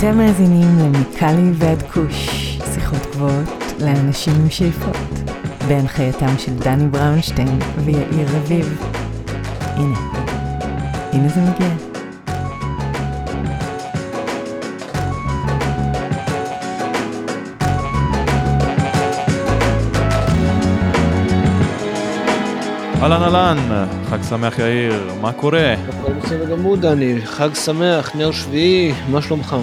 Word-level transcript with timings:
אתם 0.00 0.18
מאזינים 0.18 0.78
למיקלי 0.78 1.50
ועד 1.54 1.82
כוש, 1.82 2.28
שיחות 2.74 2.98
גבוהות 3.12 3.48
לאנשים 3.80 4.32
עם 4.40 4.50
שאיפות, 4.50 4.96
בהנחייתם 5.68 6.38
של 6.38 6.54
דני 6.54 6.88
בראונשטיין 6.88 7.58
ויאיר 7.84 8.28
רביב. 8.36 8.82
הנה, 9.60 9.98
הנה 11.12 11.28
זה 11.28 11.40
מגיע. 11.40 11.68
אהלן 23.02 23.22
אהלן, 23.22 23.86
חג 24.10 24.22
שמח 24.22 24.58
יאיר, 24.58 25.10
מה 25.20 25.32
קורה? 25.32 25.74
הכל 25.88 26.12
בסדר 26.12 26.56
גמור 26.56 26.76
דני, 26.76 27.20
חג 27.24 27.54
שמח, 27.54 28.16
נר 28.16 28.32
שביעי, 28.32 28.92
מה 29.10 29.22
שלומך? 29.22 29.56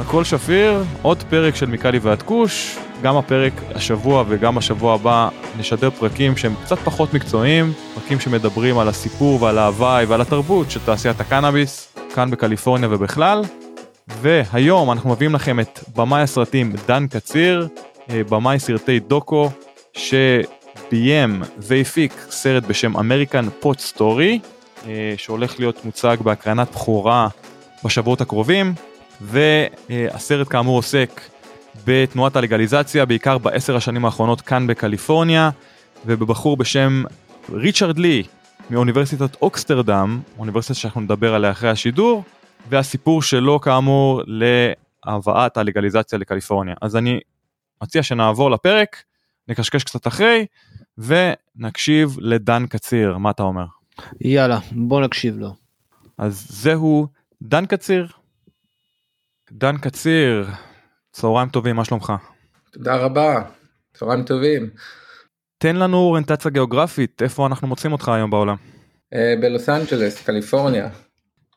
הכל 0.00 0.24
שפיר, 0.24 0.84
עוד 1.02 1.22
פרק 1.22 1.56
של 1.56 1.66
מיקלי 1.66 1.98
ועד 1.98 2.22
כוש, 2.22 2.76
גם 3.02 3.16
הפרק 3.16 3.52
השבוע 3.74 4.24
וגם 4.28 4.58
השבוע 4.58 4.94
הבא 4.94 5.28
נשדר 5.58 5.90
פרקים 5.90 6.36
שהם 6.36 6.54
קצת 6.64 6.78
פחות 6.78 7.14
מקצועיים, 7.14 7.72
פרקים 7.94 8.20
שמדברים 8.20 8.78
על 8.78 8.88
הסיפור 8.88 9.42
ועל 9.42 9.58
ההוואי 9.58 10.04
ועל 10.04 10.20
התרבות 10.20 10.70
של 10.70 10.80
תעשיית 10.84 11.20
הקנאביס, 11.20 11.96
כאן 12.14 12.30
בקליפורניה 12.30 12.88
ובכלל. 12.92 13.42
והיום 14.08 14.92
אנחנו 14.92 15.10
מביאים 15.10 15.34
לכם 15.34 15.60
את 15.60 15.80
במאי 15.96 16.22
הסרטים 16.22 16.72
דן 16.86 17.06
קציר, 17.06 17.68
אה, 18.10 18.22
במאי 18.30 18.58
סרטי 18.58 19.00
דוקו, 19.00 19.50
ש... 19.92 20.14
ביים 20.90 21.42
והפיק 21.58 22.12
סרט 22.30 22.62
בשם 22.64 22.96
American 22.96 23.44
Pot 23.60 23.78
Story, 23.78 24.38
שהולך 25.16 25.58
להיות 25.58 25.84
מוצג 25.84 26.16
בהקרנת 26.20 26.70
בכורה 26.70 27.28
בשבועות 27.84 28.20
הקרובים, 28.20 28.74
והסרט 29.20 30.48
כאמור 30.48 30.78
עוסק 30.78 31.20
בתנועת 31.84 32.36
הלגליזציה, 32.36 33.06
בעיקר 33.06 33.38
בעשר 33.38 33.76
השנים 33.76 34.04
האחרונות 34.04 34.40
כאן 34.40 34.66
בקליפורניה, 34.66 35.50
ובבחור 36.06 36.56
בשם 36.56 37.02
ריצ'רד 37.52 37.98
לי 37.98 38.22
מאוניברסיטת 38.70 39.42
אוקסטרדם, 39.42 40.20
אוניברסיטה 40.38 40.74
שאנחנו 40.74 41.00
נדבר 41.00 41.34
עליה 41.34 41.50
אחרי 41.50 41.70
השידור, 41.70 42.24
והסיפור 42.68 43.22
שלו 43.22 43.60
כאמור 43.60 44.22
להבאת 44.26 45.56
הלגליזציה 45.56 46.18
לקליפורניה. 46.18 46.74
אז 46.82 46.96
אני 46.96 47.20
מציע 47.82 48.02
שנעבור 48.02 48.50
לפרק, 48.50 49.02
נקשקש 49.48 49.84
קצת 49.84 50.06
אחרי, 50.06 50.46
ונקשיב 50.98 52.16
לדן 52.20 52.66
קציר, 52.66 53.18
מה 53.18 53.30
אתה 53.30 53.42
אומר? 53.42 53.64
יאללה, 54.20 54.58
בוא 54.72 55.00
נקשיב 55.00 55.38
לו. 55.38 55.54
אז 56.18 56.46
זהו 56.48 57.06
דן 57.42 57.66
קציר. 57.66 58.06
דן 59.52 59.76
קציר, 59.76 60.46
צהריים 61.12 61.48
טובים, 61.48 61.76
מה 61.76 61.84
שלומך? 61.84 62.12
תודה 62.72 62.96
רבה, 62.96 63.42
צהריים 63.94 64.22
טובים. 64.22 64.70
תן 65.58 65.76
לנו 65.76 65.96
אוריינטציה 65.96 66.50
גיאוגרפית, 66.50 67.22
איפה 67.22 67.46
אנחנו 67.46 67.68
מוצאים 67.68 67.92
אותך 67.92 68.08
היום 68.08 68.30
בעולם? 68.30 68.56
אה, 69.14 69.34
בלוס 69.40 69.68
אנג'לס, 69.68 70.22
קליפורניה. 70.22 70.88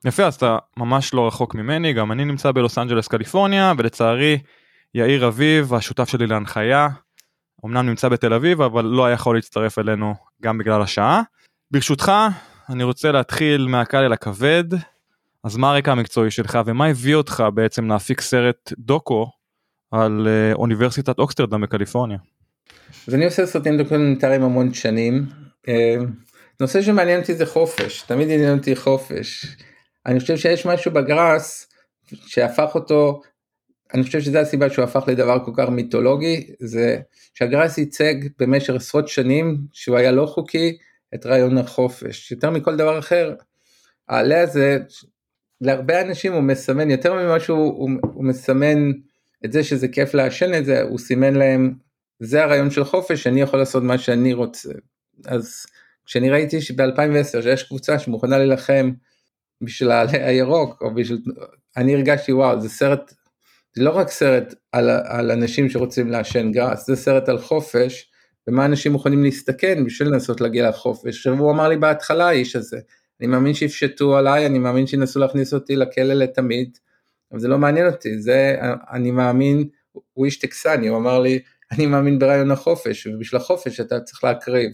יפה, 0.05 0.25
אז 0.25 0.35
אתה 0.35 0.57
ממש 0.77 1.13
לא 1.13 1.27
רחוק 1.27 1.55
ממני, 1.55 1.93
גם 1.93 2.11
אני 2.11 2.25
נמצא 2.25 2.51
בלוס 2.51 2.77
אנג'לס, 2.77 3.07
קליפורניה, 3.07 3.73
ולצערי, 3.77 4.37
יאיר 4.95 5.27
אביב, 5.27 5.73
השותף 5.73 6.09
שלי 6.09 6.27
להנחיה, 6.27 6.87
אמנם 7.65 7.85
נמצא 7.85 8.09
בתל 8.09 8.33
אביב 8.33 8.61
אבל 8.61 8.85
לא 8.85 9.05
היה 9.05 9.13
יכול 9.13 9.35
להצטרף 9.35 9.79
אלינו 9.79 10.15
גם 10.41 10.57
בגלל 10.57 10.81
השעה. 10.81 11.21
ברשותך 11.71 12.11
אני 12.69 12.83
רוצה 12.83 13.11
להתחיל 13.11 13.67
מהקל 13.67 13.97
אל 13.97 14.13
הכבד 14.13 14.63
אז 15.43 15.57
מה 15.57 15.71
הרקע 15.71 15.91
המקצועי 15.91 16.31
שלך 16.31 16.59
ומה 16.65 16.85
הביא 16.85 17.15
אותך 17.15 17.43
בעצם 17.53 17.87
להפיק 17.87 18.21
סרט 18.21 18.73
דוקו 18.77 19.31
על 19.91 20.27
אה, 20.27 20.53
אוניברסיטת 20.53 21.19
אוקסטרדם 21.19 21.61
בקליפורניה. 21.61 22.17
אז 23.07 23.15
אני 23.15 23.25
עושה 23.25 23.45
סרטים 23.45 23.77
דוקומנטריים 23.77 24.43
המון 24.43 24.73
שנים. 24.73 25.25
אה, 25.67 25.95
נושא 26.59 26.81
שמעניין 26.81 27.21
אותי 27.21 27.35
זה 27.35 27.45
חופש 27.45 28.01
תמיד 28.01 28.29
עניין 28.29 28.57
אותי 28.57 28.75
חופש. 28.75 29.45
אני 30.05 30.19
חושב 30.19 30.37
שיש 30.37 30.65
משהו 30.65 30.91
בגראס 30.91 31.67
שהפך 32.13 32.75
אותו 32.75 33.21
אני 33.93 34.03
חושב 34.03 34.21
שזו 34.21 34.39
הסיבה 34.39 34.69
שהוא 34.69 34.83
הפך 34.83 35.03
לדבר 35.07 35.45
כל 35.45 35.51
כך 35.57 35.69
מיתולוגי, 35.69 36.47
זה 36.59 36.99
שהגראס 37.33 37.77
ייצג 37.77 38.15
במשך 38.39 38.73
עשרות 38.73 39.07
שנים, 39.07 39.57
שהוא 39.73 39.97
היה 39.97 40.11
לא 40.11 40.25
חוקי, 40.25 40.77
את 41.15 41.25
רעיון 41.25 41.57
החופש. 41.57 42.31
יותר 42.31 42.49
מכל 42.49 42.75
דבר 42.75 42.99
אחר, 42.99 43.33
העלה 44.09 44.41
הזה, 44.41 44.77
להרבה 45.61 46.01
אנשים 46.01 46.33
הוא 46.33 46.41
מסמן, 46.41 46.91
יותר 46.91 47.13
ממה 47.13 47.39
שהוא 47.39 47.73
הוא, 47.77 47.89
הוא 48.01 48.25
מסמן 48.25 48.91
את 49.45 49.51
זה 49.51 49.63
שזה 49.63 49.87
כיף 49.87 50.13
לעשן 50.13 50.53
את 50.53 50.65
זה, 50.65 50.81
הוא 50.81 50.99
סימן 50.99 51.33
להם, 51.35 51.73
זה 52.19 52.43
הרעיון 52.43 52.71
של 52.71 52.83
חופש, 52.83 53.27
אני 53.27 53.41
יכול 53.41 53.59
לעשות 53.59 53.83
מה 53.83 53.97
שאני 53.97 54.33
רוצה. 54.33 54.69
אז 55.25 55.65
כשאני 56.05 56.29
ראיתי 56.29 56.61
שב-2010 56.61 57.41
שיש 57.41 57.63
קבוצה 57.63 57.99
שמוכנה 57.99 58.37
להילחם 58.37 58.91
בשביל 59.61 59.91
העלה 59.91 60.11
הירוק, 60.27 60.81
או 60.81 60.95
בשביל, 60.95 61.21
אני 61.77 61.95
הרגשתי 61.95 62.33
וואו, 62.33 62.61
זה 62.61 62.69
סרט 62.69 63.13
זה 63.75 63.83
לא 63.83 63.89
רק 63.89 64.11
סרט 64.11 64.53
על, 64.71 64.89
על 64.89 65.31
אנשים 65.31 65.69
שרוצים 65.69 66.11
לעשן 66.11 66.51
גראס, 66.51 66.87
זה 66.87 66.95
סרט 66.95 67.29
על 67.29 67.39
חופש, 67.39 68.11
ומה 68.47 68.65
אנשים 68.65 68.91
מוכנים 68.91 69.23
להסתכן 69.23 69.85
בשביל 69.85 70.09
לנסות 70.09 70.41
להגיע 70.41 70.69
לחופש. 70.69 71.17
עכשיו 71.17 71.39
הוא 71.39 71.51
אמר 71.51 71.67
לי 71.67 71.77
בהתחלה 71.77 72.27
האיש 72.27 72.55
הזה, 72.55 72.79
אני 73.21 73.27
מאמין 73.27 73.53
שיפשטו 73.53 74.17
עליי, 74.17 74.45
אני 74.45 74.59
מאמין 74.59 74.87
שינסו 74.87 75.19
להכניס 75.19 75.53
אותי 75.53 75.75
לכלא 75.75 76.13
לתמיד, 76.13 76.77
אבל 77.31 77.39
זה 77.39 77.47
לא 77.47 77.57
מעניין 77.57 77.87
אותי, 77.87 78.19
זה, 78.19 78.57
אני 78.91 79.11
מאמין, 79.11 79.69
הוא 80.13 80.25
איש 80.25 80.39
טקסני, 80.39 80.87
הוא 80.87 80.97
אמר 80.97 81.19
לי, 81.19 81.39
אני 81.71 81.85
מאמין 81.85 82.19
ברעיון 82.19 82.51
החופש, 82.51 83.07
ובשביל 83.07 83.41
החופש 83.41 83.79
אתה 83.79 83.99
צריך 83.99 84.23
להקריב. 84.23 84.71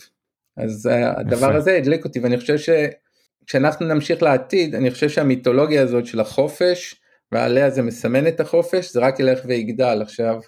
אז 0.57 0.89
הדבר 1.17 1.55
הזה 1.55 1.77
הדליק 1.77 2.05
אותי, 2.05 2.19
ואני 2.19 2.37
חושב 2.37 2.55
שכשאנחנו 2.57 3.85
נמשיך 3.85 4.23
לעתיד, 4.23 4.75
אני 4.75 4.91
חושב 4.91 5.09
שהמיתולוגיה 5.09 5.81
הזאת 5.81 6.05
של 6.05 6.19
החופש, 6.19 6.95
ועליה 7.31 7.69
זה 7.69 7.81
מסמן 7.81 8.27
את 8.27 8.39
החופש, 8.39 8.93
זה 8.93 8.99
רק 8.99 9.19
ילך 9.19 9.39
ויגדל. 9.45 9.99
עכשיו, 10.01 10.39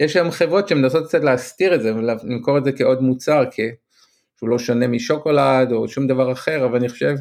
יש 0.00 0.16
היום 0.16 0.30
חברות 0.30 0.68
שמנסות 0.68 1.06
קצת 1.06 1.24
להסתיר 1.24 1.74
את 1.74 1.82
זה 1.82 1.94
ולמכור 1.94 2.58
את 2.58 2.64
זה 2.64 2.72
כעוד 2.72 3.02
מוצר, 3.02 3.44
כי 3.50 3.62
שהוא 4.38 4.48
לא 4.48 4.58
שונה 4.58 4.86
משוקולד 4.86 5.72
או 5.72 5.88
שום 5.88 6.06
דבר 6.06 6.32
אחר, 6.32 6.64
אבל 6.64 6.76
אני 6.76 6.88
חושב 6.88 7.14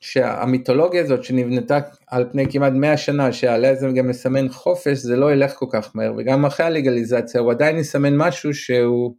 שהמיתולוגיה 0.00 1.02
הזאת 1.02 1.24
שנבנתה 1.24 1.78
על 2.06 2.24
פני 2.32 2.52
כמעט 2.52 2.72
100 2.72 2.96
שנה, 2.96 3.32
שעליה 3.32 3.74
זה 3.74 3.88
גם 3.96 4.08
מסמן 4.08 4.48
חופש, 4.48 4.98
זה 4.98 5.16
לא 5.16 5.32
ילך 5.32 5.54
כל 5.54 5.66
כך 5.70 5.90
מהר, 5.94 6.12
וגם 6.16 6.44
אחרי 6.44 6.66
הלגליזציה 6.66 7.40
הוא 7.40 7.50
עדיין 7.50 7.78
יסמן 7.78 8.16
משהו 8.16 8.54
שהוא, 8.54 9.14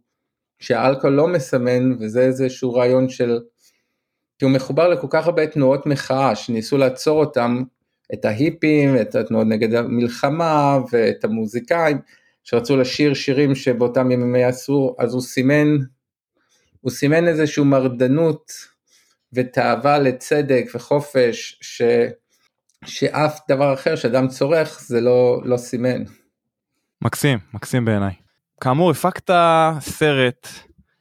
שהאלכוהול 0.58 1.16
לא 1.16 1.28
מסמן, 1.28 1.92
וזה 2.00 2.20
איזשהו 2.20 2.74
רעיון 2.74 3.08
של, 3.08 3.38
כי 4.38 4.44
הוא 4.44 4.52
מחובר 4.52 4.88
לכל 4.88 5.06
כך 5.10 5.26
הרבה 5.26 5.46
תנועות 5.46 5.86
מחאה 5.86 6.34
שניסו 6.34 6.76
לעצור 6.78 7.20
אותם 7.20 7.62
את 8.14 8.24
ההיפים, 8.24 8.96
את 9.00 9.14
התנועות 9.14 9.46
נגד 9.46 9.74
המלחמה 9.74 10.78
ואת 10.92 11.24
המוזיקאים 11.24 11.98
שרצו 12.44 12.76
לשיר 12.76 13.14
שירים 13.14 13.54
שבאותם 13.54 14.10
ימים 14.10 14.34
היה 14.34 14.48
אסור, 14.48 14.96
אז 14.98 15.14
הוא 15.14 15.22
סימן, 15.22 15.76
הוא 16.80 16.90
סימן 16.90 17.28
איזושהי 17.28 17.64
מרדנות 17.64 18.52
ותאווה 19.32 19.98
לצדק 19.98 20.64
וחופש 20.74 21.58
ש, 21.60 21.82
שאף 22.84 23.40
דבר 23.50 23.74
אחר 23.74 23.96
שאדם 23.96 24.28
צורך 24.28 24.80
זה 24.80 25.00
לא, 25.00 25.40
לא 25.44 25.56
סימן. 25.56 26.04
מקסים, 27.02 27.38
מקסים 27.54 27.84
בעיניי. 27.84 28.14
כאמור 28.60 28.90
הפקת 28.90 29.30
סרט 29.80 30.48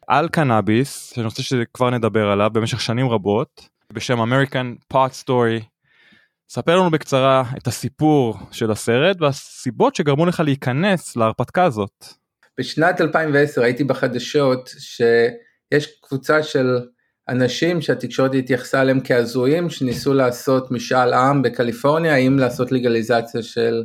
על 0.08 0.30
קנאביס, 0.30 1.14
שאני 1.14 1.26
רוצה 1.26 1.44
שכבר 1.44 1.90
נדבר 1.90 2.28
עליו 2.28 2.50
במשך 2.54 2.82
שנים 2.82 3.10
רבות, 3.10 3.70
בשם 3.94 4.18
American 4.22 4.94
Pot 4.94 5.24
Story 5.24 5.64
ספר 6.50 6.76
לנו 6.76 6.92
בקצרה 6.92 7.44
את 7.58 7.68
הסיפור 7.68 8.38
של 8.52 8.72
הסרט 8.72 9.22
והסיבות 9.22 9.96
שגרמו 9.96 10.26
לך 10.26 10.40
להיכנס 10.40 11.16
להרפתקה 11.16 11.64
הזאת. 11.64 12.06
בשנת 12.60 13.02
2010 13.02 13.62
הייתי 13.62 13.84
בחדשות 13.84 14.70
שיש 14.78 15.88
קבוצה 16.02 16.44
של 16.44 16.78
אנשים 17.30 17.82
שהתקשורת 17.82 18.34
התייחסה 18.34 18.82
אליהם 18.82 19.00
כהזויים 19.04 19.70
שניסו 19.70 20.14
לעשות 20.14 20.72
משאל 20.72 21.14
עם 21.14 21.42
בקליפורניה 21.42 22.14
האם 22.14 22.40
לעשות 22.40 22.72
לגליזציה 22.72 23.44
של 23.44 23.84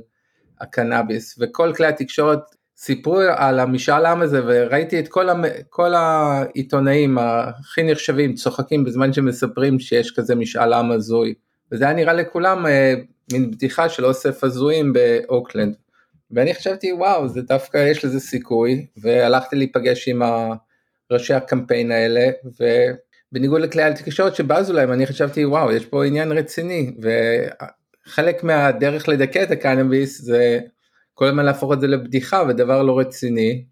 הקנאביס 0.60 1.36
וכל 1.40 1.72
כלי 1.76 1.86
התקשורת 1.86 2.40
סיפרו 2.76 3.18
על 3.36 3.60
המשאל 3.60 4.06
עם 4.06 4.22
הזה 4.22 4.40
וראיתי 4.46 4.98
את 4.98 5.08
כל, 5.08 5.28
המ... 5.28 5.44
כל 5.70 5.94
העיתונאים 5.94 7.18
הכי 7.18 7.82
נחשבים 7.82 8.34
צוחקים 8.34 8.84
בזמן 8.84 9.12
שמספרים 9.12 9.78
שיש 9.78 10.12
כזה 10.16 10.34
משאל 10.34 10.72
עם 10.72 10.90
הזוי. 10.90 11.34
וזה 11.72 11.84
היה 11.84 11.94
נראה 11.94 12.12
לכולם 12.12 12.66
אה, 12.66 12.94
מין 13.32 13.50
בדיחה 13.50 13.88
של 13.88 14.04
אוסף 14.04 14.44
הזויים 14.44 14.92
באוקלנד. 14.92 15.74
ואני 16.30 16.54
חשבתי 16.54 16.92
וואו 16.92 17.28
זה 17.28 17.42
דווקא 17.42 17.90
יש 17.90 18.04
לזה 18.04 18.20
סיכוי 18.20 18.86
והלכתי 18.96 19.56
להיפגש 19.56 20.08
עם 20.08 20.22
ראשי 21.10 21.34
הקמפיין 21.34 21.92
האלה 21.92 22.30
ובניגוד 23.32 23.61
לכלי 23.61 23.82
התקשורת 23.82 24.34
שבזו 24.34 24.73
להם 24.73 24.93
אני 24.93 25.06
חשבתי 25.06 25.44
וואו 25.44 25.73
יש 25.73 25.87
פה 25.87 26.05
עניין 26.05 26.32
רציני 26.32 26.94
וחלק 28.06 28.44
מהדרך 28.44 29.08
לדכא 29.08 29.43
את 29.43 29.50
הקנאביס 29.50 30.20
זה 30.20 30.61
כל 31.14 31.26
הזמן 31.26 31.44
להפוך 31.44 31.73
את 31.73 31.81
זה 31.81 31.87
לבדיחה 31.87 32.43
ודבר 32.49 32.82
לא 32.82 32.99
רציני, 32.99 33.64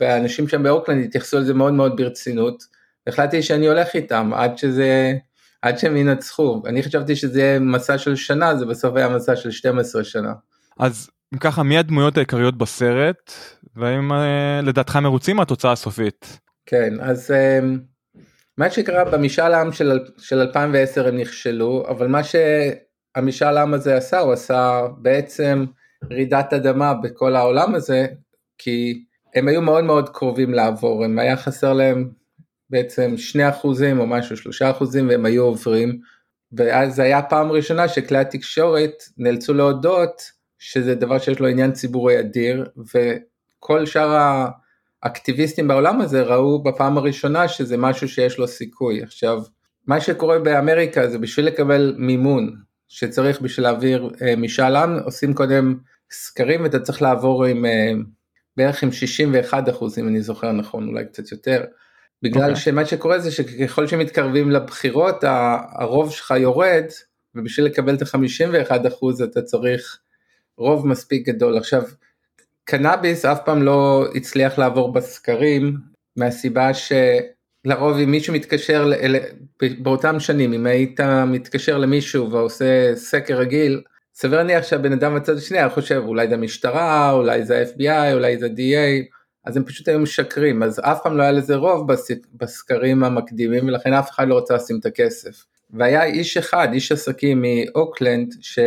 והאנשים 0.00 0.48
שם 0.48 0.62
באוקלנד 0.62 1.04
התייחסו 1.04 1.38
לזה 1.38 1.54
מאוד 1.54 1.72
מאוד 1.72 1.96
ברצינות, 1.96 2.62
החלטתי 3.06 3.42
שאני 3.42 3.66
הולך 3.66 3.88
איתם 3.94 4.30
עד 4.34 4.58
שזה, 4.58 5.14
עד 5.62 5.78
שהם 5.78 5.96
ינצחו, 5.96 6.62
אני 6.66 6.82
חשבתי 6.82 7.16
שזה 7.16 7.40
יהיה 7.40 7.58
מסע 7.58 7.98
של 7.98 8.16
שנה, 8.16 8.56
זה 8.56 8.66
בסוף 8.66 8.96
היה 8.96 9.08
מסע 9.08 9.36
של 9.36 9.50
12 9.50 10.04
שנה. 10.04 10.32
אז 10.78 11.10
אם 11.34 11.38
ככה 11.38 11.62
מי 11.62 11.78
הדמויות 11.78 12.16
העיקריות 12.16 12.58
בסרט 12.58 13.32
והאם 13.76 14.12
אה, 14.12 14.60
לדעתך 14.62 14.96
מרוצים 14.96 15.36
מהתוצאה 15.36 15.72
הסופית. 15.72 16.38
כן 16.66 16.94
אז 17.00 17.30
אה, 17.30 17.60
מה 18.58 18.70
שקרה 18.70 19.04
במשאל 19.04 19.54
העם 19.54 19.72
של, 19.72 20.00
של 20.18 20.38
2010 20.38 21.08
הם 21.08 21.16
נכשלו 21.16 21.84
אבל 21.88 22.06
מה 22.06 22.20
שהמשאל 22.24 23.56
העם 23.56 23.74
הזה 23.74 23.96
עשה 23.96 24.18
הוא 24.18 24.32
עשה 24.32 24.80
בעצם 24.98 25.64
רעידת 26.12 26.52
אדמה 26.52 26.94
בכל 26.94 27.36
העולם 27.36 27.74
הזה 27.74 28.06
כי 28.58 29.04
הם 29.34 29.48
היו 29.48 29.62
מאוד 29.62 29.84
מאוד 29.84 30.08
קרובים 30.08 30.54
לעבור 30.54 31.04
הם 31.04 31.18
היה 31.18 31.36
חסר 31.36 31.72
להם 31.72 32.10
בעצם 32.70 33.16
2 33.16 33.48
אחוזים 33.48 34.00
או 34.00 34.06
משהו 34.06 34.36
3 34.36 34.62
אחוזים 34.62 35.08
והם 35.08 35.26
היו 35.26 35.42
עוברים. 35.42 36.00
ואז 36.52 36.94
זה 36.94 37.02
היה 37.02 37.22
פעם 37.22 37.52
ראשונה 37.52 37.88
שכלי 37.88 38.18
התקשורת 38.18 39.02
נאלצו 39.18 39.54
להודות 39.54 40.22
שזה 40.58 40.94
דבר 40.94 41.18
שיש 41.18 41.40
לו 41.40 41.46
עניין 41.46 41.72
ציבורי 41.72 42.20
אדיר, 42.20 42.70
וכל 42.94 43.86
שאר 43.86 44.46
האקטיביסטים 45.02 45.68
בעולם 45.68 46.00
הזה 46.00 46.22
ראו 46.22 46.62
בפעם 46.62 46.98
הראשונה 46.98 47.48
שזה 47.48 47.76
משהו 47.76 48.08
שיש 48.08 48.38
לו 48.38 48.48
סיכוי. 48.48 49.02
עכשיו, 49.02 49.42
מה 49.86 50.00
שקורה 50.00 50.38
באמריקה 50.38 51.08
זה 51.08 51.18
בשביל 51.18 51.46
לקבל 51.46 51.94
מימון 51.98 52.56
שצריך 52.88 53.40
בשביל 53.40 53.66
להעביר 53.66 54.10
אה, 54.22 54.36
משאל 54.36 54.76
עם, 54.76 54.98
עושים 54.98 55.34
קודם 55.34 55.78
סקרים 56.10 56.62
ואתה 56.62 56.80
צריך 56.80 57.02
לעבור 57.02 57.44
עם 57.44 57.66
אה, 57.66 57.92
בערך 58.56 58.82
עם 58.82 58.92
61 58.92 59.68
אחוז 59.68 59.98
אם 59.98 60.08
אני 60.08 60.22
זוכר 60.22 60.52
נכון, 60.52 60.88
אולי 60.88 61.04
קצת 61.04 61.32
יותר. 61.32 61.64
בגלל 62.22 62.42
okay. 62.42 62.48
אוקיי. 62.48 62.56
שמה 62.56 62.84
שקורה 62.84 63.18
זה 63.18 63.30
שככל 63.30 63.86
שמתקרבים 63.86 64.50
לבחירות 64.50 65.24
הרוב 65.72 66.12
שלך 66.12 66.34
יורד 66.38 66.84
ובשביל 67.34 67.66
לקבל 67.66 67.94
את 67.94 68.02
ה-51 68.02 68.88
אחוז 68.88 69.22
אתה 69.22 69.42
צריך 69.42 69.98
רוב 70.56 70.86
מספיק 70.86 71.28
גדול. 71.28 71.58
עכשיו, 71.58 71.82
קנאביס 72.70 73.24
אף 73.24 73.38
פעם 73.44 73.62
לא 73.62 74.06
הצליח 74.14 74.58
לעבור 74.58 74.92
בסקרים, 74.92 75.76
מהסיבה 76.16 76.70
שלרוב 76.74 77.96
אם 77.96 78.10
מישהו 78.10 78.34
מתקשר, 78.34 78.90
באותם 79.78 80.20
שנים, 80.20 80.52
אם 80.52 80.66
היית 80.66 81.00
מתקשר 81.26 81.78
למישהו 81.78 82.30
ועושה 82.30 82.94
סקר 82.94 83.38
רגיל, 83.38 83.82
סביר 84.14 84.38
להניח 84.38 84.64
שהבן 84.64 84.92
אדם 84.92 85.14
בצד 85.14 85.36
השני 85.36 85.58
היה 85.58 85.68
חושב 85.68 86.02
אולי 86.06 86.28
זה 86.28 86.34
המשטרה, 86.34 87.12
אולי 87.12 87.44
זה 87.44 87.60
ה-FBI, 87.60 88.12
אולי 88.12 88.38
זה 88.38 88.46
DA, 88.46 89.04
אז 89.44 89.56
הם 89.56 89.64
פשוט 89.64 89.88
היו 89.88 89.98
משקרים, 89.98 90.62
אז 90.62 90.80
אף 90.84 91.02
פעם 91.02 91.16
לא 91.16 91.22
היה 91.22 91.32
לזה 91.32 91.56
רוב 91.56 91.92
בסקרים 92.34 93.04
המקדימים 93.04 93.68
ולכן 93.68 93.92
אף 93.92 94.10
אחד 94.10 94.28
לא 94.28 94.34
רוצה 94.34 94.54
לשים 94.54 94.78
את 94.80 94.86
הכסף. 94.86 95.44
והיה 95.70 96.04
איש 96.04 96.36
אחד, 96.36 96.68
איש 96.72 96.92
עסקים 96.92 97.42
מאוקלנד, 97.42 98.34
ש... 98.40 98.58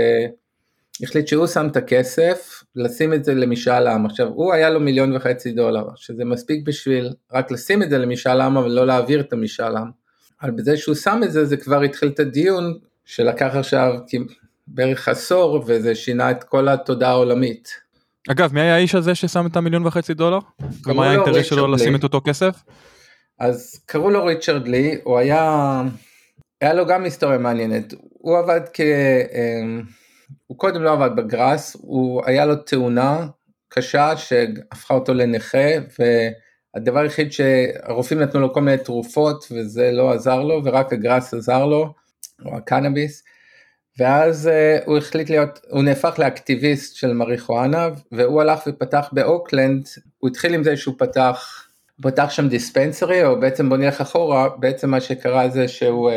החליט 1.04 1.28
שהוא 1.28 1.48
שם 1.48 1.68
את 1.68 1.78
הכסף 1.78 2.64
לשים 2.76 3.14
את 3.14 3.24
זה 3.24 3.34
למשאל 3.34 3.88
עם. 3.88 4.06
עכשיו 4.06 4.28
הוא 4.28 4.54
היה 4.54 4.70
לו 4.70 4.80
מיליון 4.80 5.16
וחצי 5.16 5.52
דולר, 5.52 5.84
שזה 5.96 6.26
מספיק 6.26 6.66
בשביל 6.66 7.14
רק 7.34 7.52
לשים 7.52 7.84
את 7.84 7.90
זה 7.90 7.98
למשאל 7.98 8.42
עם 8.42 8.58
אבל 8.58 8.72
לא 8.72 8.88
להעביר 8.88 9.20
את 9.20 9.34
המשאל 9.34 9.78
עם. 9.78 9.90
אבל 10.42 10.52
בזה 10.52 10.78
שהוא 10.78 10.96
שם 10.96 11.22
את 11.24 11.32
זה 11.32 11.46
זה 11.46 11.58
כבר 11.58 11.82
התחיל 11.82 12.10
את 12.10 12.20
הדיון 12.20 12.78
שלקח 13.06 13.56
עכשיו 13.56 13.94
בערך 14.68 15.08
עשור 15.08 15.64
וזה 15.68 15.96
שינה 15.96 16.32
את 16.32 16.44
כל 16.44 16.68
התודעה 16.68 17.12
העולמית. 17.12 17.70
אגב 18.30 18.54
מי 18.54 18.62
היה 18.62 18.76
האיש 18.76 18.96
הזה 18.96 19.16
ששם 19.16 19.46
את 19.46 19.56
המיליון 19.56 19.88
וחצי 19.88 20.14
דולר? 20.14 20.40
ומה 20.86 21.04
היה 21.04 21.20
האינטרס 21.20 21.46
שלו 21.46 21.68
לי. 21.68 21.74
לשים 21.74 21.96
את 21.96 22.04
אותו 22.04 22.22
כסף? 22.26 22.64
אז 23.40 23.82
קראו 23.86 24.10
לו 24.10 24.26
ריצ'רד 24.26 24.68
לי, 24.68 24.98
הוא 25.04 25.18
היה, 25.18 25.82
היה 26.62 26.74
לו 26.74 26.86
גם 26.86 27.04
היסטוריה 27.04 27.38
מעניינת, 27.38 27.94
הוא 28.12 28.38
עבד 28.38 28.62
כ... 28.74 28.82
הוא 30.48 30.58
קודם 30.58 30.84
לא 30.84 30.94
עבד 30.94 31.16
בגראס, 31.16 31.78
הוא 31.82 32.22
היה 32.26 32.46
לו 32.46 32.56
תאונה 32.56 33.28
קשה 33.70 34.18
שהפכה 34.18 34.94
אותו 34.94 35.14
לנכה 35.14 35.70
והדבר 36.00 37.00
היחיד 37.00 37.32
שהרופאים 37.32 38.20
נתנו 38.20 38.40
לו 38.42 38.54
כל 38.54 38.62
מיני 38.62 38.78
תרופות 38.78 39.48
וזה 39.52 39.92
לא 39.92 40.14
עזר 40.14 40.44
לו 40.44 40.62
ורק 40.66 40.94
הגראס 40.94 41.34
עזר 41.34 41.66
לו, 41.66 41.94
או 42.46 42.58
הקנאביס, 42.58 43.24
ואז 44.00 44.50
uh, 44.50 44.84
הוא 44.86 44.98
החליט 44.98 45.30
להיות, 45.30 45.60
הוא 45.70 45.84
נהפך 45.84 46.20
לאקטיביסט 46.20 46.96
של 46.96 47.14
מריחואנה 47.14 47.90
והוא 48.12 48.42
הלך 48.42 48.60
ופתח 48.68 49.10
באוקלנד, 49.12 49.88
הוא 50.18 50.30
התחיל 50.30 50.54
עם 50.54 50.64
זה 50.64 50.78
שהוא 50.78 50.96
פתח, 50.98 51.68
פתח 52.02 52.30
שם 52.30 52.48
dispensary 52.48 53.26
או 53.26 53.40
בעצם 53.40 53.70
בוא 53.70 53.78
נלך 53.78 54.02
אחורה, 54.02 54.50
בעצם 54.60 54.90
מה 54.90 55.02
שקרה 55.02 55.50
זה 55.50 55.68
שהוא 55.68 56.12
uh, 56.12 56.14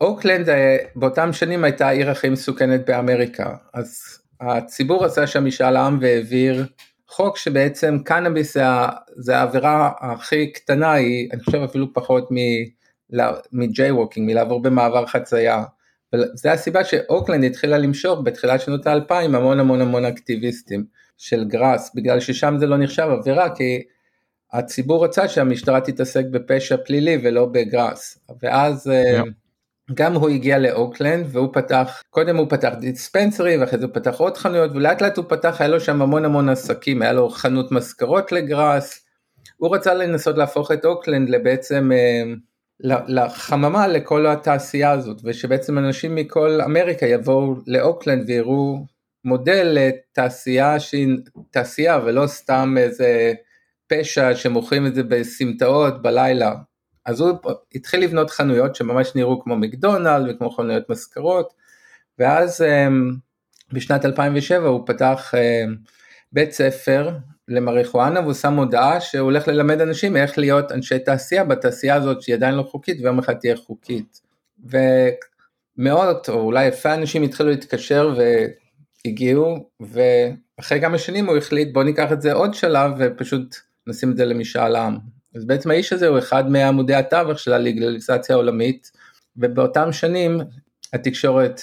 אוקלנד 0.00 0.48
אה, 0.48 0.76
באותם 0.96 1.32
שנים 1.32 1.64
הייתה 1.64 1.88
העיר 1.88 2.10
הכי 2.10 2.28
מסוכנת 2.28 2.86
באמריקה, 2.86 3.56
אז 3.74 4.00
הציבור 4.40 5.04
עשה 5.04 5.26
שם 5.26 5.44
משאל 5.44 5.76
עם 5.76 5.98
והעביר 6.00 6.66
חוק 7.08 7.36
שבעצם 7.36 7.98
קנאביס 8.04 8.56
זה 9.16 9.36
העבירה 9.36 9.90
הכי 10.00 10.52
קטנה, 10.52 10.92
היא 10.92 11.28
אני 11.32 11.42
חושב 11.42 11.58
אפילו 11.58 11.92
פחות 11.92 12.28
מ 13.52 13.90
jaywalking, 13.90 14.30
מלעבור 14.30 14.62
במעבר 14.62 15.06
חצייה. 15.06 15.64
וזה 16.14 16.52
הסיבה 16.52 16.84
שאוקלנד 16.84 17.44
התחילה 17.44 17.78
למשוך 17.78 18.20
בתחילת 18.24 18.60
שנות 18.60 18.86
האלפיים 18.86 19.34
המון 19.34 19.60
המון 19.60 19.80
המון 19.80 20.04
אקטיביסטים 20.04 20.84
של 21.18 21.44
גראס, 21.44 21.94
בגלל 21.94 22.20
ששם 22.20 22.54
זה 22.58 22.66
לא 22.66 22.76
נחשב 22.76 23.08
עבירה, 23.10 23.54
כי 23.54 23.82
הציבור 24.52 25.04
רצה 25.04 25.28
שהמשטרה 25.28 25.80
תתעסק 25.80 26.24
בפשע 26.30 26.76
פלילי 26.76 27.18
ולא 27.22 27.46
בגראס, 27.46 28.18
ואז... 28.42 28.86
Yeah. 28.86 29.45
גם 29.94 30.14
הוא 30.14 30.28
הגיע 30.28 30.58
לאוקלנד 30.58 31.26
והוא 31.28 31.48
פתח, 31.52 32.02
קודם 32.10 32.36
הוא 32.36 32.46
פתח 32.50 32.72
dispensary 32.80 33.58
ואחרי 33.58 33.78
זה 33.78 33.84
הוא 33.84 33.94
פתח 33.94 34.14
עוד 34.18 34.36
חנויות 34.36 34.70
ולאט 34.74 35.02
לאט 35.02 35.16
הוא 35.16 35.24
פתח, 35.28 35.56
היה 35.58 35.68
לו 35.68 35.80
שם 35.80 36.02
המון 36.02 36.24
המון 36.24 36.48
עסקים, 36.48 37.02
היה 37.02 37.12
לו 37.12 37.28
חנות 37.28 37.72
מזכרות 37.72 38.32
לגראס, 38.32 39.06
הוא 39.56 39.76
רצה 39.76 39.94
לנסות 39.94 40.38
להפוך 40.38 40.72
את 40.72 40.84
אוקלנד 40.84 41.28
לבעצם 41.28 41.90
אה, 41.92 42.22
לחממה 43.08 43.86
לכל 43.88 44.26
התעשייה 44.26 44.90
הזאת 44.90 45.20
ושבעצם 45.24 45.78
אנשים 45.78 46.14
מכל 46.14 46.60
אמריקה 46.60 47.06
יבואו 47.06 47.54
לאוקלנד 47.66 48.24
ויראו 48.28 48.86
מודל 49.24 49.68
לתעשייה 49.72 50.80
שהיא 50.80 51.16
תעשייה 51.50 52.00
ולא 52.04 52.26
סתם 52.26 52.74
איזה 52.78 53.32
פשע 53.86 54.34
שמוכרים 54.34 54.86
את 54.86 54.94
זה 54.94 55.02
בסמטאות 55.02 56.02
בלילה 56.02 56.54
אז 57.06 57.20
הוא 57.20 57.38
התחיל 57.74 58.00
לבנות 58.00 58.30
חנויות 58.30 58.76
שממש 58.76 59.12
נראו 59.14 59.42
כמו 59.42 59.56
מקדונלד 59.56 60.34
וכמו 60.34 60.50
חנויות 60.50 60.90
מזכרות, 60.90 61.54
ואז 62.18 62.62
אמ, 62.62 63.12
בשנת 63.72 64.04
2007 64.04 64.68
הוא 64.68 64.86
פתח 64.86 65.32
אמ, 65.34 65.76
בית 66.32 66.52
ספר 66.52 67.10
למריחואנה 67.48 68.20
והוא 68.20 68.34
שם 68.34 68.54
הודעה 68.54 69.00
שהוא 69.00 69.24
הולך 69.24 69.48
ללמד 69.48 69.80
אנשים 69.80 70.16
איך 70.16 70.38
להיות 70.38 70.72
אנשי 70.72 70.98
תעשייה 70.98 71.44
בתעשייה 71.44 71.94
הזאת 71.94 72.22
שהיא 72.22 72.34
עדיין 72.34 72.54
לא 72.54 72.62
חוקית 72.62 73.00
ויום 73.00 73.18
אחד 73.18 73.34
תהיה 73.34 73.56
חוקית. 73.56 74.20
ומאות 75.78 76.28
או 76.28 76.40
אולי 76.40 76.66
אלפי 76.66 76.88
אנשים 76.88 77.22
התחילו 77.22 77.50
להתקשר 77.50 78.14
והגיעו 79.04 79.68
ואחרי 79.80 80.80
כמה 80.80 80.98
שנים 80.98 81.26
הוא 81.26 81.36
החליט 81.36 81.72
בוא 81.72 81.84
ניקח 81.84 82.12
את 82.12 82.22
זה 82.22 82.32
עוד 82.32 82.54
שלב 82.54 82.90
ופשוט 82.98 83.56
נשים 83.86 84.10
את 84.10 84.16
זה 84.16 84.24
למשאל 84.24 84.76
עם. 84.76 85.15
אז 85.36 85.44
בעצם 85.44 85.70
האיש 85.70 85.92
הזה 85.92 86.08
הוא 86.08 86.18
אחד 86.18 86.50
מעמודי 86.50 86.94
התווך 86.94 87.38
של 87.38 87.52
הלגליזציה 87.52 88.34
העולמית, 88.34 88.90
ובאותם 89.36 89.92
שנים 89.92 90.40
התקשורת 90.92 91.60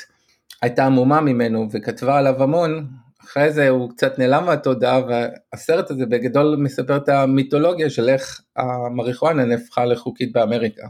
הייתה 0.62 0.86
עמומה 0.86 1.22
ממנו 1.22 1.68
וכתבה 1.72 2.18
עליו 2.18 2.44
המון, 2.44 2.88
אחרי 3.24 3.51
זה 3.51 3.70
הוא 3.70 3.89
קצת 3.89 4.20
נעלם 4.20 4.46
מהתודעה 4.46 5.01
והסרט 5.08 5.92
הזה 5.92 6.06
בגדול 6.06 6.56
מספר 6.60 6.98
את 6.98 7.10
המיתולוגיה 7.10 7.89
של 7.89 8.10
איך 8.10 8.42
המריחואנה 8.56 9.46
נהפכה 9.46 9.86
לחוקית 9.86 10.34
באמריקה. 10.34 10.88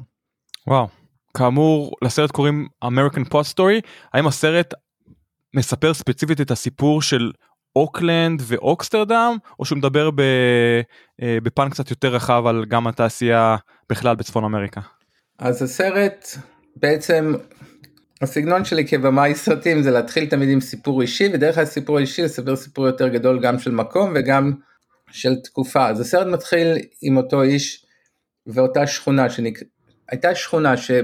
וואו, 0.67 0.87
כאמור 1.37 1.95
לסרט 2.03 2.31
קוראים 2.31 2.67
American 2.85 3.33
Post 3.33 3.53
Story, 3.53 3.87
האם 4.13 4.27
הסרט 4.27 4.73
מספר 5.55 5.93
ספציפית 5.93 6.41
את 6.41 6.51
הסיפור 6.51 7.01
של 7.01 7.31
אוקלנד 7.75 8.41
ואוקסטרדם 8.45 9.37
או 9.59 9.65
שהוא 9.65 9.77
מדבר 9.77 10.09
אה, 11.21 11.37
בפן 11.43 11.69
קצת 11.69 11.89
יותר 11.89 12.15
רחב 12.15 12.43
על 12.47 12.65
גם 12.65 12.87
התעשייה 12.87 13.55
בכלל 13.89 14.15
בצפון 14.15 14.43
אמריקה. 14.43 14.81
אז 15.39 15.61
הסרט 15.61 16.27
בעצם 16.75 17.35
הסגנון 18.21 18.65
שלי 18.65 18.87
כבמאי 18.87 19.35
סרטים 19.35 19.81
זה 19.81 19.91
להתחיל 19.91 20.25
תמיד 20.25 20.49
עם 20.49 20.61
סיפור 20.61 21.01
אישי 21.01 21.29
ודרך 21.33 21.57
הסיפור 21.57 21.97
האישי 21.97 22.21
לספר 22.21 22.55
סיפור 22.55 22.87
יותר 22.87 23.07
גדול 23.07 23.39
גם 23.39 23.59
של 23.59 23.71
מקום 23.71 24.13
וגם 24.15 24.51
של 25.11 25.35
תקופה 25.35 25.87
אז 25.89 25.99
הסרט 25.99 26.27
מתחיל 26.27 26.77
עם 27.01 27.17
אותו 27.17 27.41
איש 27.41 27.85
ואותה 28.47 28.87
שכונה 28.87 29.29
שנק... 29.29 29.59
הייתה 30.09 30.35
שכונה 30.35 30.77
שב... 30.77 31.03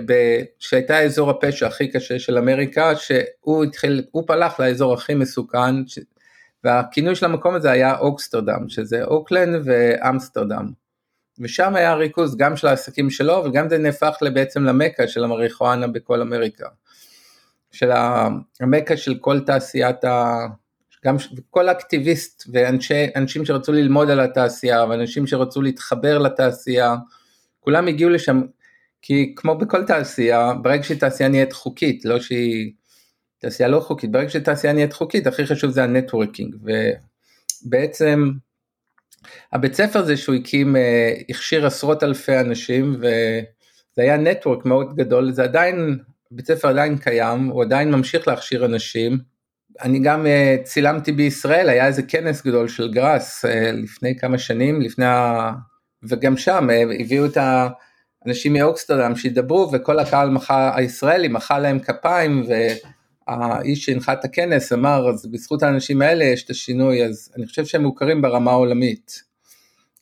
שהייתה 0.59 0.99
אזור 0.99 1.29
הפשע 1.29 1.67
הכי 1.67 1.88
קשה 1.88 2.19
של 2.19 2.38
אמריקה 2.38 2.95
שהוא 2.95 3.63
התחיל 3.63 4.03
הוא 4.11 4.23
פלח 4.27 4.59
לאזור 4.59 4.93
הכי 4.93 5.15
מסוכן. 5.15 5.75
והכינוי 6.63 7.15
של 7.15 7.25
המקום 7.25 7.55
הזה 7.55 7.71
היה 7.71 7.97
אוקסטרדם, 7.97 8.69
שזה 8.69 9.03
אוקלנד 9.03 9.61
ואמסטרדם. 9.65 10.71
ושם 11.39 11.75
היה 11.75 11.95
ריכוז 11.95 12.37
גם 12.37 12.57
של 12.57 12.67
העסקים 12.67 13.09
שלו 13.09 13.41
וגם 13.45 13.69
זה 13.69 13.77
נהפך 13.77 14.15
בעצם 14.33 14.63
למכה 14.63 15.07
של 15.07 15.23
המריחואנה 15.23 15.87
בכל 15.87 16.21
אמריקה. 16.21 16.67
של 17.71 17.91
המכה 18.61 18.97
של 18.97 19.15
כל 19.21 19.39
תעשיית 19.39 20.03
ה... 20.03 20.45
גם 21.05 21.15
כל 21.49 21.69
אקטיביסט 21.69 22.43
ואנשים 22.53 23.45
שרצו 23.45 23.71
ללמוד 23.71 24.09
על 24.09 24.19
התעשייה 24.19 24.85
ואנשים 24.85 25.27
שרצו 25.27 25.61
להתחבר 25.61 26.17
לתעשייה, 26.17 26.95
כולם 27.59 27.87
הגיעו 27.87 28.09
לשם, 28.09 28.41
כי 29.01 29.33
כמו 29.35 29.57
בכל 29.57 29.85
תעשייה, 29.85 30.53
ברגע 30.61 30.83
שתעשייה 30.83 31.29
נהיית 31.29 31.53
חוקית, 31.53 32.05
לא 32.05 32.19
שהיא 32.19 32.71
תעשייה 33.39 33.69
לא 33.69 33.79
חוקית, 33.79 34.12
ברגע 34.12 34.29
שתעשייה 34.29 34.74
נהיית 34.74 34.93
חוקית, 34.93 35.27
הכי 35.27 35.46
חשוב 35.46 35.72
זה 35.72 35.84
ה 35.83 35.89
networking, 35.89 36.55
ובעצם 37.65 38.31
הבית 39.53 39.74
ספר 39.74 40.00
הזה 40.00 40.17
שהוא 40.17 40.36
הקים 40.36 40.75
אה, 40.75 41.13
הכשיר 41.29 41.65
עשרות 41.65 42.03
אלפי 42.03 42.39
אנשים 42.39 42.96
וזה 43.00 44.01
היה 44.01 44.17
network 44.17 44.65
מאוד 44.65 44.96
גדול, 44.96 45.31
זה 45.31 45.43
עדיין, 45.43 45.98
בית 46.31 46.48
ספר 46.48 46.67
עדיין 46.67 46.98
קיים, 46.98 47.46
הוא 47.46 47.63
עדיין 47.63 47.91
ממשיך 47.91 48.27
להכשיר 48.27 48.65
אנשים. 48.65 49.17
אני 49.81 50.00
גם 50.00 50.27
אה, 50.27 50.55
צילמתי 50.63 51.12
בישראל, 51.12 51.69
היה 51.69 51.88
איזה 51.88 52.03
כנס 52.03 52.46
גדול 52.46 52.67
של 52.67 52.91
גראס 52.91 53.46
אה, 53.46 53.72
לפני 53.72 54.17
כמה 54.17 54.38
שנים, 54.38 54.81
לפני 54.81 55.05
ה... 55.05 55.51
וגם 56.03 56.38
שם 56.38 56.67
הביאו 57.00 57.25
את 57.25 57.38
האנשים 57.38 58.53
מאוקסטרדם 58.53 59.15
שידברו 59.15 59.69
וכל 59.74 60.00
הקהל 60.00 60.29
מחא, 60.29 60.71
הישראלי 60.75 61.27
מחא 61.27 61.53
להם 61.53 61.79
כפיים 61.79 62.43
והאיש 63.29 63.86
שהנחה 63.86 64.13
את 64.13 64.25
הכנס 64.25 64.74
אמר 64.74 65.09
אז 65.09 65.25
בזכות 65.31 65.63
האנשים 65.63 66.01
האלה 66.01 66.24
יש 66.24 66.43
את 66.43 66.50
השינוי 66.50 67.05
אז 67.05 67.31
אני 67.38 67.48
חושב 67.48 67.65
שהם 67.65 67.83
מוכרים 67.83 68.21
ברמה 68.21 68.51
העולמית. 68.51 69.24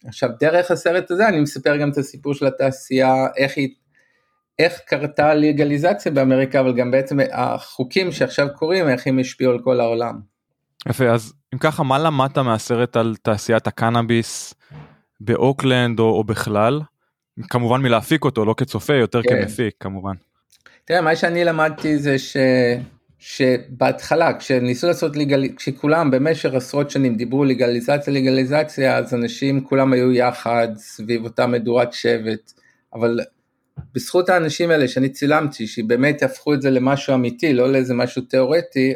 עכשיו 0.06 0.30
דרך 0.40 0.72
הסרט 0.72 1.12
הזה 1.12 1.28
אני 1.28 1.40
מספר 1.40 1.78
גם 1.78 1.90
את 1.90 1.98
הסיפור 1.98 2.34
של 2.34 2.46
התעשייה, 2.46 3.14
איך 3.38 3.58
היא, 3.58 3.70
איך 4.60 4.80
קרתה 4.86 5.34
לגליזציה 5.34 6.12
באמריקה, 6.12 6.60
אבל 6.60 6.76
גם 6.76 6.92
בעצם 6.92 7.18
החוקים 7.32 8.12
שעכשיו 8.12 8.48
קורים, 8.56 8.90
איך 8.90 9.08
הם 9.08 9.20
השפיעו 9.20 9.52
על 9.52 9.60
כל 9.60 9.80
העולם. 9.80 10.20
יפה, 10.90 11.10
אז 11.10 11.34
אם 11.54 11.60
ככה, 11.60 11.84
מה 11.84 12.00
למדת 12.00 12.38
מהסרט 12.38 12.98
על 12.98 13.16
תעשיית 13.22 13.68
הקנאביס 13.68 14.54
באוקלנד 15.20 16.00
או, 16.00 16.06
או 16.06 16.24
בכלל? 16.24 16.82
כמובן 17.50 17.82
מלהפיק 17.82 18.24
אותו, 18.24 18.46
לא 18.46 18.54
כצופה, 18.58 18.94
יותר 18.94 19.22
כן. 19.24 19.42
כמפיק 19.42 19.76
כמובן. 19.80 20.14
תראה, 20.86 21.02
מה 21.02 21.16
שאני 21.16 21.44
למדתי 21.44 21.98
זה 21.98 22.20
ש... 22.20 22.38
שבהתחלה 23.20 24.38
כשניסו 24.40 24.88
לעשות 24.88 25.16
לגליזציה, 25.16 25.58
כשכולם 25.58 26.12
במשך 26.12 26.54
עשרות 26.54 26.90
שנים 26.90 27.16
דיברו 27.16 27.46
לגליזציה 27.46 28.14
לגליזציה 28.14 28.98
אז 28.98 29.14
אנשים 29.14 29.64
כולם 29.64 29.94
היו 29.94 30.12
יחד 30.12 30.68
סביב 30.76 31.24
אותה 31.24 31.48
מדורת 31.48 31.94
שבט. 31.94 32.54
אבל 32.94 33.20
בזכות 33.96 34.30
האנשים 34.30 34.72
האלה 34.72 34.88
שאני 34.88 35.10
צילמתי 35.10 35.68
שבאמת 35.68 36.24
הפכו 36.24 36.54
את 36.54 36.62
זה 36.62 36.70
למשהו 36.70 37.14
אמיתי 37.14 37.54
לא 37.54 37.72
לאיזה 37.72 37.94
משהו 37.94 38.22
תיאורטי 38.22 38.94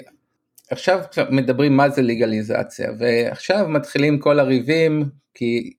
עכשיו 0.71 0.99
מדברים 1.29 1.77
מה 1.77 1.89
זה 1.89 2.01
לגליזציה. 2.01 2.91
ועכשיו 2.99 3.69
מתחילים 3.69 4.19
כל 4.19 4.39
הריבים 4.39 5.05
כי 5.33 5.73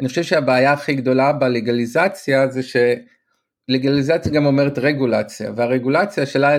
אני 0.00 0.08
חושב 0.08 0.22
שהבעיה 0.22 0.72
הכי 0.72 0.94
גדולה 0.94 1.32
בלגליזציה 1.32 2.48
זה 2.48 2.62
ש... 2.62 2.76
לגליזציה 3.68 4.32
גם 4.32 4.46
אומרת 4.46 4.78
רגולציה, 4.78 5.52
והרגולציה 5.56 6.26
שלה 6.26 6.56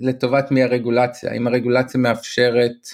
לטובת 0.00 0.50
מי 0.50 0.62
הרגולציה, 0.62 1.32
אם 1.32 1.46
הרגולציה 1.46 2.00
מאפשרת 2.00 2.88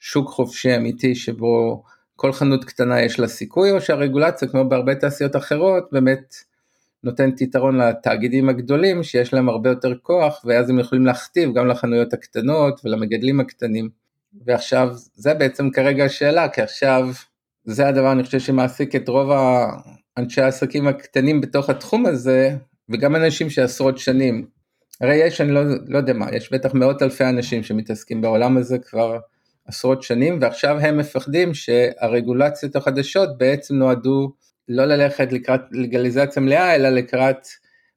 שוק 0.00 0.28
חופשי 0.28 0.76
אמיתי 0.76 1.14
שבו 1.14 1.82
כל 2.16 2.32
חנות 2.32 2.64
קטנה 2.64 3.02
יש 3.02 3.20
לה 3.20 3.28
סיכוי, 3.28 3.70
או 3.70 3.80
שהרגולציה 3.80 4.48
כמו 4.48 4.68
בהרבה 4.68 4.94
תעשיות 4.94 5.36
אחרות 5.36 5.88
באמת 5.92 6.34
נותנת 7.04 7.40
יתרון 7.40 7.80
לתאגידים 7.80 8.48
הגדולים 8.48 9.02
שיש 9.02 9.34
להם 9.34 9.48
הרבה 9.48 9.70
יותר 9.70 9.94
כוח 10.02 10.44
ואז 10.44 10.70
הם 10.70 10.78
יכולים 10.78 11.06
להכתיב 11.06 11.54
גם 11.54 11.68
לחנויות 11.68 12.12
הקטנות 12.12 12.80
ולמגדלים 12.84 13.40
הקטנים. 13.40 13.88
ועכשיו 14.46 14.88
זה 15.14 15.34
בעצם 15.34 15.70
כרגע 15.70 16.04
השאלה 16.04 16.48
כי 16.48 16.62
עכשיו 16.62 17.08
זה 17.64 17.88
הדבר 17.88 18.12
אני 18.12 18.24
חושב 18.24 18.40
שמעסיק 18.40 18.96
את 18.96 19.08
רוב 19.08 19.30
האנשי 20.16 20.40
העסקים 20.40 20.88
הקטנים 20.88 21.40
בתוך 21.40 21.70
התחום 21.70 22.06
הזה 22.06 22.56
וגם 22.88 23.16
אנשים 23.16 23.50
שעשרות 23.50 23.98
שנים, 23.98 24.46
הרי 25.00 25.14
יש, 25.14 25.40
אני 25.40 25.52
לא, 25.52 25.62
לא 25.86 25.98
יודע 25.98 26.12
מה, 26.12 26.26
יש 26.32 26.52
בטח 26.52 26.74
מאות 26.74 27.02
אלפי 27.02 27.24
אנשים 27.24 27.62
שמתעסקים 27.62 28.20
בעולם 28.20 28.56
הזה 28.56 28.78
כבר 28.78 29.18
עשרות 29.66 30.02
שנים, 30.02 30.38
ועכשיו 30.40 30.78
הם 30.78 30.98
מפחדים 30.98 31.54
שהרגולציות 31.54 32.76
החדשות 32.76 33.38
בעצם 33.38 33.74
נועדו 33.74 34.32
לא 34.68 34.84
ללכת 34.84 35.32
לקראת 35.32 35.60
לגליזציה 35.72 36.42
מלאה, 36.42 36.74
אלא 36.74 36.88
לקראת 36.88 37.46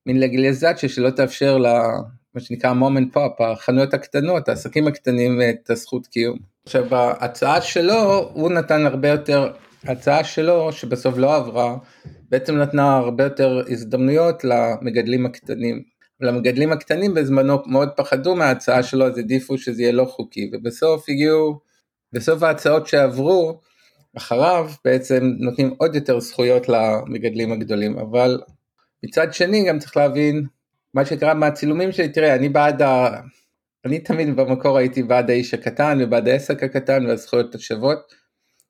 מין 0.06 0.20
לגליזציה 0.20 0.90
שלא 0.90 1.10
תאפשר 1.10 1.58
ל... 1.58 1.68
מה 2.36 2.42
שנקרא 2.42 2.74
מומנט 2.74 3.14
פופ, 3.14 3.42
החנויות 3.42 3.94
הקטנות, 3.94 4.50
העסקים 4.50 4.88
הקטנים 4.88 5.42
את 5.50 5.70
הזכות 5.70 6.08
קיום. 6.08 6.38
עכשיו 6.66 6.86
בהצעה 6.90 7.62
שלו 7.62 8.32
הוא 8.34 8.52
נתן 8.52 8.86
הרבה 8.86 9.10
יותר, 9.10 9.52
ההצעה 9.88 10.24
שלו 10.24 10.72
שבסוף 10.72 11.18
לא 11.18 11.36
עברה, 11.36 11.78
בעצם 12.30 12.56
נתנה 12.58 12.98
הרבה 12.98 13.24
יותר 13.24 13.64
הזדמנויות 13.70 14.44
למגדלים 14.44 15.26
הקטנים. 15.26 15.84
למגדלים 16.22 16.72
הקטנים 16.72 17.14
בזמנו 17.14 17.58
מאוד 17.66 17.90
פחדו 17.98 18.36
מההצעה 18.36 18.84
שלו 18.84 19.06
אז 19.06 19.18
העדיפו 19.18 19.58
שזה 19.58 19.82
יהיה 19.82 19.92
לא 19.92 20.06
חוקי 20.06 20.52
ובסוף 20.54 21.06
הגיעו, 21.10 21.60
בסוף 22.14 22.44
ההצעות 22.44 22.88
שעברו 22.88 23.60
אחריו 24.18 24.72
בעצם 24.86 25.32
נותנים 25.40 25.76
עוד 25.78 25.96
יותר 25.96 26.20
זכויות 26.20 26.70
למגדלים 26.70 27.52
הגדולים 27.52 27.98
אבל 28.00 28.42
מצד 29.06 29.34
שני 29.34 29.68
גם 29.68 29.80
צריך 29.80 29.98
להבין 29.98 30.46
מה 30.94 31.06
שקרה 31.06 31.34
מהצילומים 31.34 31.92
שלי 31.92 32.10
תראה 32.10 32.36
אני 32.36 32.50
בעד 32.50 32.82
ה... 32.82 33.22
אני 33.86 34.00
תמיד 34.00 34.36
במקור 34.36 34.78
הייתי 34.78 35.04
בעד 35.04 35.30
האיש 35.30 35.54
הקטן 35.54 35.98
ובעד 36.02 36.28
העסק 36.28 36.64
הקטן 36.64 37.06
והזכויות 37.06 37.56
השוות. 37.56 38.25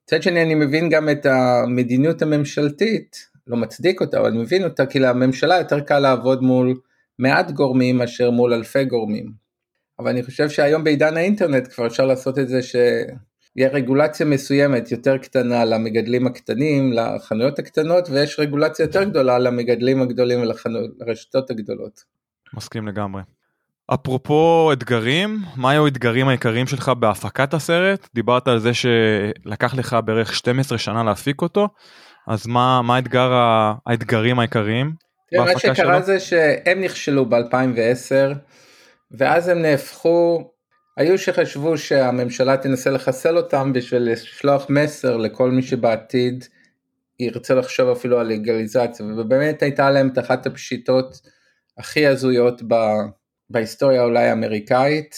מצד 0.08 0.24
שני 0.24 0.44
אני 0.44 0.56
מבין 0.56 0.90
גם 0.90 1.10
את 1.10 1.26
המדיניות 1.26 2.22
הממשלתית 2.22 3.30
לא 3.48 3.58
מצדיק 3.58 4.02
אותה, 4.02 4.20
אבל 4.20 4.28
אני 4.28 4.38
מבין 4.38 4.64
אותה, 4.64 4.86
כי 4.86 5.00
לממשלה 5.00 5.58
יותר 5.58 5.80
קל 5.80 6.00
לעבוד 6.00 6.44
מול 6.44 6.74
מעט 7.20 7.52
גורמים 7.52 7.98
מאשר 7.98 8.32
מול 8.32 8.54
אלפי 8.54 8.86
גורמים. 8.86 9.32
אבל 10.00 10.10
אני 10.10 10.24
חושב 10.24 10.50
שהיום 10.50 10.84
בעידן 10.84 11.18
האינטרנט 11.18 11.68
כבר 11.74 11.88
אפשר 11.88 12.06
לעשות 12.06 12.40
את 12.40 12.48
זה 12.48 12.62
שיהיה 12.62 13.70
רגולציה 13.70 14.26
מסוימת 14.26 14.92
יותר 14.92 15.18
קטנה 15.18 15.66
למגדלים 15.66 16.28
הקטנים, 16.28 16.94
לחנויות 16.94 17.60
הקטנות, 17.60 18.10
ויש 18.10 18.40
רגולציה 18.40 18.84
יותר 18.84 19.04
גדולה 19.04 19.40
למגדלים 19.40 20.02
הגדולים 20.02 20.40
ולרשתות 20.42 21.50
הגדולות. 21.50 22.04
מסכים 22.54 22.88
לגמרי. 22.88 23.22
אפרופו 23.94 24.70
אתגרים, 24.74 25.40
מה 25.56 25.72
היו 25.72 25.86
האתגרים 25.86 26.28
העיקריים 26.28 26.68
שלך 26.68 26.90
בהפקת 26.90 27.54
הסרט? 27.54 28.08
דיברת 28.16 28.48
על 28.48 28.60
זה 28.60 28.72
שלקח 28.74 29.76
לך 29.76 29.98
בערך 30.06 30.36
12 30.36 30.78
שנה 30.78 31.04
להפיק 31.04 31.42
אותו. 31.42 31.68
אז 32.28 32.48
מה, 32.48 32.82
מה 32.82 32.96
האתגר, 32.96 33.32
האתגרים 33.86 34.40
העיקריים? 34.40 34.94
מה 35.34 35.60
שקרה 35.60 35.76
שלו? 35.76 36.02
זה 36.02 36.20
שהם 36.20 36.82
נכשלו 36.82 37.26
ב-2010 37.26 38.36
ואז 39.12 39.48
הם 39.48 39.62
נהפכו, 39.62 40.52
היו 40.98 41.18
שחשבו 41.18 41.78
שהממשלה 41.78 42.58
תנסה 42.58 42.90
לחסל 42.90 43.38
אותם 43.38 43.74
בשביל 43.74 44.12
לשלוח 44.12 44.66
מסר 44.70 45.18
לכל 45.18 45.52
מי 45.52 45.62
שבעתיד 45.62 46.46
ירצה 47.20 47.56
לחשוב 47.56 47.90
אפילו 47.90 48.20
על 48.20 48.28
לגליזציה 48.28 49.06
ובאמת 49.06 49.62
הייתה 49.62 49.92
להם 49.92 50.08
את 50.08 50.20
אחת 50.20 50.46
הפשיטות 50.46 51.22
הכי 51.78 52.08
הזויות 52.08 52.62
ב, 52.68 52.76
בהיסטוריה 53.50 54.04
אולי 54.04 54.28
האמריקאית, 54.28 55.16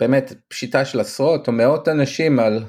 באמת 0.00 0.32
פשיטה 0.48 0.84
של 0.84 1.00
עשרות 1.00 1.48
או 1.48 1.52
מאות 1.52 1.88
אנשים 1.88 2.40
על 2.40 2.64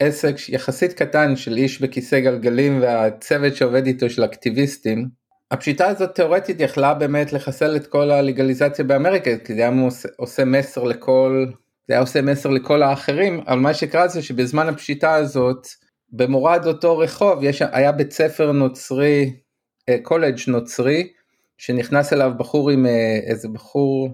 עסק 0.00 0.34
יחסית 0.48 0.92
קטן 0.92 1.36
של 1.36 1.56
איש 1.56 1.82
בכיסא 1.82 2.20
גלגלים 2.20 2.80
והצוות 2.82 3.56
שעובד 3.56 3.86
איתו 3.86 4.10
של 4.10 4.24
אקטיביסטים. 4.24 5.08
הפשיטה 5.50 5.86
הזאת 5.86 6.14
תאורטית 6.14 6.60
יכלה 6.60 6.94
באמת 6.94 7.32
לחסל 7.32 7.76
את 7.76 7.86
כל 7.86 8.10
הלגליזציה 8.10 8.84
באמריקה 8.84 9.30
כי 9.44 9.54
זה 9.54 9.60
היה 9.60 9.72
עושה, 10.16 10.44
מסר 10.44 10.84
לכל 10.84 11.46
זה 11.88 11.94
היה 11.94 12.00
עושה 12.00 12.22
מסר 12.22 12.50
לכל 12.50 12.82
האחרים 12.82 13.40
אבל 13.46 13.58
מה 13.58 13.74
שקרה 13.74 14.08
זה 14.08 14.22
שבזמן 14.22 14.68
הפשיטה 14.68 15.14
הזאת 15.14 15.66
במורד 16.12 16.66
אותו 16.66 16.98
רחוב 16.98 17.44
יש 17.44 17.62
היה 17.72 17.92
בית 17.92 18.12
ספר 18.12 18.52
נוצרי 18.52 19.36
קולג' 20.02 20.38
אה, 20.38 20.52
נוצרי 20.52 21.08
שנכנס 21.58 22.12
אליו 22.12 22.32
בחור 22.38 22.70
עם 22.70 22.86
אה, 22.86 23.18
איזה 23.26 23.48
בחור 23.48 24.08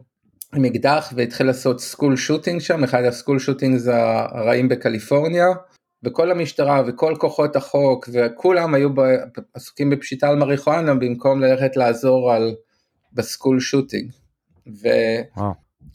עם 0.54 0.64
אקדח 0.64 1.12
והתחיל 1.16 1.46
לעשות 1.46 1.80
school 1.80 2.16
shooting 2.16 2.60
שם 2.60 2.84
אחד 2.84 3.04
ה 3.04 3.38
school 3.38 3.76
shootings 3.76 3.92
הרעים 3.96 4.68
בקליפורניה 4.68 5.46
וכל 6.04 6.30
המשטרה 6.30 6.82
וכל 6.86 7.14
כוחות 7.18 7.56
החוק 7.56 8.08
וכולם 8.12 8.74
היו 8.74 8.90
עסוקים 9.54 9.90
בפשיטה 9.90 10.28
על 10.28 10.36
מריחואנה 10.36 10.94
במקום 10.94 11.40
ללכת 11.40 11.76
לעזור 11.76 12.32
על 12.32 12.54
בסקול 13.12 13.60
שוטינג. 13.60 14.10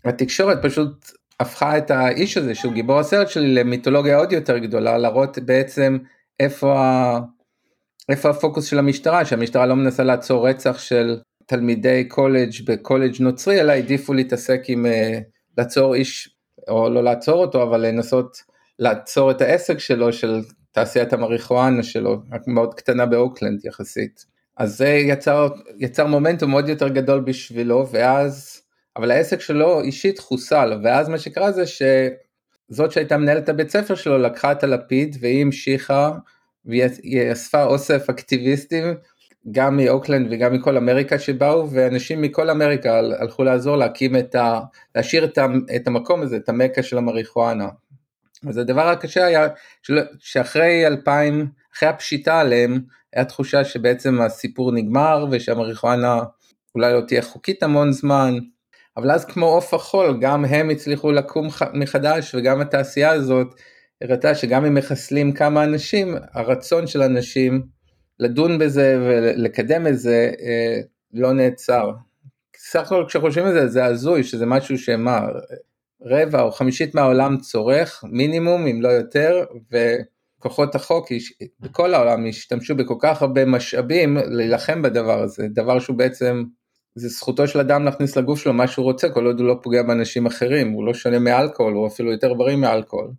והתקשורת 0.06 0.58
פשוט 0.62 1.12
הפכה 1.40 1.78
את 1.78 1.92
האיש 1.92 2.38
הזה 2.38 2.56
שהוא 2.56 2.74
גיבור 2.74 3.00
הסרט 3.00 3.30
שלי 3.30 3.54
למיתולוגיה 3.54 4.18
עוד 4.18 4.32
יותר 4.32 4.58
גדולה, 4.58 4.98
להראות 4.98 5.40
בעצם 5.40 5.98
איפה. 6.40 7.18
איפה 8.10 8.30
הפוקוס 8.30 8.66
של 8.66 8.80
המשטרה, 8.80 9.26
שהמשטרה 9.26 9.66
לא 9.66 9.76
מנסה 9.76 10.04
לעצור 10.04 10.50
רצח 10.50 10.80
של 10.80 11.20
תלמידי 11.46 12.06
קולג' 12.08 12.52
בקולג' 12.66 13.16
נוצרי, 13.20 13.62
אלא 13.62 13.72
העדיפו 13.72 14.14
להתעסק 14.14 14.62
עם 14.68 14.86
uh, 14.86 14.90
לעצור 15.58 15.96
איש, 15.96 16.30
או 16.68 16.90
לא 16.90 17.04
לעצור 17.04 17.46
אותו, 17.46 17.64
אבל 17.64 17.86
לנסות 17.86 18.38
לעצור 18.80 19.32
את 19.32 19.42
העסק 19.42 19.80
שלו, 19.80 20.14
של 20.14 20.42
תעשיית 20.72 21.14
המריחואנה 21.14 21.84
שלו, 21.84 22.22
מאוד 22.48 22.74
קטנה 22.74 23.06
באוקלנד 23.06 23.66
יחסית. 23.66 24.26
אז 24.58 24.78
זה 24.78 24.88
יצר, 24.88 25.48
יצר 25.80 26.08
מומנטום 26.08 26.52
מאוד 26.52 26.70
יותר 26.70 26.88
גדול 26.88 27.20
בשבילו, 27.20 27.88
ואז, 27.92 28.62
אבל 28.96 29.12
העסק 29.12 29.42
שלו 29.42 29.82
אישית 29.82 30.20
חוסל, 30.20 30.80
ואז 30.84 31.10
מה 31.10 31.18
שקרה 31.18 31.52
זה 31.52 31.64
שזאת 31.68 32.92
שהייתה 32.92 33.18
מנהלת 33.18 33.50
הבית 33.50 33.70
ספר 33.70 33.96
שלו 33.96 34.18
לקחה 34.18 34.52
את 34.52 34.64
הלפיד 34.64 35.18
והיא 35.20 35.42
המשיכה 35.42 36.12
והיא 36.66 37.32
אספה 37.32 37.64
אוסף 37.64 38.10
אקטיביסטים 38.10 38.84
גם 39.52 39.78
מאוקלנד 39.78 40.28
וגם 40.32 40.54
מכל 40.54 40.78
אמריקה 40.78 41.20
שבאו 41.20 41.72
ואנשים 41.72 42.22
מכל 42.22 42.50
אמריקה 42.50 42.98
הלכו 42.98 43.44
לעזור 43.44 43.78
להקים 43.78 44.18
את 44.18 44.36
ה... 44.36 44.60
להשאיר 44.96 45.26
את, 45.26 45.38
ה, 45.38 45.46
את 45.76 45.88
המקום 45.88 46.22
הזה, 46.22 46.38
את 46.38 46.50
המקה 46.50 46.84
של 46.84 46.98
המריחואנה. 46.98 47.70
אז 48.48 48.58
הדבר 48.58 48.88
הקשה 48.88 49.26
היה 49.26 49.48
של, 49.84 50.00
שאחרי 50.20 50.88
אלפיים, 50.88 51.48
אחרי 51.76 51.90
הפשיטה 51.90 52.40
עליהם, 52.40 52.80
היה 53.14 53.26
תחושה 53.26 53.64
שבעצם 53.64 54.22
הסיפור 54.22 54.72
נגמר 54.72 55.26
ושהמריחואנה 55.32 56.20
אולי 56.76 56.94
לא 56.94 57.02
תהיה 57.08 57.22
חוקית 57.22 57.64
המון 57.64 57.92
זמן, 57.92 58.38
אבל 58.98 59.12
אז 59.12 59.26
כמו 59.26 59.46
עוף 59.46 59.74
החול 59.74 60.18
גם 60.22 60.46
הם 60.46 60.70
הצליחו 60.70 61.12
לקום 61.12 61.48
מחדש 61.74 62.36
וגם 62.36 62.62
התעשייה 62.62 63.12
הזאת 63.12 63.48
הראתה 64.02 64.36
שגם 64.36 64.66
אם 64.66 64.74
מחסלים 64.74 65.34
כמה 65.34 65.64
אנשים, 65.64 66.16
הרצון 66.34 66.88
של 66.88 67.02
אנשים 67.02 67.75
לדון 68.20 68.60
בזה 68.60 68.98
ולקדם 69.02 69.88
את 69.88 70.00
זה 70.00 70.32
אה, 70.42 70.82
לא 71.14 71.34
נעצר. 71.34 71.92
סך 72.58 72.86
הכל 72.86 73.06
כשחושבים 73.08 73.46
על 73.46 73.54
זה 73.54 73.68
זה 73.68 73.86
הזוי 73.86 74.24
שזה 74.24 74.46
משהו 74.46 74.78
שמה 74.78 75.28
רבע 76.02 76.42
או 76.42 76.52
חמישית 76.52 76.96
מהעולם 76.96 77.38
צורך 77.38 78.04
מינימום 78.12 78.68
אם 78.68 78.82
לא 78.82 78.88
יותר 78.88 79.46
וכוחות 79.72 80.76
החוק 80.76 81.08
בכל 81.60 81.94
העולם 81.94 82.26
השתמשו 82.30 82.76
בכל 82.76 82.96
כך 83.00 83.22
הרבה 83.22 83.46
משאבים 83.46 84.18
להילחם 84.18 84.82
בדבר 84.82 85.22
הזה 85.22 85.48
דבר 85.48 85.80
שהוא 85.80 85.98
בעצם 85.98 86.44
זה 86.96 87.08
זכותו 87.08 87.48
של 87.48 87.60
אדם 87.60 87.86
להכניס 87.86 88.16
לגוף 88.18 88.40
שלו 88.40 88.54
מה 88.54 88.68
שהוא 88.68 88.84
רוצה 88.84 89.10
כל 89.10 89.26
עוד 89.26 89.40
הוא 89.40 89.48
לא 89.48 89.60
פוגע 89.64 89.84
באנשים 89.84 90.26
אחרים 90.26 90.72
הוא 90.72 90.86
לא 90.86 90.94
שונה 90.94 91.20
מאלכוהול 91.20 91.74
הוא 91.74 91.88
אפילו 91.88 92.12
יותר 92.12 92.34
בריא 92.34 92.56
מאלכוהול. 92.56 93.12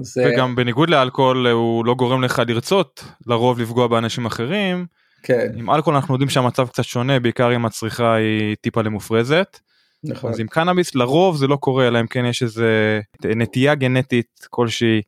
אז, 0.00 0.18
אה, 0.18 0.30
וגם 0.30 0.56
בניגוד 0.56 0.90
לאלכוהול 0.90 1.46
הוא 1.46 1.84
לא 1.84 1.94
גורם 1.94 2.22
לך 2.22 2.42
לרצות 2.48 3.04
לרוב 3.26 3.58
לפגוע 3.58 3.86
באנשים 3.86 4.26
אחרים. 4.26 4.86
כן. 5.22 5.52
עם 5.56 5.70
אלכוהול 5.70 5.96
אנחנו 5.96 6.14
יודעים 6.14 6.30
שהמצב 6.30 6.68
קצת 6.68 6.84
שונה 6.84 7.20
בעיקר 7.20 7.56
אם 7.56 7.66
הצריכה 7.66 8.14
היא 8.14 8.56
טיפה 8.60 8.82
למופרזת. 8.82 9.58
נכון. 10.04 10.30
אז 10.30 10.40
עם 10.40 10.46
קנאביס 10.46 10.94
לרוב 10.94 11.36
זה 11.36 11.46
לא 11.46 11.56
קורה 11.56 11.88
אלא 11.88 12.00
אם 12.00 12.06
כן 12.06 12.24
יש 12.24 12.42
איזה 12.42 13.00
נטייה 13.24 13.74
גנטית 13.74 14.46
כלשהי. 14.50 15.02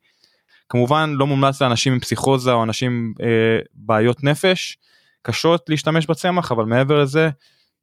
כמובן 0.69 1.13
לא 1.13 1.27
מומלץ 1.27 1.61
לאנשים 1.61 1.93
עם 1.93 1.99
פסיכוזה 1.99 2.51
או 2.51 2.63
אנשים 2.63 3.13
אה, 3.21 3.59
בעיות 3.73 4.23
נפש 4.23 4.77
קשות 5.21 5.69
להשתמש 5.69 6.05
בצמח 6.05 6.51
אבל 6.51 6.65
מעבר 6.65 7.01
לזה 7.01 7.29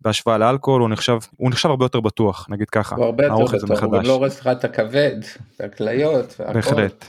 בהשוואה 0.04 0.38
לאלכוהול 0.38 0.80
הוא 0.80 0.90
נחשב 0.90 1.18
הוא 1.36 1.50
נחשב 1.50 1.68
הרבה 1.68 1.84
יותר 1.84 2.00
בטוח 2.00 2.46
נגיד 2.50 2.70
ככה. 2.70 2.96
הוא 2.96 3.04
הרבה 3.04 3.24
יותר 3.24 3.44
בטוח, 3.44 3.82
הוא 3.82 3.92
גם 3.92 4.04
לא 4.04 4.12
הורס 4.12 4.40
לך 4.40 4.46
את 4.46 4.64
הכבד, 4.64 5.16
את 5.56 5.60
הכליות. 5.60 6.40
בהחלט. 6.54 7.04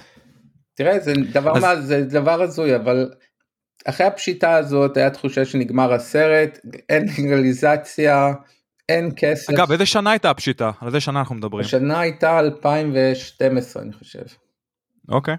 תראה 0.75 0.99
זה 0.99 1.13
דבר 1.33 1.57
אז... 1.57 1.61
מה 1.63 1.81
זה 1.81 2.03
דבר 2.03 2.41
הזוי 2.41 2.75
אבל 2.75 3.11
אחרי 3.85 4.07
הפשיטה 4.07 4.55
הזאת 4.55 4.97
היה 4.97 5.09
תחושה 5.09 5.45
שנגמר 5.45 5.93
הסרט 5.93 6.59
אין 6.89 7.05
לגליזציה 7.19 8.33
אין 8.89 9.09
כסף. 9.15 9.53
אגב 9.53 9.71
איזה 9.71 9.85
שנה 9.85 10.11
הייתה 10.11 10.29
הפשיטה 10.29 10.71
על 10.81 10.87
איזה 10.87 10.99
שנה 10.99 11.19
אנחנו 11.19 11.35
מדברים? 11.35 11.65
השנה 11.65 11.99
הייתה 11.99 12.39
2012 12.39 13.83
אני 13.83 13.93
חושב. 13.93 14.23
אוקיי. 15.09 15.35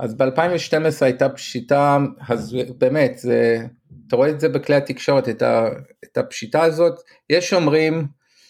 אז 0.00 0.14
ב2012 0.14 0.74
הייתה 1.00 1.28
פשיטה 1.28 1.98
אז 2.28 2.56
באמת 2.78 3.18
זה 3.18 3.66
אתה 4.06 4.16
רואה 4.16 4.30
את 4.30 4.40
זה 4.40 4.48
בכלי 4.48 4.76
התקשורת, 4.76 5.28
את, 5.28 5.42
ה, 5.42 5.68
את 6.04 6.18
הפשיטה 6.18 6.62
הזאת, 6.62 6.94
יש 7.30 7.52
אומרים 7.52 8.06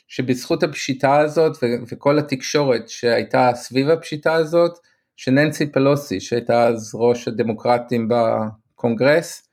שבזכות 0.09 0.63
הפשיטה 0.63 1.21
הזאת 1.21 1.57
ו, 1.63 1.67
וכל 1.89 2.19
התקשורת 2.19 2.89
שהייתה 2.89 3.51
סביב 3.55 3.89
הפשיטה 3.89 4.35
הזאת, 4.35 4.79
שננסי 5.17 5.73
פלוסי 5.73 6.21
שהייתה 6.21 6.67
אז 6.67 6.91
ראש 6.95 7.29
הדמוקרטים 7.29 8.09
בקונגרס, 8.09 9.49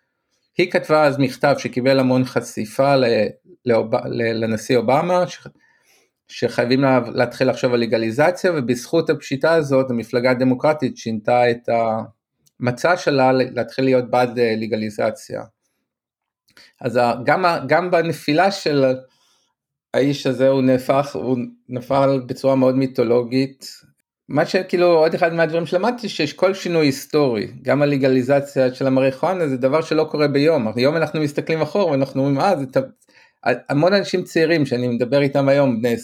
היא 0.57 0.71
כתבה 0.71 1.03
אז 1.03 1.19
מכתב 1.19 1.55
שקיבל 1.57 1.99
המון 1.99 2.25
חשיפה 2.25 2.95
ל, 2.95 3.05
לאוב, 3.65 3.91
לנשיא 4.09 4.77
אובמה, 4.77 5.23
שחייבים 6.27 6.81
לה, 6.81 6.99
להתחיל 7.13 7.49
לחשוב 7.49 7.73
על 7.73 7.79
לגליזציה 7.79 8.51
ובזכות 8.55 9.09
הפשיטה 9.09 9.53
הזאת 9.53 9.91
המפלגה 9.91 10.31
הדמוקרטית 10.31 10.97
שינתה 10.97 11.51
את 11.51 11.69
המצע 12.59 12.97
שלה 12.97 13.31
להתחיל 13.31 13.85
להיות 13.85 14.09
בעד 14.09 14.39
אה, 14.39 14.55
לגליזציה. 14.57 15.43
אז 16.81 16.99
גם, 17.25 17.45
גם 17.67 17.91
בנפילה 17.91 18.51
של 18.51 18.85
האיש 19.93 20.27
הזה 20.27 20.47
הוא 20.47 20.61
נהפך, 20.61 21.15
הוא 21.15 21.37
נפל 21.69 22.21
בצורה 22.25 22.55
מאוד 22.55 22.75
מיתולוגית. 22.75 23.67
מה 24.29 24.45
שכאילו 24.45 24.87
עוד 24.87 25.13
אחד 25.13 25.33
מהדברים 25.33 25.65
שלמדתי 25.65 26.09
שיש 26.09 26.33
כל 26.33 26.53
שינוי 26.53 26.85
היסטורי, 26.85 27.47
גם 27.61 27.81
הלגליזציה 27.81 28.73
של 28.73 28.87
המריחואנה 28.87 29.47
זה 29.47 29.57
דבר 29.57 29.81
שלא 29.81 30.07
קורה 30.11 30.27
ביום, 30.27 30.67
היום 30.75 30.97
אנחנו 30.97 31.21
מסתכלים 31.21 31.61
אחורה 31.61 31.91
ואנחנו 31.91 32.21
אומרים 32.21 32.39
אה 32.39 32.55
זה 32.55 32.65
המון 33.43 33.93
אנשים 33.93 34.23
צעירים 34.23 34.65
שאני 34.65 34.87
מדבר 34.87 35.21
איתם 35.21 35.49
היום 35.49 35.81
בני 35.81 35.95
25-26 35.95 35.97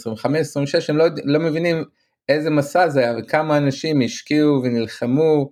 הם 0.89 0.97
לא, 0.97 1.05
לא 1.23 1.39
מבינים 1.39 1.83
איזה 2.29 2.49
מסע 2.49 2.89
זה 2.89 2.99
היה 2.99 3.13
וכמה 3.17 3.57
אנשים 3.57 4.01
השקיעו 4.01 4.61
ונלחמו 4.63 5.51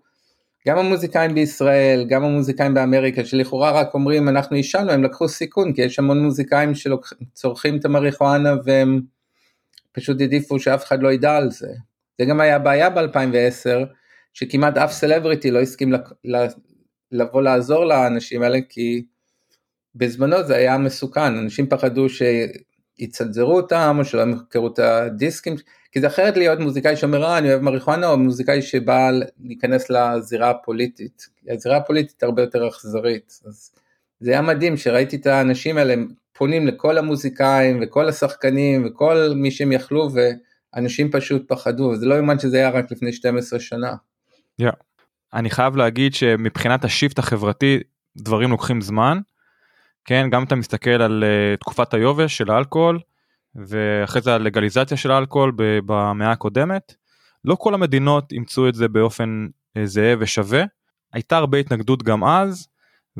גם 0.67 0.77
המוזיקאים 0.77 1.35
בישראל, 1.35 2.05
גם 2.09 2.23
המוזיקאים 2.23 2.73
באמריקה, 2.73 3.25
שלכאורה 3.25 3.71
רק 3.71 3.93
אומרים 3.93 4.29
אנחנו 4.29 4.55
עישנו, 4.55 4.91
הם 4.91 5.03
לקחו 5.03 5.27
סיכון, 5.27 5.73
כי 5.73 5.81
יש 5.81 5.99
המון 5.99 6.23
מוזיקאים 6.23 6.71
שצורכים 6.75 7.77
את 7.77 7.85
המריחואנה 7.85 8.53
והם 8.65 9.01
פשוט 9.91 10.21
העדיפו 10.21 10.59
שאף 10.59 10.85
אחד 10.85 11.01
לא 11.01 11.11
ידע 11.11 11.37
על 11.37 11.51
זה. 11.51 11.67
זה 12.19 12.25
גם 12.25 12.39
היה 12.39 12.59
בעיה 12.59 12.89
ב-2010, 12.89 13.85
שכמעט 14.33 14.77
אף 14.77 14.91
סלבריטי 14.91 15.51
לא 15.51 15.61
הסכים 15.61 15.93
לבוא 17.11 17.41
לעזור 17.41 17.85
לאנשים 17.85 18.41
האלה, 18.41 18.59
כי 18.69 19.03
בזמנו 19.95 20.43
זה 20.43 20.55
היה 20.55 20.77
מסוכן, 20.77 21.37
אנשים 21.37 21.67
פחדו 21.67 22.07
שיצנזרו 22.09 23.55
אותם, 23.55 23.95
או 23.99 24.05
שלא 24.05 24.21
ימכרו 24.21 24.67
את 24.67 24.79
הדיסקים, 24.79 25.55
כי 25.91 26.01
זה 26.01 26.07
אחרת 26.07 26.37
להיות 26.37 26.59
מוזיקאי 26.59 26.95
שאומר 26.97 27.25
אה 27.25 27.37
אני 27.37 27.49
אוהב 27.49 27.61
מריחואנה 27.61 28.07
או 28.07 28.17
מוזיקאי 28.17 28.61
שבא 28.61 29.11
להיכנס 29.39 29.89
לזירה 29.89 30.49
הפוליטית. 30.49 31.27
הזירה 31.49 31.77
הפוליטית 31.77 32.23
הרבה 32.23 32.41
יותר 32.41 32.67
אכזרית. 32.67 33.39
אז 33.45 33.71
זה 34.19 34.31
היה 34.31 34.41
מדהים 34.41 34.77
שראיתי 34.77 35.15
את 35.15 35.25
האנשים 35.25 35.77
האלה 35.77 35.93
פונים 36.33 36.67
לכל 36.67 36.97
המוזיקאים 36.97 37.79
וכל 37.81 38.09
השחקנים 38.09 38.85
וכל 38.85 39.31
מי 39.35 39.51
שהם 39.51 39.71
יכלו 39.71 40.09
ואנשים 40.73 41.11
פשוט 41.11 41.47
פחדו 41.47 41.83
וזה 41.83 42.05
לא 42.05 42.15
יאומן 42.15 42.39
שזה 42.39 42.57
היה 42.57 42.69
רק 42.69 42.91
לפני 42.91 43.13
12 43.13 43.59
שנה. 43.59 43.95
Yeah. 44.61 44.65
אני 45.33 45.49
חייב 45.49 45.75
להגיד 45.75 46.13
שמבחינת 46.13 46.85
השיפט 46.85 47.19
החברתי 47.19 47.79
דברים 48.17 48.51
לוקחים 48.51 48.81
זמן. 48.81 49.17
כן 50.05 50.29
גם 50.31 50.43
אתה 50.43 50.55
מסתכל 50.55 50.89
על 50.89 51.23
uh, 51.23 51.59
תקופת 51.59 51.93
היובש 51.93 52.37
של 52.37 52.51
האלכוהול 52.51 52.99
ואחרי 53.55 54.21
זה 54.21 54.33
הלגליזציה 54.35 54.97
של 54.97 55.11
האלכוהול 55.11 55.53
במאה 55.85 56.31
הקודמת. 56.31 56.95
לא 57.45 57.55
כל 57.55 57.73
המדינות 57.73 58.31
אימצו 58.31 58.69
את 58.69 58.75
זה 58.75 58.87
באופן 58.87 59.47
אה, 59.77 59.85
זהה 59.85 60.15
ושווה. 60.19 60.63
הייתה 61.13 61.37
הרבה 61.37 61.57
התנגדות 61.57 62.03
גם 62.03 62.23
אז, 62.23 62.67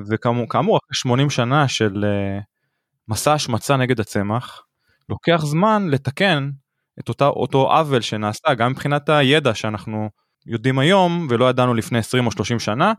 וכאמור 0.10 0.78
אחרי 0.78 0.94
80 0.94 1.30
שנה 1.30 1.68
של 1.68 2.06
אה, 2.06 2.40
מסע 3.08 3.34
השמצה 3.34 3.78
נגד 3.78 4.00
הצמח, 4.00 4.64
לוקח 5.10 5.42
זמן 5.46 5.88
לתקן 5.90 6.50
את 7.00 7.10
אותה, 7.10 7.28
אותו 7.28 7.72
עוול 7.72 8.02
שנעשה 8.02 8.54
גם 8.54 8.72
מבחינת 8.72 9.10
הידע 9.10 9.56
שאנחנו 9.56 10.10
יודעים 10.46 10.80
היום 10.80 11.28
ולא 11.30 11.50
ידענו 11.50 11.74
לפני 11.74 12.00
20 12.00 12.26
או 12.26 12.32
30 12.32 12.60
שנה. 12.60 12.94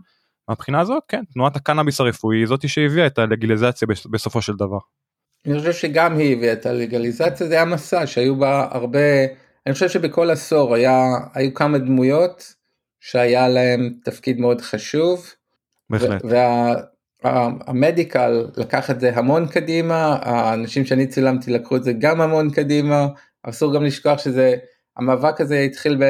מהבחינה 0.48 0.80
הזאת 0.80 1.02
כן 1.08 1.22
תנועת 1.32 1.56
הקנאביס 1.56 2.00
הרפואי 2.00 2.38
היא 2.38 2.46
זאתי 2.46 2.68
שהביאה 2.68 3.06
את 3.06 3.18
הלגליזציה 3.18 3.88
בסופו 4.10 4.42
של 4.42 4.52
דבר. 4.56 4.78
אני 5.46 5.58
חושב 5.58 5.72
שגם 5.72 6.18
היא 6.18 6.36
הביאה 6.36 6.52
את 6.52 6.66
הלגליזציה, 6.66 7.46
זה 7.46 7.54
היה 7.54 7.64
מסע 7.64 8.06
שהיו 8.06 8.36
בה 8.36 8.68
הרבה, 8.70 9.24
אני 9.66 9.74
חושב 9.74 9.88
שבכל 9.88 10.30
עשור 10.30 10.74
היה, 10.74 11.02
היו 11.34 11.54
כמה 11.54 11.78
דמויות 11.78 12.54
שהיה 13.00 13.48
להם 13.48 13.94
תפקיד 14.04 14.40
מאוד 14.40 14.60
חשוב. 14.60 15.26
בהחלט. 15.90 16.22
והמדיקל 17.24 18.46
לקח 18.56 18.90
את 18.90 19.00
זה 19.00 19.16
המון 19.16 19.48
קדימה, 19.48 20.18
האנשים 20.22 20.84
שאני 20.84 21.06
צילמתי 21.06 21.50
לקחו 21.50 21.76
את 21.76 21.84
זה 21.84 21.92
גם 21.92 22.20
המון 22.20 22.50
קדימה, 22.50 23.06
אסור 23.42 23.74
גם 23.74 23.84
לשכוח 23.84 24.18
שזה 24.18 24.54
המאבק 24.96 25.40
הזה 25.40 25.58
התחיל 25.60 25.96
ב, 26.00 26.04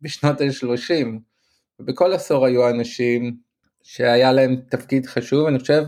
בשנות 0.00 0.40
ה-30, 0.40 1.06
ובכל 1.80 2.12
עשור 2.12 2.46
היו 2.46 2.68
אנשים 2.68 3.36
שהיה 3.82 4.32
להם 4.32 4.56
תפקיד 4.68 5.06
חשוב, 5.06 5.46
אני 5.46 5.58
חושב, 5.58 5.84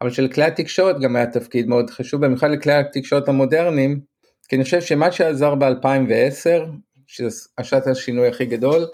אבל 0.00 0.10
שלכלי 0.10 0.44
התקשורת 0.44 1.00
גם 1.00 1.16
היה 1.16 1.26
תפקיד 1.26 1.68
מאוד 1.68 1.90
חשוב, 1.90 2.24
במיוחד 2.24 2.50
לכלי 2.50 2.72
התקשורת 2.72 3.28
המודרניים, 3.28 4.00
כי 4.48 4.56
אני 4.56 4.64
חושב 4.64 4.80
שמה 4.80 5.12
שעזר 5.12 5.54
ב-2010, 5.54 6.70
שזה 7.06 7.48
השעת 7.58 7.86
השינוי 7.86 8.28
הכי 8.28 8.46
גדול, 8.46 8.86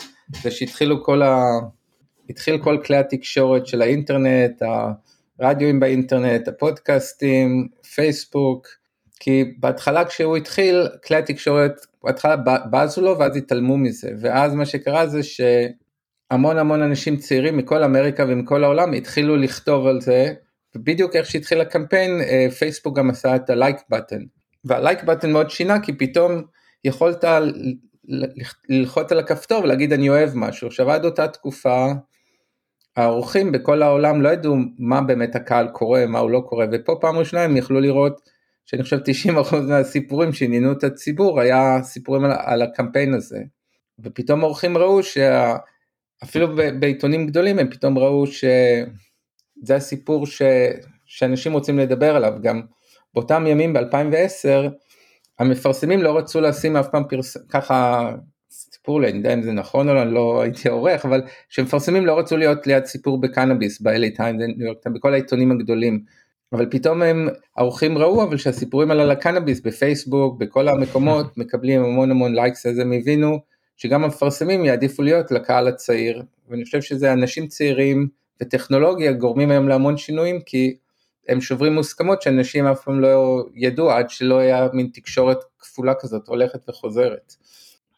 זה 0.42 0.50
שהתחילו 0.50 1.04
כל 1.04 1.22
ה... 1.22 1.38
התחיל 2.30 2.58
כל 2.58 2.78
כלי 2.84 2.96
התקשורת 2.96 3.66
של 3.66 3.82
האינטרנט, 3.82 4.62
הרדיואים 5.40 5.80
באינטרנט, 5.80 6.48
הפודקאסטים, 6.48 7.68
פייסבוק, 7.94 8.66
כי 9.20 9.44
בהתחלה 9.58 10.04
כשהוא 10.04 10.36
התחיל, 10.36 10.88
כלי 11.06 11.16
התקשורת, 11.16 11.72
בהתחלה 12.04 12.36
בזו 12.70 13.02
לו 13.02 13.18
ואז 13.18 13.36
התעלמו 13.36 13.78
מזה, 13.78 14.10
ואז 14.20 14.54
מה 14.54 14.66
שקרה 14.66 15.06
זה 15.06 15.22
שהמון 16.32 16.58
המון 16.58 16.82
אנשים 16.82 17.16
צעירים 17.16 17.56
מכל 17.56 17.82
אמריקה 17.82 18.24
ומכל 18.28 18.64
העולם 18.64 18.92
התחילו 18.92 19.36
לכתוב 19.36 19.86
על 19.86 20.00
זה, 20.00 20.32
ובדיוק 20.74 21.16
איך 21.16 21.26
שהתחיל 21.26 21.60
הקמפיין, 21.60 22.20
אה, 22.20 22.46
פייסבוק 22.58 22.96
גם 22.98 23.10
עשה 23.10 23.36
את 23.36 23.50
הלייק 23.50 23.76
בטן, 23.90 24.20
והלייק 24.64 25.02
בטן 25.04 25.32
מאוד 25.32 25.50
שינה 25.50 25.80
כי 25.80 25.92
פתאום 25.92 26.42
יכולת 26.84 27.24
ללחוץ 28.68 29.12
על 29.12 29.18
הכפתור 29.18 29.62
ולהגיד 29.62 29.92
אני 29.92 30.08
אוהב 30.08 30.30
משהו, 30.34 30.68
עכשיו 30.68 30.90
עד 30.90 31.04
אותה 31.04 31.28
תקופה 31.28 31.86
האורחים 32.96 33.52
בכל 33.52 33.82
העולם 33.82 34.22
לא 34.22 34.28
ידעו 34.28 34.56
מה 34.78 35.00
באמת 35.00 35.36
הקהל 35.36 35.68
קורא, 35.68 36.06
מה 36.06 36.18
הוא 36.18 36.30
לא 36.30 36.42
קורא, 36.48 36.66
ופה 36.72 36.98
פעם 37.00 37.16
ראשונה 37.16 37.42
הם 37.42 37.56
יכלו 37.56 37.80
לראות 37.80 38.20
שאני 38.66 38.82
חושב 38.82 38.98
90% 38.98 39.56
מהסיפורים 39.68 40.32
שעניינו 40.32 40.72
את 40.72 40.84
הציבור 40.84 41.40
היה 41.40 41.82
סיפורים 41.82 42.24
על, 42.24 42.32
על 42.44 42.62
הקמפיין 42.62 43.14
הזה. 43.14 43.38
ופתאום 43.98 44.40
האורחים 44.40 44.78
ראו 44.78 45.02
שאפילו 46.24 46.56
בעיתונים 46.80 47.26
גדולים 47.26 47.58
הם 47.58 47.70
פתאום 47.70 47.98
ראו 47.98 48.26
שזה 48.26 49.76
הסיפור 49.76 50.26
ש... 50.26 50.42
שאנשים 51.06 51.52
רוצים 51.52 51.78
לדבר 51.78 52.16
עליו, 52.16 52.32
גם 52.42 52.62
באותם 53.14 53.46
ימים 53.46 53.72
ב-2010 53.72 54.70
המפרסמים 55.38 56.02
לא 56.02 56.18
רצו 56.18 56.40
לשים 56.40 56.76
אף 56.76 56.88
פעם 56.88 57.02
פרס... 57.08 57.36
ככה 57.48 58.10
סיפרו 58.50 59.00
לי, 59.00 59.08
אני 59.08 59.18
יודע 59.18 59.34
אם 59.34 59.42
זה 59.42 59.52
נכון 59.52 59.88
או 59.88 59.94
לא, 59.94 60.02
אני 60.02 60.14
לא 60.14 60.42
הייתי 60.42 60.68
עורך, 60.68 61.04
אבל 61.04 61.22
שמפרסמים 61.48 62.06
לא 62.06 62.18
רצו 62.18 62.36
להיות 62.36 62.66
ליד 62.66 62.84
סיפור 62.84 63.20
בקנאביס, 63.20 63.80
ב-LA 63.80 64.18
Times, 64.18 64.90
בכל 64.94 65.12
העיתונים 65.12 65.50
הגדולים. 65.50 66.04
אבל 66.52 66.66
פתאום 66.70 67.02
הם, 67.02 67.28
האורחים 67.56 67.98
ראו 67.98 68.22
אבל 68.22 68.36
שהסיפורים 68.36 68.90
על 68.90 69.10
הקנאביס 69.10 69.60
בפייסבוק, 69.60 70.38
בכל 70.38 70.68
המקומות, 70.68 71.38
מקבלים 71.38 71.84
המון 71.84 72.10
המון 72.10 72.34
לייקס, 72.34 72.66
אז 72.66 72.78
הם 72.78 72.92
הבינו 72.92 73.38
שגם 73.82 74.04
המפרסמים 74.04 74.64
יעדיפו 74.64 75.02
להיות 75.02 75.30
לקהל 75.30 75.68
הצעיר, 75.68 76.22
ואני 76.48 76.64
חושב 76.64 76.82
שזה 76.82 77.12
אנשים 77.12 77.46
צעירים 77.46 78.08
וטכנולוגיה 78.42 79.12
גורמים 79.12 79.50
היום 79.50 79.68
להמון 79.68 79.96
שינויים, 79.96 80.40
כי 80.46 80.76
הם 81.28 81.40
שוברים 81.40 81.74
מוסכמות 81.74 82.22
שאנשים 82.22 82.66
אף 82.66 82.84
פעם 82.84 83.00
לא 83.00 83.44
ידעו 83.54 83.90
עד 83.90 84.10
שלא 84.10 84.38
היה 84.38 84.68
מין 84.72 84.88
תקשורת 84.92 85.38
כפולה 85.58 85.94
כזאת 86.00 86.28
הולכת 86.28 86.68
וחוזרת. 86.68 87.34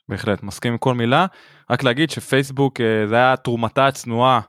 בהחלט 0.08 0.42
מסכים 0.42 0.72
עם 0.72 0.78
כל 0.78 0.94
מילה 0.94 1.26
רק 1.70 1.82
להגיד 1.82 2.10
שפייסבוק 2.10 2.80
אה, 2.80 3.06
זה 3.08 3.14
היה 3.14 3.36
תרומתה 3.36 3.86
הצנועה 3.86 4.40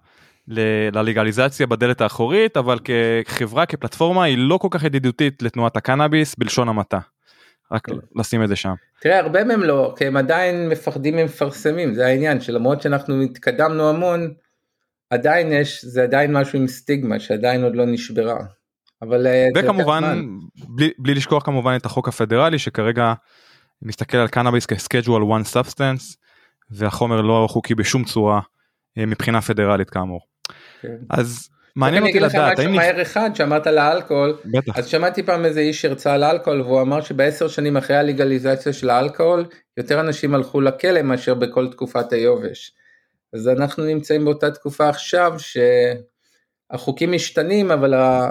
ללגליזציה 0.47 1.67
בדלת 1.67 2.01
האחורית 2.01 2.57
אבל 2.57 2.79
כחברה 3.25 3.65
כפלטפורמה 3.65 4.23
היא 4.23 4.37
לא 4.37 4.57
כל 4.57 4.67
כך 4.71 4.83
ידידותית 4.83 5.41
לתנועת 5.41 5.77
הקנאביס 5.77 6.35
בלשון 6.35 6.69
המעטה. 6.69 6.99
רק 7.73 7.85
כן. 7.85 7.93
לשים 8.15 8.43
את 8.43 8.47
זה 8.47 8.55
שם. 8.55 8.73
תראה 9.01 9.19
הרבה 9.19 9.43
מהם 9.43 9.63
לא 9.63 9.93
כי 9.97 10.05
הם 10.05 10.17
עדיין 10.17 10.69
מפחדים 10.69 11.15
ממפרסמים 11.15 11.93
זה 11.93 12.05
העניין 12.05 12.41
שלמרות 12.41 12.81
שאנחנו 12.81 13.21
התקדמנו 13.21 13.89
המון 13.89 14.33
עדיין 15.09 15.51
יש 15.51 15.85
זה 15.85 16.03
עדיין 16.03 16.33
משהו 16.37 16.59
עם 16.59 16.67
סטיגמה 16.67 17.19
שעדיין 17.19 17.63
עוד 17.63 17.75
לא 17.75 17.85
נשברה. 17.85 18.37
אבל 19.01 19.27
אה, 19.27 19.47
וכמובן 19.55 20.25
בלי, 20.55 20.91
בלי 20.97 21.13
לשכוח 21.13 21.45
כמובן 21.45 21.75
את 21.75 21.85
החוק 21.85 22.07
הפדרלי 22.07 22.59
שכרגע 22.59 23.13
מסתכל 23.81 24.17
על 24.17 24.27
קנאביס 24.27 24.65
כ 24.65 24.77
Schedule 24.77 25.23
1 25.35 25.45
substance 25.45 26.17
והחומר 26.71 27.21
לא 27.21 27.47
חוקי 27.49 27.75
בשום 27.75 28.03
צורה 28.03 28.41
אה, 28.97 29.05
מבחינה 29.05 29.41
פדרלית 29.41 29.89
כאמור. 29.89 30.21
כן. 30.81 30.95
אז 31.09 31.49
מעניין 31.75 32.03
אותי 32.03 32.19
לדעת. 32.19 32.35
אני 32.35 32.45
אגיד 32.45 32.53
לך 32.53 32.59
משהו 32.59 32.75
מהר 32.75 33.01
אחד 33.01 33.29
שאמרת 33.33 33.67
על 33.67 33.77
האלכוהול, 33.77 34.37
בטח. 34.45 34.77
אז 34.77 34.87
שמעתי 34.87 35.23
פעם 35.23 35.45
איזה 35.45 35.59
איש 35.59 35.81
שהרצה 35.81 36.13
על 36.13 36.23
אלכוהול 36.23 36.61
והוא 36.61 36.81
אמר 36.81 37.01
שבעשר 37.01 37.47
שנים 37.47 37.77
אחרי 37.77 37.95
הלגליזציה 37.95 38.73
של 38.73 38.89
האלכוהול 38.89 39.45
יותר 39.77 39.99
אנשים 39.99 40.35
הלכו 40.35 40.61
לכלא 40.61 41.01
מאשר 41.01 41.33
בכל 41.33 41.71
תקופת 41.71 42.13
היובש. 42.13 42.71
אז 43.33 43.47
אנחנו 43.47 43.85
נמצאים 43.85 44.25
באותה 44.25 44.51
תקופה 44.51 44.89
עכשיו 44.89 45.33
שהחוקים 46.71 47.11
משתנים 47.11 47.71
אבל 47.71 47.93
ה... 47.93 48.29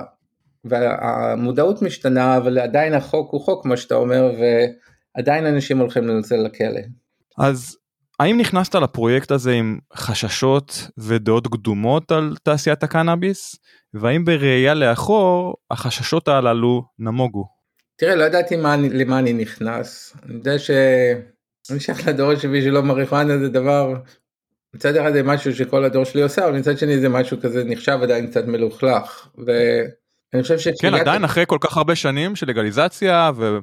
והמודעות 0.64 1.82
משתנה 1.82 2.36
אבל 2.36 2.58
עדיין 2.58 2.94
החוק 2.94 3.32
הוא 3.32 3.40
חוק 3.40 3.62
כמו 3.62 3.76
שאתה 3.76 3.94
אומר 3.94 4.32
ועדיין 5.16 5.46
אנשים 5.46 5.78
הולכים 5.78 6.08
לנצל 6.08 6.36
לכלא. 6.36 6.80
אז 7.38 7.76
האם 8.22 8.40
נכנסת 8.40 8.74
לפרויקט 8.74 9.30
הזה 9.30 9.52
עם 9.52 9.78
חששות 9.94 10.88
ודעות 10.98 11.46
קדומות 11.46 12.12
על 12.12 12.36
תעשיית 12.42 12.82
הקנאביס? 12.82 13.56
והאם 13.94 14.24
בראייה 14.24 14.74
לאחור 14.74 15.54
החששות 15.70 16.28
הללו 16.28 16.82
נמוגו? 16.98 17.44
תראה 17.96 18.14
לא 18.14 18.24
ידעתי 18.24 18.56
מה, 18.56 18.76
למה 18.76 19.18
אני 19.18 19.32
נכנס. 19.32 20.16
אני 20.24 20.34
יודע 20.34 20.58
שאני 20.58 21.80
שייך 21.80 22.08
לדור 22.08 22.34
שלי 22.34 22.62
שלא 22.62 22.82
מריחואנה 22.82 23.38
זה 23.38 23.48
דבר 23.48 23.94
מצד 24.74 24.96
אחד 24.96 25.12
זה 25.12 25.22
משהו 25.22 25.54
שכל 25.54 25.84
הדור 25.84 26.04
שלי 26.04 26.22
עושה 26.22 26.44
אבל 26.44 26.58
מצד 26.58 26.78
שני 26.78 27.00
זה 27.00 27.08
משהו 27.08 27.40
כזה 27.40 27.64
נחשב 27.64 27.98
עדיין 28.02 28.26
קצת 28.26 28.46
מלוכלך. 28.46 29.28
ואני 29.38 30.42
חושב 30.42 30.58
שכן 30.58 30.90
כן, 30.90 30.94
עדיין 30.94 31.24
אחרי 31.24 31.44
כל 31.46 31.58
כך 31.60 31.76
הרבה 31.76 31.94
שנים 31.94 32.36
של 32.36 32.48
לגליזציה 32.48 33.30
ו... 33.36 33.58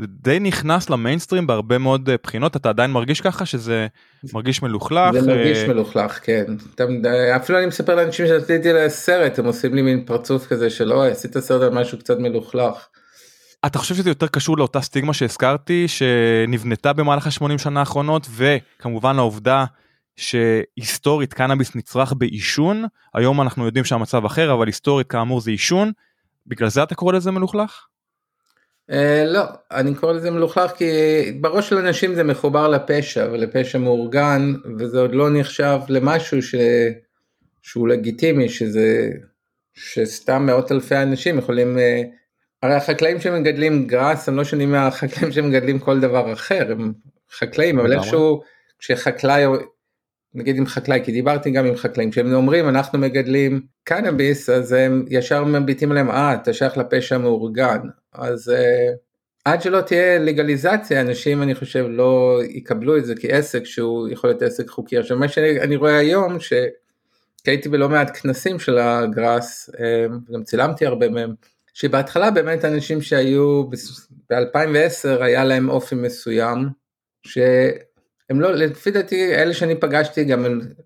זה 0.00 0.06
די 0.06 0.40
נכנס 0.40 0.90
למיינסטרים 0.90 1.46
בהרבה 1.46 1.78
מאוד 1.78 2.08
אה, 2.08 2.16
בחינות 2.22 2.56
אתה 2.56 2.68
עדיין 2.68 2.90
מרגיש 2.90 3.20
ככה 3.20 3.46
שזה 3.46 3.86
מרגיש 4.32 4.62
מלוכלך. 4.62 5.12
זה 5.12 5.26
מרגיש 5.26 5.58
אה, 5.58 5.68
מלוכלך 5.68 6.20
כן 6.22 6.44
אפילו 7.36 7.58
אני 7.58 7.66
מספר 7.66 7.94
לאנשים 7.94 8.26
שעשיתי 8.26 8.72
לסרט 8.72 9.38
הם 9.38 9.44
עושים 9.44 9.74
לי 9.74 9.82
מין 9.82 10.04
פרצוף 10.04 10.46
כזה 10.46 10.70
של 10.70 10.92
אוי 10.92 11.10
עשית 11.10 11.38
סרט 11.38 11.62
על 11.62 11.78
משהו 11.78 11.98
קצת 11.98 12.18
מלוכלך. 12.18 12.88
אתה 13.66 13.78
חושב 13.78 13.94
שזה 13.94 14.10
יותר 14.10 14.26
קשור 14.26 14.58
לאותה 14.58 14.80
סטיגמה 14.80 15.14
שהזכרתי 15.14 15.88
שנבנתה 15.88 16.92
במהלך 16.92 17.26
ה-80 17.26 17.58
שנה 17.58 17.80
האחרונות 17.80 18.26
וכמובן 18.30 19.18
העובדה 19.18 19.64
שהיסטורית 20.16 21.34
קנאביס 21.34 21.76
נצרך 21.76 22.12
בעישון 22.16 22.84
היום 23.14 23.40
אנחנו 23.40 23.66
יודעים 23.66 23.84
שהמצב 23.84 24.24
אחר 24.24 24.52
אבל 24.52 24.66
היסטורית 24.66 25.06
כאמור 25.06 25.40
זה 25.40 25.50
עישון 25.50 25.92
בגלל 26.46 26.68
זה 26.68 26.82
אתה 26.82 26.94
קורא 26.94 27.12
לזה 27.12 27.30
מלוכלך? 27.30 27.86
Uh, 28.90 28.92
לא, 29.26 29.42
אני 29.70 29.94
קורא 29.94 30.12
לזה 30.12 30.30
מלוכלך 30.30 30.70
כי 30.70 30.84
בראש 31.40 31.68
של 31.68 31.76
אנשים 31.78 32.14
זה 32.14 32.24
מחובר 32.24 32.68
לפשע 32.68 33.28
ולפשע 33.32 33.78
מאורגן 33.78 34.54
וזה 34.78 35.00
עוד 35.00 35.14
לא 35.14 35.30
נחשב 35.30 35.78
למשהו 35.88 36.42
ש... 36.42 36.54
שהוא 37.62 37.88
לגיטימי 37.88 38.48
שזה 38.48 39.10
שסתם 39.74 40.46
מאות 40.46 40.72
אלפי 40.72 40.96
אנשים 40.96 41.38
יכולים 41.38 41.76
uh, 41.76 41.80
הרי 42.62 42.74
החקלאים 42.74 43.20
שמגדלים 43.20 43.86
גראס 43.86 44.28
הם 44.28 44.36
לא 44.36 44.44
שונים 44.44 44.70
מהחקלאים 44.70 45.32
שמגדלים 45.32 45.78
כל 45.78 46.00
דבר 46.00 46.32
אחר 46.32 46.72
הם 46.72 46.92
חקלאים 47.38 47.78
אבל 47.78 47.92
איכשהו 47.92 48.42
כשחקלאי 48.78 49.44
נגיד 50.34 50.56
עם 50.56 50.66
חקלאי 50.66 51.00
כי 51.04 51.12
דיברתי 51.12 51.50
גם 51.50 51.66
עם 51.66 51.76
חקלאים 51.76 52.12
שהם 52.12 52.34
אומרים 52.34 52.68
אנחנו 52.68 52.98
מגדלים 52.98 53.60
קנאביס 53.84 54.50
אז 54.50 54.72
הם 54.72 55.04
ישר 55.08 55.44
מביטים 55.44 55.90
עליהם 55.90 56.10
אה 56.10 56.34
אתה 56.34 56.52
שייך 56.52 56.76
לפשע 56.76 57.18
מאורגן 57.18 57.78
אז 58.12 58.48
uh, 58.48 58.96
עד 59.44 59.62
שלא 59.62 59.80
תהיה 59.80 60.18
לגליזציה 60.18 61.00
אנשים 61.00 61.42
אני 61.42 61.54
חושב 61.54 61.86
לא 61.88 62.40
יקבלו 62.48 62.96
את 62.96 63.04
זה 63.04 63.14
כעסק 63.20 63.64
שהוא 63.64 64.08
יכול 64.08 64.30
להיות 64.30 64.42
עסק 64.42 64.68
חוקי. 64.68 64.98
עכשיו 64.98 65.16
מה 65.16 65.28
שאני 65.28 65.76
רואה 65.76 65.98
היום 65.98 66.36
שהייתי 66.40 67.68
בלא 67.68 67.88
מעט 67.88 68.18
כנסים 68.22 68.58
של 68.58 68.78
הגראס 68.78 69.70
uh, 69.70 70.32
גם 70.32 70.44
צילמתי 70.44 70.86
הרבה 70.86 71.08
מהם 71.08 71.34
שבהתחלה 71.74 72.30
באמת 72.30 72.64
אנשים 72.64 73.02
שהיו 73.02 73.64
ב-2010 74.30 75.22
היה 75.22 75.44
להם 75.44 75.68
אופי 75.68 75.94
מסוים 75.94 76.68
שהם 77.22 78.40
לא 78.40 78.52
לפי 78.52 78.90
דעתי 78.90 79.34
אלה 79.34 79.54
שאני 79.54 79.74
פגשתי 79.74 80.24
גם 80.24 80.44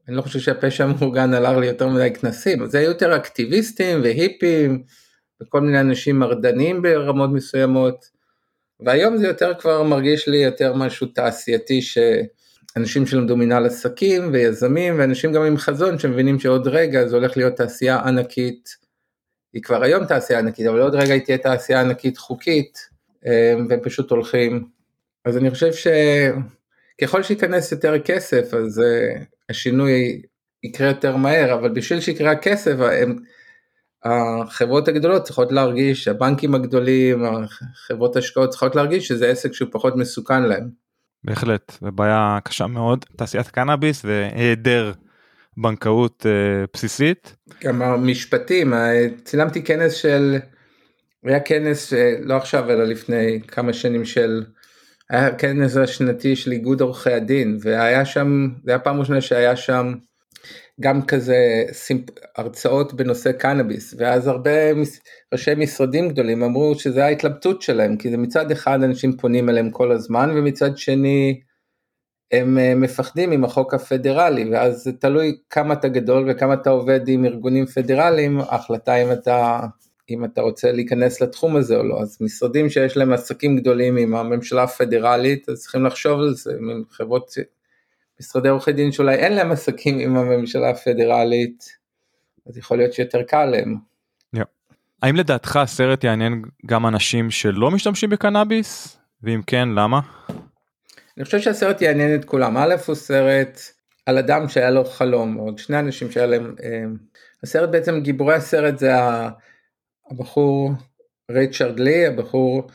אני 0.08 0.16
לא 0.16 0.22
חושב 0.22 0.38
שהפשע 0.38 0.84
המאורגן 0.84 1.34
עלה 1.34 1.60
לי 1.60 1.66
יותר 1.66 1.88
מדי 1.88 2.10
כנסים 2.20 2.66
זה 2.66 2.78
היו 2.78 2.88
יותר 2.88 3.16
אקטיביסטים 3.16 4.02
והיפים. 4.02 4.82
וכל 5.44 5.60
מיני 5.60 5.80
אנשים 5.80 6.18
מרדניים 6.18 6.82
ברמות 6.82 7.30
מסוימות, 7.30 8.10
והיום 8.80 9.16
זה 9.16 9.26
יותר 9.26 9.52
כבר 9.58 9.82
מרגיש 9.82 10.28
לי 10.28 10.36
יותר 10.36 10.74
משהו 10.74 11.06
תעשייתי 11.06 11.80
שאנשים 11.82 13.06
שלמדו 13.06 13.36
מנהל 13.36 13.66
עסקים 13.66 14.32
ויזמים 14.32 14.98
ואנשים 14.98 15.32
גם 15.32 15.42
עם 15.42 15.56
חזון 15.56 15.98
שמבינים 15.98 16.38
שעוד 16.38 16.68
רגע 16.68 17.06
זה 17.06 17.16
הולך 17.16 17.36
להיות 17.36 17.56
תעשייה 17.56 17.96
ענקית, 17.96 18.68
היא 19.52 19.62
כבר 19.62 19.82
היום 19.82 20.04
תעשייה 20.04 20.38
ענקית 20.38 20.66
אבל 20.66 20.80
עוד 20.80 20.94
רגע 20.94 21.14
היא 21.14 21.22
תהיה 21.22 21.38
תעשייה 21.38 21.80
ענקית 21.80 22.18
חוקית 22.18 22.78
אה, 23.26 23.54
והם 23.68 23.80
פשוט 23.82 24.10
הולכים, 24.10 24.64
אז 25.24 25.36
אני 25.36 25.50
חושב 25.50 25.72
ש... 25.72 25.86
ככל 27.02 27.22
שייכנס 27.22 27.72
יותר 27.72 27.98
כסף 27.98 28.54
אז 28.54 28.78
uh, 28.78 29.24
השינוי 29.48 30.22
יקרה 30.62 30.88
יותר 30.88 31.16
מהר, 31.16 31.54
אבל 31.54 31.68
בשביל 31.68 32.00
שיקרה 32.00 32.30
הכסף, 32.30 32.74
הם, 32.78 33.16
החברות 34.04 34.88
הגדולות 34.88 35.22
צריכות 35.22 35.52
להרגיש, 35.52 36.08
הבנקים 36.08 36.54
הגדולים, 36.54 37.24
חברות 37.86 38.16
השקעות 38.16 38.50
צריכות 38.50 38.76
להרגיש 38.76 39.08
שזה 39.08 39.28
עסק 39.28 39.52
שהוא 39.52 39.68
פחות 39.72 39.96
מסוכן 39.96 40.42
להם. 40.42 40.68
בהחלט, 41.24 41.72
זו 41.80 41.92
בעיה 41.92 42.38
קשה 42.44 42.66
מאוד, 42.66 43.04
תעשיית 43.16 43.48
קנאביס 43.48 44.04
והיעדר 44.04 44.92
בנקאות 45.56 46.26
אה, 46.26 46.64
בסיסית. 46.74 47.36
גם 47.64 47.82
המשפטים, 47.82 48.74
אה, 48.74 49.06
צילמתי 49.24 49.62
כנס 49.62 49.92
של, 49.92 50.36
היה 51.24 51.40
כנס 51.40 51.92
אה, 51.92 52.14
לא 52.20 52.36
עכשיו 52.36 52.70
אלא 52.70 52.84
לפני 52.84 53.40
כמה 53.48 53.72
שנים 53.72 54.04
של, 54.04 54.44
היה 55.10 55.34
כנס 55.34 55.76
השנתי 55.76 56.36
של 56.36 56.52
איגוד 56.52 56.80
עורכי 56.80 57.12
הדין 57.12 57.58
והיה 57.62 58.04
שם, 58.04 58.48
זה 58.64 58.70
היה 58.70 58.78
פעם 58.78 59.00
ראשונה 59.00 59.20
שהיה 59.20 59.56
שם 59.56 59.94
גם 60.80 61.02
כזה 61.02 61.64
סימפ... 61.72 62.04
הרצאות 62.36 62.94
בנושא 62.94 63.32
קנאביס 63.32 63.94
ואז 63.98 64.26
הרבה 64.26 64.50
ראשי 65.32 65.54
משרדים 65.56 66.08
גדולים 66.08 66.42
אמרו 66.42 66.74
שזה 66.74 67.04
ההתלבטות 67.04 67.62
שלהם 67.62 67.96
כי 67.96 68.10
זה 68.10 68.16
מצד 68.16 68.50
אחד 68.50 68.82
אנשים 68.82 69.16
פונים 69.16 69.48
אליהם 69.48 69.70
כל 69.70 69.92
הזמן 69.92 70.30
ומצד 70.34 70.76
שני 70.76 71.40
הם 72.32 72.58
אה, 72.58 72.74
מפחדים 72.74 73.32
עם 73.32 73.44
החוק 73.44 73.74
הפדרלי 73.74 74.50
ואז 74.50 74.82
זה 74.82 74.92
תלוי 74.92 75.36
כמה 75.50 75.74
אתה 75.74 75.88
גדול 75.88 76.30
וכמה 76.30 76.54
אתה 76.54 76.70
עובד 76.70 77.08
עם 77.08 77.24
ארגונים 77.24 77.66
פדרליים 77.66 78.40
ההחלטה 78.40 78.96
אם 78.96 79.12
אתה 79.12 79.60
אם 80.10 80.24
אתה 80.24 80.40
רוצה 80.40 80.72
להיכנס 80.72 81.20
לתחום 81.20 81.56
הזה 81.56 81.76
או 81.76 81.82
לא. 81.82 82.00
אז 82.00 82.18
משרדים 82.20 82.70
שיש 82.70 82.96
להם 82.96 83.12
עסקים 83.12 83.56
גדולים 83.56 83.96
עם 83.96 84.14
הממשלה 84.14 84.62
הפדרלית 84.62 85.48
אז 85.48 85.60
צריכים 85.60 85.84
לחשוב 85.84 86.20
על 86.20 86.34
זה 86.34 86.52
עם 86.52 86.82
חברות 86.90 87.30
משרדי 88.20 88.48
עורכי 88.48 88.72
דין 88.72 88.92
שאולי 88.92 89.14
אין 89.14 89.32
להם 89.32 89.52
עסקים 89.52 89.98
עם 89.98 90.16
הממשלה 90.16 90.70
הפדרלית, 90.70 91.64
אז 92.46 92.58
יכול 92.58 92.76
להיות 92.76 92.92
שיותר 92.92 93.22
קל 93.22 93.44
להם. 93.44 93.76
Yeah. 94.36 94.40
האם 95.02 95.16
לדעתך 95.16 95.56
הסרט 95.56 96.04
יעניין 96.04 96.42
גם 96.66 96.86
אנשים 96.86 97.30
שלא 97.30 97.70
משתמשים 97.70 98.10
בקנאביס? 98.10 98.98
ואם 99.22 99.40
כן, 99.46 99.68
למה? 99.68 100.00
אני 101.16 101.24
חושב 101.24 101.40
שהסרט 101.40 101.82
יעניין 101.82 102.14
את 102.14 102.24
כולם. 102.24 102.56
א' 102.56 102.74
הוא 102.86 102.94
סרט 102.94 103.60
על 104.06 104.18
אדם 104.18 104.48
שהיה 104.48 104.70
לו 104.70 104.84
חלום, 104.84 105.34
עוד 105.34 105.58
שני 105.58 105.78
אנשים 105.78 106.10
שהיה 106.10 106.26
להם... 106.26 106.54
אה, 106.62 106.84
הסרט 107.42 107.70
בעצם, 107.70 108.00
גיבורי 108.00 108.34
הסרט 108.34 108.78
זה 108.78 108.92
הבחור 110.10 110.70
ריצ'רד 111.30 111.80
לי, 111.80 112.06
הבחור 112.06 112.68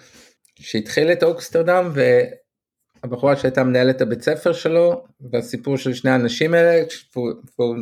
שהתחיל 0.56 1.12
את 1.12 1.24
אוקסטרדם 1.24 1.92
הבחורה 3.04 3.36
שהייתה 3.36 3.64
מנהלת 3.64 4.02
הבית 4.02 4.22
ספר 4.22 4.54
שלו 4.54 5.04
והסיפור 5.32 5.78
של 5.78 5.94
שני 5.94 6.12
האנשים 6.12 6.54
האלה 6.54 6.84
והוא, 7.16 7.32
והוא 7.60 7.78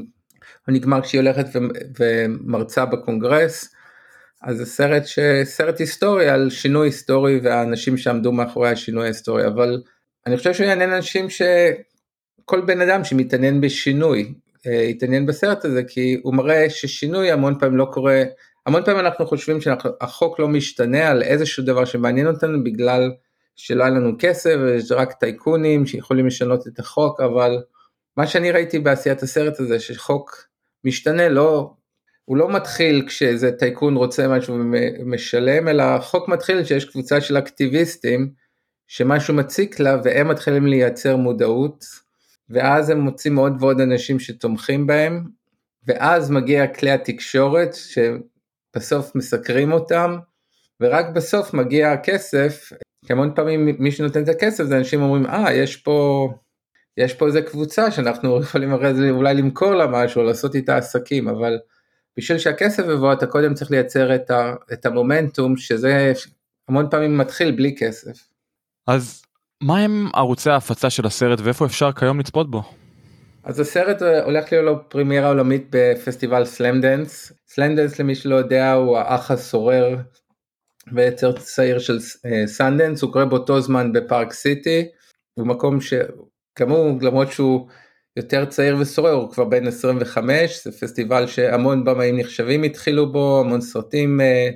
נגמר 0.68 1.02
כשהיא 1.02 1.22
הולכת 1.22 1.46
ומרצה 2.00 2.86
בקונגרס 2.86 3.74
אז 4.42 4.58
זה 4.58 4.66
סרט 4.66 5.04
סרט 5.44 5.80
היסטורי 5.80 6.30
על 6.30 6.50
שינוי 6.50 6.88
היסטורי 6.88 7.40
והאנשים 7.44 7.98
שעמדו 7.98 8.32
מאחורי 8.32 8.70
השינוי 8.70 9.04
ההיסטורי 9.04 9.48
אבל 9.48 9.82
אני 10.28 10.38
חושב 10.38 10.54
שהוא 10.54 10.68
יעניין 10.68 10.94
אנשים 10.94 11.28
שכל 11.30 12.62
בן 12.66 12.82
אדם 12.82 13.04
שמתעניין 13.04 13.62
בשינוי 13.62 14.34
אה, 14.68 14.74
יתעניין 14.74 15.26
בסרט 15.26 15.66
הזה 15.66 15.84
כי 15.84 16.20
הוא 16.24 16.34
מראה 16.34 16.70
ששינוי 16.70 17.32
המון 17.32 17.60
פעמים 17.60 17.78
לא 17.78 17.86
קורה 17.94 18.24
המון 18.66 18.84
פעמים 18.86 19.00
אנחנו 19.00 19.26
חושבים 19.28 19.62
שהחוק 19.62 20.40
לא 20.40 20.48
משתנה 20.48 21.10
על 21.10 21.24
איזשהו 21.24 21.64
דבר 21.64 21.86
שמעניין 21.86 22.28
אותנו 22.28 22.64
בגלל 22.64 23.12
שלא 23.58 23.84
היה 23.84 23.94
לנו 23.94 24.16
כסף 24.20 24.56
ויש 24.62 24.92
רק 24.92 25.14
טייקונים 25.14 25.86
שיכולים 25.86 26.28
לשנות 26.28 26.68
את 26.68 26.80
החוק 26.80 27.22
אבל 27.22 27.64
מה 28.18 28.28
שאני 28.28 28.52
ראיתי 28.52 28.80
בעשיית 28.80 29.24
הסרט 29.24 29.60
הזה 29.60 29.80
שחוק 29.80 30.48
משתנה 30.84 31.30
לא 31.30 31.74
הוא 32.26 32.38
לא 32.38 32.50
מתחיל 32.50 33.04
כשאיזה 33.08 33.52
טייקון 33.52 33.96
רוצה 33.96 34.28
משהו 34.28 34.56
ומשלם 35.00 35.68
אלא 35.68 36.00
חוק 36.00 36.30
מתחיל 36.30 36.64
שיש 36.64 36.86
קבוצה 36.86 37.22
של 37.22 37.38
אקטיביסטים 37.38 38.32
שמשהו 38.88 39.34
מציק 39.34 39.80
לה 39.80 39.98
והם 40.04 40.28
מתחילים 40.28 40.68
לייצר 40.68 41.16
מודעות 41.16 41.86
ואז 42.50 42.90
הם 42.90 43.00
מוצאים 43.00 43.36
עוד 43.36 43.54
ועוד 43.60 43.82
אנשים 43.82 44.20
שתומכים 44.20 44.88
בהם 44.88 45.24
ואז 45.88 46.32
מגיע 46.32 46.68
כלי 46.68 46.92
התקשורת 46.92 47.70
שבסוף 47.74 49.16
מסקרים 49.16 49.72
אותם 49.72 50.18
ורק 50.82 51.06
בסוף 51.16 51.54
מגיע 51.54 51.92
הכסף 51.92 52.72
כי 53.08 53.14
המון 53.14 53.32
פעמים 53.36 53.76
מי 53.80 53.92
שנותן 53.92 54.24
את 54.24 54.30
הכסף 54.30 54.64
זה 54.64 54.78
אנשים 54.78 55.02
אומרים 55.02 55.26
אה 55.26 55.54
יש 55.54 55.76
פה 55.76 56.30
יש 56.98 57.14
פה 57.14 57.28
איזה 57.28 57.42
קבוצה 57.42 57.92
שאנחנו 57.92 58.38
יכולים 58.44 58.96
זה 58.96 59.10
אולי 59.10 59.34
למכור 59.34 59.72
לה 59.72 59.88
משהו 59.88 60.24
לעשות 60.24 60.56
איתה 60.56 60.78
עסקים 60.78 61.28
אבל 61.28 61.58
בשביל 62.18 62.38
שהכסף 62.38 62.84
יבוא 62.94 63.14
אתה 63.14 63.28
קודם 63.28 63.54
צריך 63.54 63.72
לייצר 63.72 64.16
את, 64.16 64.32
ה, 64.32 64.54
את 64.74 64.86
המומנטום 64.86 65.58
שזה 65.58 66.14
המון 66.70 66.90
פעמים 66.90 67.18
מתחיל 67.18 67.52
בלי 67.52 67.76
כסף. 67.78 68.30
אז 68.88 69.22
מה 69.62 69.78
הם 69.78 70.10
ערוצי 70.14 70.50
ההפצה 70.50 70.90
של 70.90 71.06
הסרט 71.06 71.40
ואיפה 71.42 71.66
אפשר 71.66 71.92
כיום 71.92 72.20
לצפות 72.20 72.52
בו? 72.52 72.64
אז 73.44 73.60
הסרט 73.60 74.02
הולך 74.02 74.52
להיות 74.52 74.66
לו 74.66 74.90
פרימיירה 74.90 75.28
עולמית 75.28 75.68
בפסטיבל 75.70 76.46
סלמדנס. 76.46 77.32
סלמדנס 77.48 78.00
למי 78.00 78.16
שלא 78.16 78.36
יודע 78.36 78.74
הוא 78.74 78.98
האח 78.98 79.32
הסורר 79.32 79.96
והיותר 80.94 81.32
צעיר 81.32 81.80
של 81.80 82.00
סנדנס, 82.46 83.02
הוא 83.02 83.14
קורה 83.14 83.26
באותו 83.26 83.62
זמן 83.62 83.94
בפארק 83.94 84.34
סיטי, 84.34 84.88
הוא 85.34 85.48
מקום 85.48 85.78
שכאמור 85.82 86.92
למרות 87.02 87.32
שהוא 87.32 87.68
יותר 88.18 88.46
צעיר 88.46 88.78
וסורר 88.80 89.12
הוא 89.12 89.32
כבר 89.32 89.44
בן 89.44 89.68
25, 89.68 90.64
זה 90.64 90.72
פסטיבל 90.72 91.28
שהמון 91.28 91.84
במאים 91.84 92.20
נחשבים 92.20 92.64
התחילו 92.64 93.12
בו, 93.12 93.40
המון 93.40 93.62
סרטים 93.62 94.20
אה, 94.20 94.56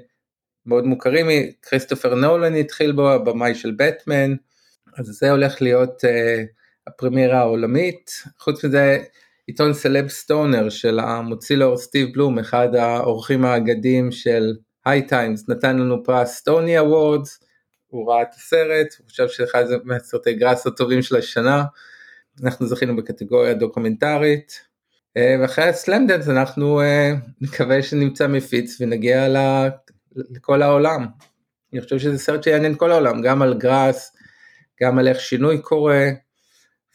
מאוד 0.66 0.86
מוכרים, 0.86 1.26
כריסטופר 1.62 2.16
נולן 2.16 2.56
התחיל 2.56 2.92
בו, 2.92 3.12
הבמאי 3.12 3.56
של 3.56 3.72
בטמן, 3.78 4.36
אז 4.98 5.06
זה 5.06 5.32
הולך 5.32 5.62
להיות 5.62 6.04
אה, 6.04 6.08
הפרמיירה 6.88 7.40
העולמית, 7.40 8.12
חוץ 8.40 8.66
מזה 8.66 9.04
עיתון 9.48 9.74
CelebStoner 9.74 10.70
של 10.70 11.00
המוציא 11.00 11.56
לאור 11.56 11.78
סטיב 11.78 12.14
בלום, 12.14 12.40
אחד 12.40 12.76
העורכים 12.76 13.46
האגדים 13.46 14.12
של 14.12 14.54
High 14.86 15.08
Times 15.08 15.50
נתן 15.50 15.78
לנו 15.78 16.04
פרס 16.04 16.36
Stony 16.36 16.80
Awards, 16.80 17.40
הוא 17.88 18.12
ראה 18.12 18.22
את 18.22 18.34
הסרט, 18.34 18.96
הוא 19.00 19.10
חושב 19.10 19.28
שזה 19.28 19.44
אחד 19.44 19.64
מהסרטי 19.84 20.34
גראס 20.34 20.68
הטובים 20.68 21.02
של 21.02 21.16
השנה, 21.16 21.64
אנחנו 22.44 22.68
זכינו 22.68 22.96
בקטגוריה 22.96 23.54
דוקומנטרית, 23.54 24.62
אה, 25.18 25.36
ואחרי 25.42 25.66
הסלמדנס 25.66 26.30
אנחנו 26.30 26.82
אה, 26.82 27.14
נקווה 27.42 27.84
שנמצא 27.84 28.28
מפיץ 28.28 28.82
ונגיע 28.82 29.28
לכל 30.16 30.62
העולם. 30.62 31.08
אני 31.74 31.82
חושב 31.82 32.00
שזה 32.00 32.18
סרט 32.18 32.44
שיעניין 32.44 32.76
כל 32.76 32.92
העולם, 32.92 33.22
גם 33.22 33.42
על 33.42 33.54
גראס, 33.54 34.16
גם 34.82 35.00
על 35.00 35.08
איך 35.08 35.20
שינוי 35.20 35.62
קורה, 35.62 36.10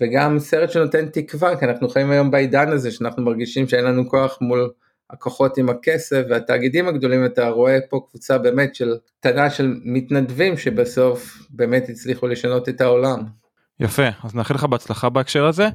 וגם 0.00 0.38
סרט 0.38 0.70
שנותן 0.70 1.08
תקווה, 1.08 1.56
כי 1.56 1.64
אנחנו 1.64 1.88
חיים 1.88 2.10
היום 2.10 2.30
בעידן 2.30 2.72
הזה 2.72 2.90
שאנחנו 2.90 3.22
מרגישים 3.22 3.68
שאין 3.68 3.84
לנו 3.84 4.08
כוח 4.08 4.38
מול 4.40 4.70
הכוחות 5.10 5.58
עם 5.58 5.68
הכסף 5.68 6.22
והתאגידים 6.30 6.88
הגדולים 6.88 7.24
אתה 7.24 7.48
רואה 7.48 7.78
פה 7.90 8.00
קבוצה 8.10 8.38
באמת 8.38 8.74
של 8.74 8.96
קטנה 9.20 9.50
של 9.50 9.74
מתנדבים 9.84 10.56
שבסוף 10.56 11.46
באמת 11.50 11.88
הצליחו 11.88 12.26
לשנות 12.26 12.68
את 12.68 12.80
העולם. 12.80 13.22
יפה 13.80 14.08
אז 14.24 14.34
נאחל 14.34 14.54
לך 14.54 14.64
בהצלחה 14.64 15.08
בהקשר 15.08 15.46
הזה. 15.46 15.68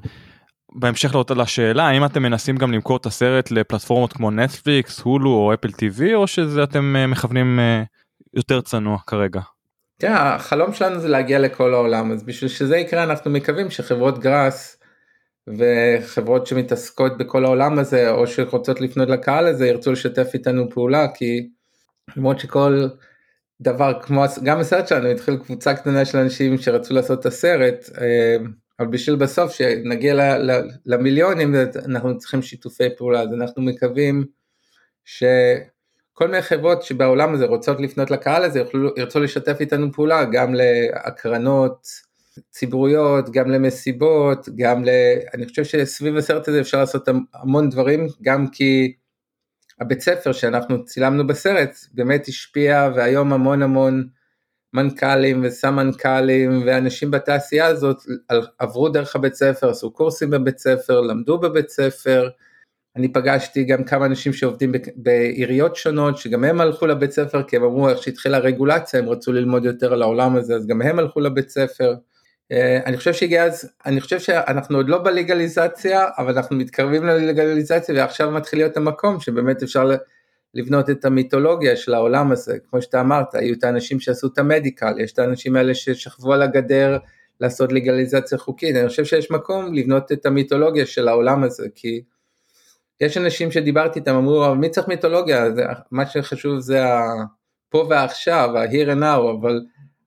בהמשך 0.76 1.16
לאותה 1.16 1.34
לשאלה 1.34 1.84
האם 1.84 2.06
אתם 2.06 2.24
מנסים 2.24 2.58
גם 2.58 2.72
למכור 2.72 2.98
את 2.98 3.06
הסרט 3.06 3.52
לפלטפורמות 3.52 4.14
כמו 4.14 4.32
נטפליקס 4.32 5.00
הולו 5.00 5.30
או 5.30 5.54
אפל 5.54 5.72
טיווי 5.72 6.14
או 6.14 6.28
שזה 6.28 6.64
אתם 6.64 6.96
אה, 6.96 7.08
מכוונים 7.08 7.60
אה, 7.60 7.84
יותר 8.34 8.62
צנוע 8.62 8.98
כרגע. 9.08 9.42
תראה 9.98 10.36
החלום 10.36 10.74
שלנו 10.74 11.00
זה 11.00 11.08
להגיע 11.08 11.40
לכל 11.40 11.74
העולם 11.74 12.12
אז 12.12 12.24
בשביל 12.24 12.50
שזה 12.50 12.78
יקרה 12.78 13.04
אנחנו 13.04 13.32
מקווים 13.32 13.70
שחברות 13.70 14.20
גראס 14.20 14.81
וחברות 15.58 16.48
שמתעסקות 16.48 17.18
בכל 17.18 17.46
העולם 17.46 17.80
הזה 17.80 18.12
או 18.12 18.28
שרוצות 18.28 18.82
לפנות 18.82 19.10
לקהל 19.10 19.48
הזה 19.48 19.68
ירצו 19.68 19.92
לשתף 19.92 20.30
איתנו 20.34 20.70
פעולה 20.70 21.08
כי 21.08 21.50
למרות 22.18 22.40
שכל 22.40 22.88
דבר 23.62 24.02
כמו 24.02 24.24
גם 24.44 24.60
הסרט 24.60 24.88
שלנו 24.88 25.08
התחיל 25.08 25.38
קבוצה 25.38 25.74
קטנה 25.74 26.06
של 26.06 26.18
אנשים 26.18 26.58
שרצו 26.58 26.94
לעשות 26.94 27.20
את 27.20 27.26
הסרט 27.26 27.90
אה, 28.02 28.38
אבל 28.82 28.90
בשביל 28.90 29.16
בסוף 29.16 29.52
שנגיע 29.52 30.38
למיליונים 30.86 31.56
אנחנו 31.86 32.18
צריכים 32.18 32.42
שיתופי 32.42 32.90
פעולה. 32.98 33.22
אז 33.22 33.30
אנחנו 33.34 33.62
מקווים 33.62 34.26
שכל 35.06 36.28
מיני 36.28 36.42
חברות 36.42 36.84
שבעולם 36.84 37.34
הזה 37.34 37.46
רוצות 37.46 37.80
לפנות 37.80 38.12
לקהל 38.12 38.44
הזה 38.44 38.64
ירצו 38.98 39.20
לשתף 39.20 39.58
איתנו 39.60 39.92
פעולה 39.94 40.26
גם 40.26 40.54
להקרנות 40.54 41.88
ציבוריות, 42.52 43.30
גם 43.30 43.52
למסיבות, 43.52 44.50
גם 44.56 44.86
ל... 44.86 44.90
אני 45.34 45.46
חושב 45.48 45.64
שסביב 45.64 46.18
הסרט 46.18 46.48
הזה 46.48 46.62
אפשר 46.62 46.80
לעשות 46.80 47.08
המון 47.34 47.70
דברים, 47.70 48.08
גם 48.22 48.48
כי 48.48 48.94
הבית 49.80 50.02
ספר 50.02 50.32
שאנחנו 50.32 50.86
צילמנו 50.86 51.28
בסרט 51.28 51.78
באמת 51.94 52.28
השפיע 52.28 52.90
והיום 52.96 53.34
המון 53.34 53.62
המון 53.62 54.08
מנכ"לים 54.74 55.42
וסמנכ"לים 55.44 56.64
ואנשים 56.66 57.12
בתעשייה 57.12 57.66
הזאת 57.66 57.98
עברו 58.60 58.90
דרך 58.90 59.16
הבית 59.16 59.34
ספר, 59.34 59.70
עשו 59.70 59.92
קורסים 59.92 60.30
בבית 60.30 60.60
ספר, 60.60 61.02
למדו 61.02 61.40
בבית 61.40 61.70
ספר, 61.70 62.30
אני 62.96 63.14
פגשתי 63.14 63.64
גם 63.64 63.84
כמה 63.84 64.06
אנשים 64.06 64.34
שעובדים 64.34 64.72
בעיריות 64.96 65.76
שונות, 65.76 66.18
שגם 66.18 66.44
הם 66.44 66.62
הלכו 66.62 66.88
לבית 66.88 67.12
ספר, 67.12 67.44
כי 67.44 67.56
הם 67.56 67.64
אמרו 67.64 67.90
איך 67.90 68.04
שהתחילה 68.04 68.38
הרגולציה, 68.38 69.00
הם 69.00 69.10
רצו 69.10 69.32
ללמוד 69.32 69.66
יותר 69.66 69.94
על 69.94 70.02
העולם 70.02 70.36
הזה, 70.36 70.56
אז 70.56 70.68
גם 70.68 70.82
הם 70.82 71.00
הלכו 71.00 71.20
לבית 71.20 71.50
ספר. 71.50 71.96
אה, 72.52 72.80
אני 72.86 72.98
חושב 72.98 73.14
שהגיע 73.14 73.44
אז, 73.44 73.72
אני 73.86 74.02
חושב 74.02 74.20
שאנחנו 74.20 74.78
עוד 74.78 74.90
לא 74.90 75.04
בלגליזציה, 75.04 76.08
אבל 76.18 76.38
אנחנו 76.38 76.56
מתקרבים 76.56 77.06
ללגליזציה, 77.06 77.96
ועכשיו 77.96 78.32
מתחיל 78.32 78.60
להיות 78.60 78.78
המקום 78.78 79.20
שבאמת 79.20 79.64
אפשר 79.64 79.90
לבנות 80.54 80.90
את 80.90 81.06
המיתולוגיה 81.06 81.76
של 81.76 81.94
העולם 81.94 82.32
הזה, 82.32 82.58
כמו 82.70 82.82
שאתה 82.82 83.02
אמרת, 83.02 83.36
היו 83.36 83.54
את 83.54 83.64
האנשים 83.64 84.00
שעשו 84.00 84.28
את 84.28 84.38
המדיקל, 84.38 85.00
יש 85.00 85.14
את 85.14 85.20
האנשים 85.20 85.56
האלה 85.56 85.76
ששכבו 85.76 86.34
על 86.34 86.42
הגדר 86.42 86.98
לעשות 87.40 87.72
לגליזציה 87.72 88.38
חוקית, 88.38 88.76
אני 88.76 88.88
חושב 88.88 89.06
שיש 89.06 89.32
מקום 89.32 89.74
לבנות 89.74 90.12
את 90.12 90.26
המיתולוגיה 90.26 90.86
של 90.86 91.08
העולם 91.08 91.44
הזה, 91.44 91.68
כי 91.76 92.02
יש 93.02 93.18
אנשים 93.18 93.52
שדיברתי 93.52 94.00
איתם, 94.00 94.16
אמרו, 94.16 94.46
אבל 94.46 94.58
מי 94.58 94.70
צריך 94.70 94.88
מיתולוגיה, 94.88 95.46
מה 95.92 96.06
שחשוב 96.06 96.60
זה 96.60 96.84
פה 97.70 97.88
ועכשיו, 97.90 98.58
ה-here 98.58 98.88
and 98.88 99.02
now, 99.02 99.40
אבל 99.40 99.62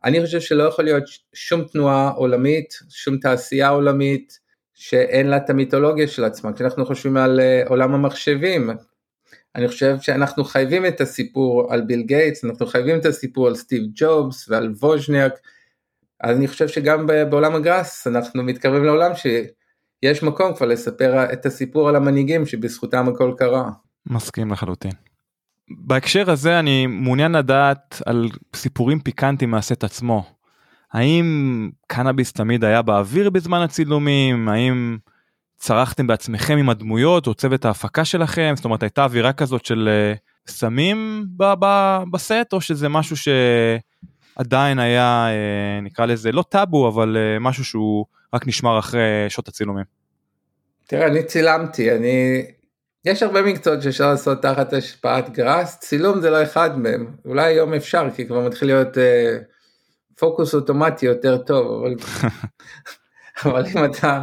אני 0.05 0.25
חושב 0.25 0.41
שלא 0.41 0.63
יכול 0.63 0.85
להיות 0.85 1.05
שום 1.35 1.65
תנועה 1.65 2.09
עולמית, 2.09 2.75
שום 2.91 3.19
תעשייה 3.19 3.69
עולמית, 3.69 4.39
שאין 4.75 5.27
לה 5.27 5.37
את 5.37 5.51
המיתולוגיה 5.51 6.09
של 6.09 6.25
עצמה, 6.25 6.53
כשאנחנו 6.53 6.87
חושבים 6.87 7.17
על 7.17 7.41
אה, 7.41 7.63
עולם 7.67 7.95
המחשבים, 7.95 8.71
אני 9.55 9.69
חושב 9.69 9.97
שאנחנו 10.01 10.45
חייבים 10.45 10.87
את 10.87 11.01
הסיפור 11.01 11.73
על 11.73 11.81
ביל 11.81 12.03
גייטס, 12.03 12.45
אנחנו 12.45 12.67
חייבים 12.67 12.99
את 12.99 13.07
הסיפור 13.07 13.47
על 13.47 13.55
סטיב 13.55 13.83
ג'ובס 13.95 14.49
ועל 14.49 14.73
ווז'ניאק, 14.81 15.33
אז 16.21 16.37
אני 16.37 16.49
חושב 16.49 16.69
שגם 16.69 17.07
בעולם 17.07 17.55
הגראס 17.55 18.07
אנחנו 18.07 18.43
מתקרבים 18.43 18.85
לעולם 18.85 19.11
שיש 19.15 20.23
מקום 20.23 20.55
כבר 20.55 20.67
לספר 20.67 21.33
את 21.33 21.47
הסיפור 21.47 21.89
על 21.89 21.97
המנהיגים 21.97 22.47
שבזכותם 22.47 23.09
הכל 23.09 23.33
קרה. 23.39 23.71
מסכים 24.07 24.51
לחלוטין. 24.53 25.14
בהקשר 25.71 26.31
הזה 26.31 26.59
אני 26.59 26.87
מעוניין 26.87 27.33
לדעת 27.33 28.03
על 28.07 28.29
סיפורים 28.55 29.01
פיקנטיים 29.01 29.51
מהסט 29.51 29.85
עצמו. 29.85 30.25
האם 30.93 31.71
קנאביס 31.87 32.33
תמיד 32.33 32.65
היה 32.65 32.83
באוויר 32.83 33.31
בזמן 33.31 33.61
הצילומים? 33.61 34.49
האם 34.49 34.99
צרכתם 35.57 36.07
בעצמכם 36.07 36.57
עם 36.57 36.69
הדמויות 36.69 37.27
או 37.27 37.35
צוות 37.35 37.65
ההפקה 37.65 38.05
שלכם? 38.05 38.53
זאת 38.57 38.65
אומרת 38.65 38.83
הייתה 38.83 39.05
אווירה 39.05 39.33
כזאת 39.33 39.65
של 39.65 39.89
אה, 39.89 40.15
סמים 40.47 41.27
בסט 42.11 42.53
או 42.53 42.61
שזה 42.61 42.89
משהו 42.89 43.17
שעדיין 44.37 44.79
היה 44.79 45.27
אה, 45.29 45.81
נקרא 45.83 46.07
לזה 46.07 46.33
לא 46.33 46.45
טאבו 46.49 46.89
אבל 46.89 47.17
אה, 47.17 47.39
משהו 47.39 47.65
שהוא 47.65 48.07
רק 48.35 48.47
נשמר 48.47 48.79
אחרי 48.79 49.01
שעות 49.29 49.49
הצילומים? 49.49 49.85
תראה 50.87 51.07
אני 51.07 51.23
צילמתי 51.23 51.93
אני 51.93 52.43
יש 53.05 53.23
הרבה 53.23 53.43
מקצועות 53.43 53.83
שאפשר 53.83 54.11
לעשות 54.11 54.43
תחת 54.43 54.73
השפעת 54.73 55.31
גראס 55.31 55.79
צילום 55.79 56.21
זה 56.21 56.31
לא 56.31 56.43
אחד 56.43 56.79
מהם 56.79 57.07
אולי 57.25 57.45
היום 57.45 57.75
אפשר 57.75 58.09
כי 58.17 58.27
כבר 58.27 58.47
מתחיל 58.47 58.69
להיות 58.69 58.99
אה, 58.99 59.39
פוקוס 60.19 60.55
אוטומטי 60.55 61.07
יותר 61.07 61.37
טוב 61.37 61.85
אבל 61.85 61.95
אבל 63.45 63.65
אם 63.67 63.85
אתה 63.85 64.23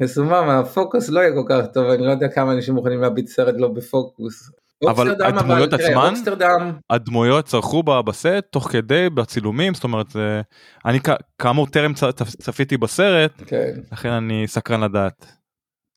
מסומם 0.00 0.48
הפוקוס 0.48 1.08
לא 1.08 1.20
יהיה 1.20 1.32
כל 1.34 1.44
כך 1.48 1.66
טוב 1.74 1.86
אני 1.86 2.06
לא 2.06 2.10
יודע 2.10 2.28
כמה 2.28 2.52
אנשים 2.52 2.74
מוכנים 2.74 3.00
להביט 3.00 3.26
סרט 3.26 3.54
לא 3.58 3.68
בפוקוס. 3.68 4.50
אבל 4.88 5.22
הדמויות 5.24 5.72
עצמן 5.72 6.14
הדמויות 6.90 7.44
צרכו 7.44 7.82
בסט 7.82 8.44
תוך 8.50 8.68
כדי 8.70 9.10
בצילומים 9.10 9.74
זאת 9.74 9.84
אומרת 9.84 10.06
אני 10.86 10.98
כאמור 11.38 11.66
טרם 11.66 11.92
צפיתי 12.40 12.76
בסרט 12.76 13.32
כן. 13.46 13.70
לכן 13.92 14.08
אני 14.08 14.44
סקרן 14.46 14.80
לדעת. 14.80 15.37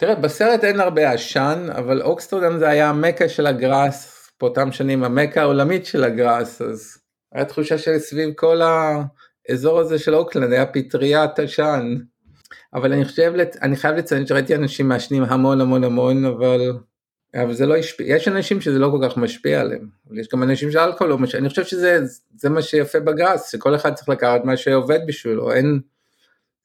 תראה 0.01 0.15
בסרט 0.15 0.63
אין 0.63 0.79
הרבה 0.79 1.11
עשן 1.11 1.67
אבל 1.71 2.01
אוקסטרדם 2.01 2.59
זה 2.59 2.69
היה 2.69 2.89
המכה 2.89 3.29
של 3.29 3.47
הגראס 3.47 4.29
באותם 4.39 4.71
שנים 4.71 5.03
המכה 5.03 5.41
העולמית 5.41 5.85
של 5.85 6.03
הגראס 6.03 6.61
אז 6.61 6.97
היה 7.33 7.45
תחושה 7.45 7.77
שסביב 7.77 8.33
כל 8.35 8.61
האזור 8.61 9.79
הזה 9.79 9.99
של 9.99 10.15
אוקלנד 10.15 10.53
היה 10.53 10.65
פטריית 10.65 11.39
עשן. 11.39 11.95
אבל 12.73 12.93
אני 12.93 13.05
חושב, 13.05 13.33
אני 13.61 13.75
חייב 13.75 13.95
לציין 13.95 14.27
שראיתי 14.27 14.55
אנשים 14.55 14.87
מעשנים 14.87 15.23
המון 15.23 15.61
המון 15.61 15.83
המון, 15.83 16.25
אבל, 16.25 16.61
אבל 17.35 17.53
זה 17.53 17.65
לא 17.65 17.75
השפיע, 17.75 18.15
יש 18.15 18.27
אנשים 18.27 18.61
שזה 18.61 18.79
לא 18.79 18.89
כל 18.91 19.09
כך 19.09 19.17
משפיע 19.17 19.61
עליהם, 19.61 19.87
יש 20.19 20.27
גם 20.33 20.43
אנשים 20.43 20.71
שאלכוהול 20.71 21.09
לא 21.09 21.17
משפיע, 21.17 21.39
אני 21.39 21.49
חושב 21.49 21.63
שזה 21.63 22.49
מה 22.49 22.61
שיפה 22.61 22.99
בגראס, 22.99 23.51
שכל 23.51 23.75
אחד 23.75 23.93
צריך 23.93 24.09
לקחת 24.09 24.45
מה 24.45 24.57
שעובד 24.57 24.99
בשבילו, 25.07 25.51
אין, 25.53 25.79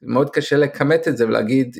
מאוד 0.02 0.30
קשה 0.30 0.56
לכמת 0.56 1.08
את 1.08 1.16
זה 1.16 1.26
ולהגיד, 1.26 1.76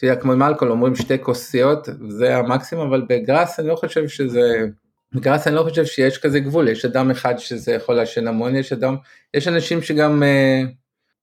אתה 0.00 0.08
יודע, 0.08 0.20
כמו 0.20 0.32
עם 0.32 0.42
אלכוהול 0.42 0.72
אומרים 0.72 0.96
שתי 0.96 1.18
כוסיות, 1.22 1.88
זה 2.08 2.36
המקסימום, 2.36 2.88
אבל 2.88 3.02
בגראס 3.08 3.60
אני 3.60 3.68
לא 3.68 3.76
חושב 3.76 4.08
שזה, 4.08 4.66
בגראס 5.14 5.46
אני 5.46 5.56
לא 5.56 5.62
חושב 5.62 5.84
שיש 5.84 6.18
כזה 6.18 6.40
גבול, 6.40 6.68
יש 6.68 6.84
אדם 6.84 7.10
אחד 7.10 7.38
שזה 7.38 7.72
יכול 7.72 7.94
לעשן 7.94 8.28
המון, 8.28 8.56
יש 8.56 8.72
אדם, 8.72 8.96
יש 9.34 9.48
אנשים 9.48 9.82
שגם, 9.82 10.22
uh, 10.22 10.68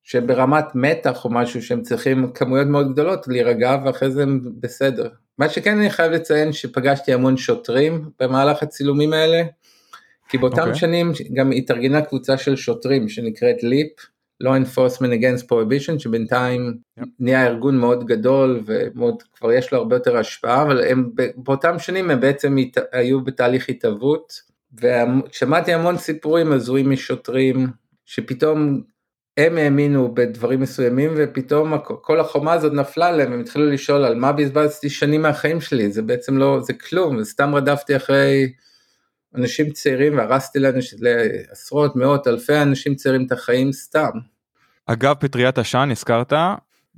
שברמת 0.07 0.65
מתח 0.75 1.25
או 1.25 1.29
משהו 1.29 1.61
שהם 1.61 1.81
צריכים 1.81 2.31
כמויות 2.33 2.67
מאוד 2.67 2.91
גדולות 2.91 3.27
להירגע 3.27 3.77
ואחרי 3.85 4.11
זה 4.11 4.23
הם 4.23 4.41
בסדר. 4.59 5.09
מה 5.37 5.49
שכן 5.49 5.77
אני 5.77 5.89
חייב 5.89 6.11
לציין 6.11 6.53
שפגשתי 6.53 7.13
המון 7.13 7.37
שוטרים 7.37 8.09
במהלך 8.19 8.63
הצילומים 8.63 9.13
האלה, 9.13 9.43
כי 10.29 10.37
באותם 10.37 10.57
okay. 10.57 10.61
אוקיי. 10.61 10.75
שנים 10.75 11.11
גם 11.33 11.51
התארגנה 11.51 12.01
קבוצה 12.01 12.37
של 12.37 12.55
שוטרים 12.55 13.09
שנקראת 13.09 13.63
ליפ, 13.63 13.91
law 14.43 14.55
enforcement 14.55 15.11
against 15.13 15.45
prohibition 15.45 15.99
שבינתיים 15.99 16.77
yeah. 16.99 17.03
נהיה 17.19 17.47
ארגון 17.47 17.77
מאוד 17.77 18.05
גדול 18.05 18.63
ומאוד 18.65 19.23
כבר 19.37 19.51
יש 19.51 19.71
לו 19.71 19.77
הרבה 19.77 19.95
יותר 19.95 20.17
השפעה 20.17 20.61
אבל 20.61 20.83
הם 20.83 21.09
באותם 21.35 21.79
שנים 21.79 22.09
הם 22.09 22.19
בעצם 22.19 22.55
היו 22.91 23.23
בתהליך 23.23 23.69
התהוות 23.69 24.41
ושמעתי 24.73 25.73
המון 25.73 25.97
סיפורים 25.97 26.51
הזויים 26.51 26.89
משוטרים 26.89 27.67
שפתאום 28.05 28.81
הם 29.37 29.57
האמינו 29.57 30.15
בדברים 30.15 30.59
מסוימים 30.59 31.13
ופתאום 31.17 31.73
כל 31.83 32.19
החומה 32.19 32.53
הזאת 32.53 32.73
נפלה 32.73 33.11
להם, 33.11 33.33
הם 33.33 33.39
התחילו 33.39 33.65
לשאול 33.65 34.05
על 34.05 34.15
מה 34.15 34.31
בזבזתי 34.31 34.89
שנים 34.89 35.21
מהחיים 35.21 35.61
שלי, 35.61 35.91
זה 35.91 36.01
בעצם 36.01 36.37
לא, 36.37 36.59
זה 36.61 36.73
כלום, 36.73 37.23
סתם 37.23 37.55
רדפתי 37.55 37.95
אחרי 37.95 38.53
אנשים 39.35 39.69
צעירים 39.71 40.17
והרסתי 40.17 40.59
לעשרות, 40.99 41.95
מאות, 41.95 42.27
אלפי 42.27 42.61
אנשים 42.61 42.95
צעירים 42.95 43.25
את 43.25 43.31
החיים 43.31 43.71
סתם. 43.71 44.09
אגב 44.85 45.13
פטריית 45.19 45.57
עשן 45.57 45.89
הזכרת, 45.91 46.33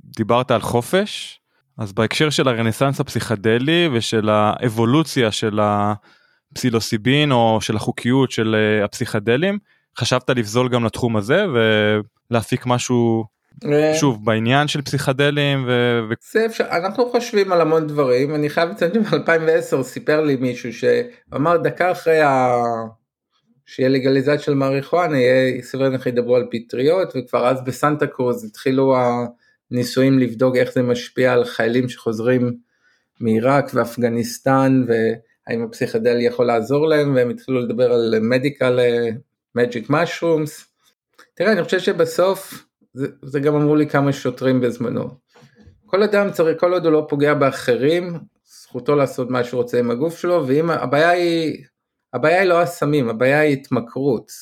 דיברת 0.04 0.50
על 0.50 0.60
חופש, 0.60 1.40
אז 1.78 1.92
בהקשר 1.92 2.30
של 2.30 2.48
הרנסאנס 2.48 3.00
הפסיכדלי 3.00 3.88
ושל 3.92 4.28
האבולוציה 4.28 5.32
של 5.32 5.60
הפסילוסיבין 5.62 7.32
או 7.32 7.58
של 7.60 7.76
החוקיות 7.76 8.30
של 8.30 8.54
אה, 8.54 8.84
הפסיכדלים, 8.84 9.58
חשבת 9.98 10.30
לבזול 10.30 10.68
גם 10.68 10.84
לתחום 10.84 11.16
הזה 11.16 11.44
ולהפיק 12.30 12.66
משהו 12.66 13.24
שוב 13.94 14.24
בעניין 14.24 14.68
של 14.68 14.82
פסיכדלים 14.82 15.64
ו... 15.68 16.00
זה 16.32 16.46
אפשר 16.46 16.64
אנחנו 16.64 17.10
חושבים 17.10 17.52
על 17.52 17.60
המון 17.60 17.86
דברים 17.86 18.34
אני 18.34 18.50
חייב 18.50 18.70
לציין 18.70 18.92
שב-2010 18.92 19.82
סיפר 19.82 20.20
לי 20.20 20.36
מישהו 20.36 20.72
שאמר 20.72 21.56
דקה 21.56 21.92
אחרי 21.92 22.20
ה... 22.20 22.54
שיהיה 23.66 23.88
לגליזציה 23.88 24.38
של 24.38 24.54
מריחואנה 24.54 25.18
יהיה 25.18 25.62
סביר 25.62 25.92
איך 25.92 26.06
ידברו 26.06 26.36
על 26.36 26.46
פטריות 26.50 27.12
וכבר 27.16 27.48
אז 27.48 27.64
בסנטה 27.64 28.06
קרוז 28.06 28.44
התחילו 28.44 28.96
הניסויים 29.70 30.18
לבדוק 30.18 30.56
איך 30.56 30.72
זה 30.72 30.82
משפיע 30.82 31.32
על 31.32 31.44
חיילים 31.44 31.88
שחוזרים 31.88 32.52
מעיראק 33.20 33.70
ואפגניסטן 33.74 34.84
והאם 34.86 35.64
הפסיכדלי 35.64 36.22
יכול 36.22 36.46
לעזור 36.46 36.88
להם 36.88 37.14
והם 37.14 37.30
התחילו 37.30 37.60
לדבר 37.60 37.92
על 37.92 38.14
מדיקל 38.20 38.80
מג'יק 39.54 39.90
משרומס. 39.90 40.66
תראה 41.34 41.52
אני 41.52 41.64
חושב 41.64 41.78
שבסוף 41.78 42.69
זה, 42.92 43.06
זה 43.22 43.40
גם 43.40 43.54
אמרו 43.54 43.76
לי 43.76 43.86
כמה 43.86 44.12
שוטרים 44.12 44.60
בזמנו. 44.60 45.08
כל 45.86 46.02
אדם 46.02 46.30
צריך 46.30 46.60
כל 46.60 46.72
עוד 46.72 46.84
הוא 46.84 46.92
לא 46.92 47.06
פוגע 47.08 47.34
באחרים 47.34 48.18
זכותו 48.44 48.96
לעשות 48.96 49.30
מה 49.30 49.44
שהוא 49.44 49.62
רוצה 49.62 49.78
עם 49.78 49.90
הגוף 49.90 50.18
שלו 50.18 50.44
ואם 50.46 50.70
הבעיה 50.70 51.10
היא 51.10 51.64
הבעיה 52.14 52.40
היא 52.40 52.48
לא 52.48 52.60
הסמים 52.60 53.08
הבעיה 53.08 53.40
היא 53.40 53.52
התמכרות 53.52 54.32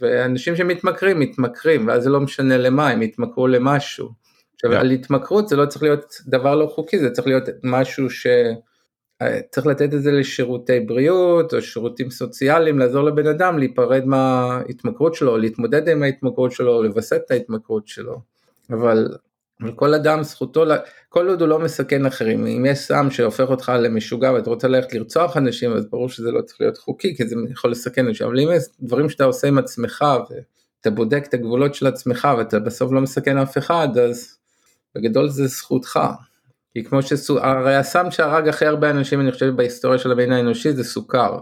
ואנשים 0.00 0.56
שמתמכרים 0.56 1.20
מתמכרים 1.20 1.88
ואז 1.88 2.02
זה 2.02 2.10
לא 2.10 2.20
משנה 2.20 2.56
למה 2.56 2.88
הם 2.88 3.02
יתמכרו 3.02 3.46
למשהו. 3.46 4.08
עכשיו 4.54 4.72
yeah. 4.72 4.76
על 4.76 4.90
התמכרות 4.90 5.48
זה 5.48 5.56
לא 5.56 5.66
צריך 5.66 5.82
להיות 5.82 6.14
דבר 6.26 6.54
לא 6.54 6.66
חוקי 6.66 6.98
זה 6.98 7.10
צריך 7.10 7.26
להיות 7.26 7.44
משהו 7.62 8.10
ש... 8.10 8.26
צריך 9.50 9.66
לתת 9.66 9.94
את 9.94 10.02
זה 10.02 10.12
לשירותי 10.12 10.80
בריאות 10.80 11.54
או 11.54 11.62
שירותים 11.62 12.10
סוציאליים, 12.10 12.78
לעזור 12.78 13.02
לבן 13.02 13.26
אדם 13.26 13.58
להיפרד 13.58 14.04
מההתמכרות 14.04 15.14
שלו, 15.14 15.38
להתמודד 15.38 15.88
עם 15.88 16.02
ההתמכרות 16.02 16.52
שלו, 16.52 16.82
לווסת 16.82 17.20
את 17.26 17.30
ההתמכרות 17.30 17.88
שלו. 17.88 18.20
אבל, 18.70 19.08
אבל 19.60 19.72
כל 19.72 19.94
אדם 19.94 20.22
זכותו, 20.22 20.64
כל 21.08 21.28
עוד 21.28 21.40
הוא 21.40 21.48
לא 21.48 21.58
מסכן 21.58 22.06
אחרים, 22.06 22.46
אם 22.46 22.66
יש 22.66 22.78
סם 22.78 23.10
שהופך 23.10 23.50
אותך 23.50 23.72
למשוגע 23.78 24.32
ואתה 24.32 24.50
רוצה 24.50 24.68
ללכת 24.68 24.94
לרצוח 24.94 25.36
אנשים, 25.36 25.72
אז 25.72 25.86
ברור 25.90 26.08
שזה 26.08 26.30
לא 26.30 26.40
צריך 26.40 26.60
להיות 26.60 26.78
חוקי, 26.78 27.16
כי 27.16 27.28
זה 27.28 27.36
יכול 27.50 27.70
לסכן 27.70 28.06
אנשים, 28.06 28.26
אבל 28.26 28.40
אם 28.40 28.48
יש 28.52 28.62
דברים 28.80 29.08
שאתה 29.08 29.24
עושה 29.24 29.48
עם 29.48 29.58
עצמך 29.58 30.04
אתה 30.80 30.90
בודק 30.90 31.24
את 31.28 31.34
הגבולות 31.34 31.74
של 31.74 31.86
עצמך 31.86 32.28
ואתה 32.38 32.58
בסוף 32.58 32.92
לא 32.92 33.00
מסכן 33.00 33.38
אף 33.38 33.58
אחד, 33.58 33.98
אז 33.98 34.38
בגדול 34.94 35.28
זה 35.28 35.46
זכותך. 35.46 36.00
כי 36.74 36.84
כמו 36.84 37.02
שסו... 37.02 37.38
הרי 37.38 37.76
הסם 37.76 38.10
שהרג 38.10 38.48
הכי 38.48 38.66
הרבה 38.66 38.90
אנשים 38.90 39.20
אני 39.20 39.32
חושב 39.32 39.56
בהיסטוריה 39.56 39.98
של 39.98 40.12
המין 40.12 40.32
האנושי 40.32 40.72
זה 40.72 40.84
סוכר. 40.84 41.38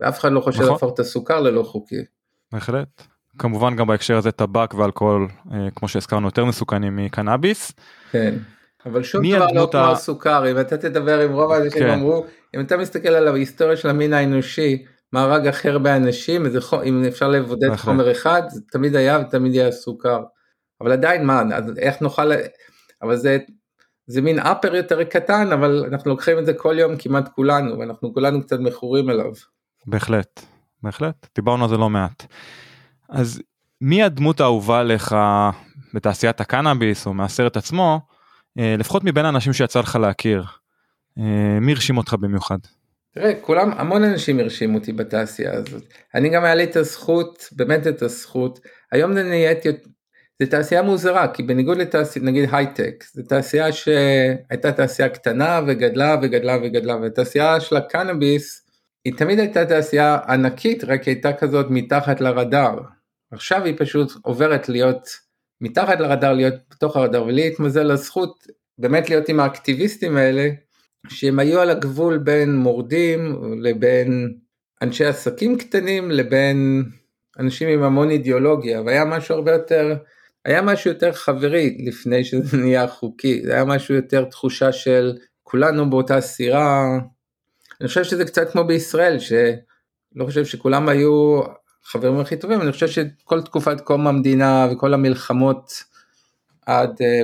ואף 0.00 0.18
אחד 0.20 0.32
לא 0.32 0.40
חושב 0.40 0.60
נכון. 0.62 0.72
להפוך 0.72 0.94
את 0.94 0.98
הסוכר 0.98 1.40
ללא 1.40 1.62
חוקי. 1.62 2.04
בהחלט. 2.52 3.02
כמובן 3.38 3.76
גם 3.76 3.86
בהקשר 3.86 4.16
הזה 4.16 4.32
טבק 4.32 4.74
ואלכוהול 4.74 5.28
אה, 5.52 5.68
כמו 5.76 5.88
שהזכרנו 5.88 6.26
יותר 6.28 6.44
מסוכנים 6.44 6.96
מקנאביס. 6.96 7.72
כן. 8.10 8.34
אבל 8.86 9.02
שום 9.02 9.28
דבר 9.28 9.46
לא 9.52 9.68
כמו 9.72 9.80
ה- 9.80 9.92
הסוכר, 9.92 10.50
אם 10.50 10.60
אתה 10.60 10.76
תדבר 10.76 11.20
עם 11.20 11.32
רוב 11.32 11.52
האנשים 11.52 11.82
כן. 11.82 11.90
אמרו, 11.90 12.26
אם 12.56 12.60
אתה 12.60 12.76
מסתכל 12.76 13.08
על 13.08 13.28
ההיסטוריה 13.28 13.76
של 13.76 13.88
המין 13.88 14.12
האנושי, 14.12 14.84
מה 15.12 15.22
הרג 15.22 15.46
הכי 15.46 15.68
הרבה 15.68 15.96
אנשים, 15.96 16.46
איזה 16.46 16.58
אם 16.84 17.04
אפשר 17.08 17.28
לבודד 17.28 17.68
בהחלט. 17.68 17.84
חומר 17.84 18.12
אחד, 18.12 18.42
זה 18.48 18.60
תמיד 18.70 18.96
היה 18.96 19.18
ותמיד 19.18 19.54
יהיה 19.54 19.72
סוכר. 19.72 20.22
אבל 20.80 20.92
עדיין 20.92 21.24
מה, 21.26 21.42
אז 21.54 21.64
איך 21.78 22.00
נוכל, 22.00 22.30
אבל 23.02 23.16
זה, 23.16 23.38
זה 24.06 24.22
מין 24.22 24.38
אפר 24.38 24.74
יותר 24.74 25.04
קטן, 25.04 25.52
אבל 25.52 25.84
אנחנו 25.92 26.10
לוקחים 26.10 26.38
את 26.38 26.46
זה 26.46 26.54
כל 26.54 26.76
יום 26.78 26.96
כמעט 26.96 27.28
כולנו, 27.34 27.78
ואנחנו 27.78 28.14
כולנו 28.14 28.42
קצת 28.42 28.58
מכורים 28.60 29.10
אליו. 29.10 29.32
בהחלט, 29.86 30.40
בהחלט, 30.82 31.26
דיברנו 31.34 31.64
על 31.64 31.70
זה 31.70 31.76
לא 31.76 31.90
מעט. 31.90 32.26
אז 33.08 33.42
מי 33.80 34.02
הדמות 34.02 34.40
האהובה 34.40 34.82
לך 34.82 35.16
בתעשיית 35.94 36.40
הקנאביס 36.40 37.06
או 37.06 37.14
מהסרט 37.14 37.56
עצמו, 37.56 38.00
אה, 38.58 38.74
לפחות 38.78 39.04
מבין 39.04 39.24
האנשים 39.24 39.52
שיצא 39.52 39.80
לך 39.80 39.96
להכיר? 39.96 40.44
אה, 41.18 41.60
מי 41.60 41.72
הרשים 41.72 41.96
אותך 41.96 42.14
במיוחד? 42.20 42.58
תראה, 43.14 43.32
כולם, 43.40 43.70
המון 43.76 44.04
אנשים 44.04 44.40
הרשימו 44.40 44.78
אותי 44.78 44.92
בתעשייה 44.92 45.52
הזאת. 45.52 45.82
אני 46.14 46.28
גם 46.28 46.44
היה 46.44 46.54
לי 46.54 46.64
את 46.64 46.76
הזכות, 46.76 47.48
באמת 47.52 47.86
את 47.86 48.02
הזכות, 48.02 48.60
היום 48.92 49.12
נהייתי, 49.12 49.68
זה 50.42 50.50
תעשייה 50.50 50.82
מוזרה, 50.82 51.28
כי 51.28 51.42
בניגוד 51.42 51.78
לתעשייה, 51.78 52.24
נגיד 52.24 52.48
הייטק, 52.52 53.04
זו 53.12 53.22
תעשייה 53.22 53.72
שהייתה 53.72 54.72
תעשייה 54.72 55.08
קטנה 55.08 55.60
וגדלה 55.66 56.16
וגדלה 56.22 56.56
וגדלה, 56.62 56.96
והתעשייה 56.96 57.60
של 57.60 57.76
הקנאביס, 57.76 58.66
היא 59.04 59.14
תמיד 59.16 59.38
הייתה 59.38 59.66
תעשייה 59.66 60.18
ענקית, 60.28 60.84
רק 60.84 61.04
הייתה 61.04 61.32
כזאת 61.32 61.66
מתחת 61.70 62.20
לרדאר. 62.20 62.78
עכשיו 63.32 63.64
היא 63.64 63.74
פשוט 63.78 64.12
עוברת 64.22 64.68
להיות 64.68 65.08
מתחת 65.60 66.00
לרדאר, 66.00 66.32
להיות 66.32 66.54
בתוך 66.70 66.96
הרדאר, 66.96 67.24
ולי 67.24 67.46
התמזל 67.46 67.90
הזכות 67.90 68.46
באמת 68.78 69.10
להיות 69.10 69.28
עם 69.28 69.40
האקטיביסטים 69.40 70.16
האלה, 70.16 70.48
שהם 71.08 71.38
היו 71.38 71.60
על 71.60 71.70
הגבול 71.70 72.18
בין 72.18 72.56
מורדים 72.56 73.36
לבין 73.62 74.34
אנשי 74.82 75.04
עסקים 75.04 75.58
קטנים 75.58 76.10
לבין 76.10 76.84
אנשים 77.38 77.68
עם 77.68 77.82
המון 77.82 78.10
אידיאולוגיה 78.10 78.82
והיה 78.82 79.04
משהו 79.04 79.34
הרבה 79.34 79.52
יותר 79.52 79.96
היה 80.44 80.62
משהו 80.62 80.90
יותר 80.90 81.12
חברי 81.12 81.78
לפני 81.86 82.24
שזה 82.24 82.56
נהיה 82.56 82.88
חוקי 82.88 83.42
זה 83.44 83.54
היה 83.54 83.64
משהו 83.64 83.94
יותר 83.94 84.24
תחושה 84.24 84.72
של 84.72 85.12
כולנו 85.42 85.90
באותה 85.90 86.20
סירה. 86.20 86.98
אני 87.80 87.88
חושב 87.88 88.04
שזה 88.04 88.24
קצת 88.24 88.52
כמו 88.52 88.64
בישראל 88.64 89.18
שלא 89.18 90.24
חושב 90.24 90.44
שכולם 90.44 90.88
היו 90.88 91.40
חברים 91.84 92.20
הכי 92.20 92.36
טובים 92.36 92.60
אני 92.60 92.72
חושב 92.72 92.88
שכל 92.88 93.42
תקופת 93.42 93.80
קום 93.80 94.06
המדינה 94.06 94.68
וכל 94.72 94.94
המלחמות 94.94 95.72
עד 96.66 96.96
אה, 97.02 97.22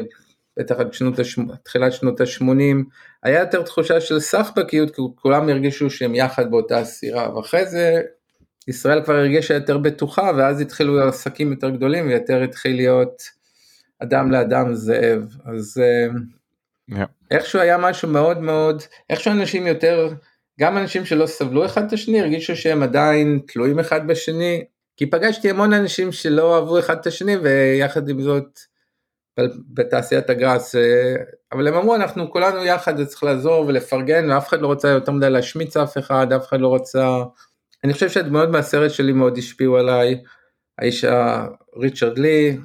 בטח 0.59 0.75
עד 0.79 0.93
שנות 0.93 1.18
השמ... 1.18 1.47
תחילת 1.64 1.93
שנות 1.93 2.21
ה-80, 2.21 2.77
היה 3.23 3.41
יותר 3.41 3.62
תחושה 3.62 4.01
של 4.01 4.21
סחבקיות, 4.21 4.95
כי 4.95 5.03
כולם 5.14 5.49
הרגישו 5.49 5.91
שהם 5.91 6.14
יחד 6.14 6.51
באותה 6.51 6.85
סירה, 6.85 7.37
ואחרי 7.37 7.66
זה 7.66 8.03
ישראל 8.71 9.05
כבר 9.05 9.14
הרגישה 9.14 9.55
יותר 9.55 9.79
בטוחה, 9.79 10.31
ואז 10.37 10.61
התחילו 10.61 11.09
עסקים 11.09 11.51
יותר 11.51 11.71
גדולים, 11.71 12.07
ויותר 12.07 12.43
התחיל 12.43 12.77
להיות 12.77 13.23
אדם 13.99 14.31
לאדם 14.31 14.75
זאב. 14.75 15.37
אז 15.45 15.81
Yeah. 16.91 16.95
איכשהו 17.31 17.61
היה 17.61 17.79
משהו 17.79 18.09
מאוד 18.09 18.41
מאוד, 18.41 18.83
איכשהו 19.11 19.33
אנשים 19.33 19.66
יותר, 19.66 20.12
גם 20.61 20.79
אנשים 20.79 21.05
שלא 21.05 21.27
סבלו 21.27 21.66
אחד 21.66 21.87
את 21.87 21.93
השני, 21.93 22.21
הרגישו 22.21 22.57
שהם 22.57 22.83
עדיין 22.83 23.41
תלויים 23.47 23.79
אחד 23.79 24.07
בשני, 24.07 24.64
כי 24.97 25.07
פגשתי 25.11 25.51
המון 25.51 25.73
אנשים 25.73 26.12
שלא 26.12 26.57
אהבו 26.57 26.79
אחד 26.79 26.99
את 26.99 27.07
השני, 27.07 27.37
ויחד 27.37 28.09
עם 28.09 28.21
זאת, 28.21 28.61
בתעשיית 29.75 30.31
הגראס, 30.31 30.75
אה, 30.75 31.14
אבל 31.53 31.68
הם 31.68 31.75
אמרו 31.75 31.95
אנחנו 31.95 32.31
כולנו 32.31 32.64
יחד 32.64 33.05
צריך 33.05 33.25
לעזור 33.25 33.66
ולפרגן 33.66 34.31
ואף 34.31 34.49
אחד 34.49 34.61
לא 34.61 34.66
רוצה 34.66 34.89
יותר 34.89 35.12
מדי 35.12 35.31
להשמיץ 35.31 35.77
אף 35.77 35.99
אחד, 35.99 36.33
אף 36.33 36.49
אחד 36.49 36.61
לא 36.61 36.68
רוצה, 36.68 37.23
אני 37.85 37.93
חושב 37.93 38.09
שהדמויות 38.09 38.51
מהסרט 38.51 38.91
שלי 38.91 39.12
מאוד 39.12 39.39
השפיעו 39.39 39.76
עליי, 39.76 40.22
האיש 40.78 41.05
ריצ'רד 41.76 42.18
לי, 42.18 42.59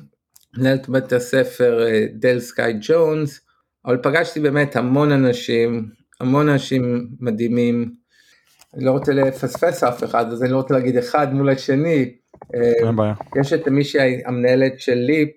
מנהלת 0.57 0.89
בית 0.89 1.13
הספר 1.13 1.88
אה, 1.88 2.05
דל 2.13 2.39
סקאי 2.39 2.74
ג'ונס, 2.82 3.41
אבל 3.86 3.97
פגשתי 4.03 4.39
באמת 4.39 4.76
המון 4.76 5.11
אנשים, 5.11 5.89
המון 6.20 6.49
אנשים 6.49 7.07
מדהימים, 7.20 7.95
אני 8.74 8.86
לא 8.86 8.91
רוצה 8.91 9.13
לפספס 9.13 9.84
אף 9.84 10.03
אחד 10.03 10.32
אז 10.32 10.43
אני 10.43 10.51
לא 10.51 10.57
רוצה 10.57 10.74
להגיד 10.74 10.97
אחד 10.97 11.34
מול 11.34 11.49
השני, 11.49 12.16
אה. 12.55 13.13
יש 13.41 13.53
את 13.53 13.68
מישהי 13.68 14.22
המנהלת 14.26 14.80
של 14.80 14.95
ליפ, 14.95 15.32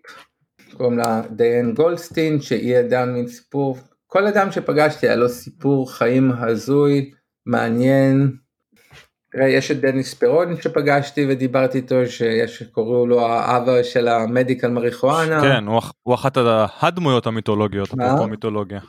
קוראים 0.73 0.99
לה 0.99 1.23
דיין 1.31 1.75
גולדסטין, 1.75 2.41
שהיא 2.41 2.81
אדם 2.81 3.15
עם 3.15 3.27
סיפור, 3.27 3.79
כל 4.07 4.27
אדם 4.27 4.53
שפגשתי 4.53 5.07
היה 5.07 5.17
לו 5.17 5.29
סיפור 5.29 5.93
חיים 5.93 6.33
הזוי, 6.33 7.11
מעניין. 7.47 8.37
תראה, 9.33 9.49
יש 9.49 9.71
את 9.71 9.81
דניס 9.81 10.15
פירון 10.15 10.57
שפגשתי 10.61 11.27
ודיברתי 11.29 11.79
איתו, 11.79 12.07
שיש, 12.07 12.63
קוראו 12.63 13.07
לו 13.07 13.21
האבא 13.27 13.83
של 13.83 14.09
המדיקל 14.09 14.69
מריחואנה. 14.69 15.41
כן, 15.41 15.67
הוא 15.67 15.81
הוא 16.03 16.15
אחת 16.15 16.37
הד- 16.37 16.67
הדמויות 16.81 17.27
המיתולוגיות? 17.27 17.89
אפרופו 17.89 18.29
מיתולוגיה. 18.29 18.81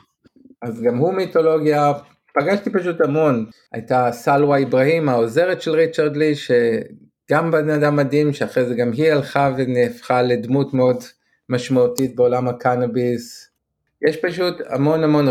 אז 0.62 0.82
גם 0.82 0.96
הוא 0.96 1.14
מיתולוגיה, 1.14 1.92
פגשתי 2.40 2.70
פשוט 2.70 3.00
המון. 3.00 3.46
הייתה 3.72 4.08
סלווה 4.12 4.62
אברהים, 4.62 5.08
העוזרת 5.08 5.62
של 5.62 5.70
ריצ'רד 5.70 6.16
לי, 6.16 6.32
שגם 6.34 7.50
בן 7.50 7.70
אדם 7.70 7.96
מדהים, 7.96 8.32
שאחרי 8.32 8.64
זה 8.64 8.74
גם 8.74 8.92
היא 8.92 9.12
הלכה 9.12 9.50
ונהפכה 9.56 10.22
לדמות 10.22 10.74
מאוד 10.74 10.96
משמעותית 11.48 12.16
בעולם 12.16 12.48
הקנאביס. 12.48 13.50
יש 14.08 14.16
פשוט 14.16 14.54
המון 14.68 15.04
המון, 15.04 15.26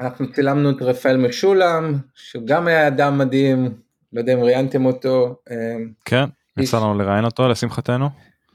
אנחנו 0.00 0.32
צילמנו 0.32 0.70
את 0.70 0.82
רפאל 0.82 1.16
משולם, 1.16 1.94
שהוא 2.14 2.42
גם 2.46 2.66
היה 2.66 2.86
אדם 2.88 3.18
מדהים, 3.18 3.70
לא 4.12 4.20
יודע 4.20 4.32
אם 4.32 4.38
ראיינתם 4.40 4.86
אותו, 4.86 5.36
אה, 5.50 5.76
כן, 6.04 6.24
איש- 6.58 6.68
יצא 6.68 6.76
לנו 6.76 6.98
לראיין 6.98 7.24
אותו 7.24 7.48
לשמחתנו. 7.48 8.08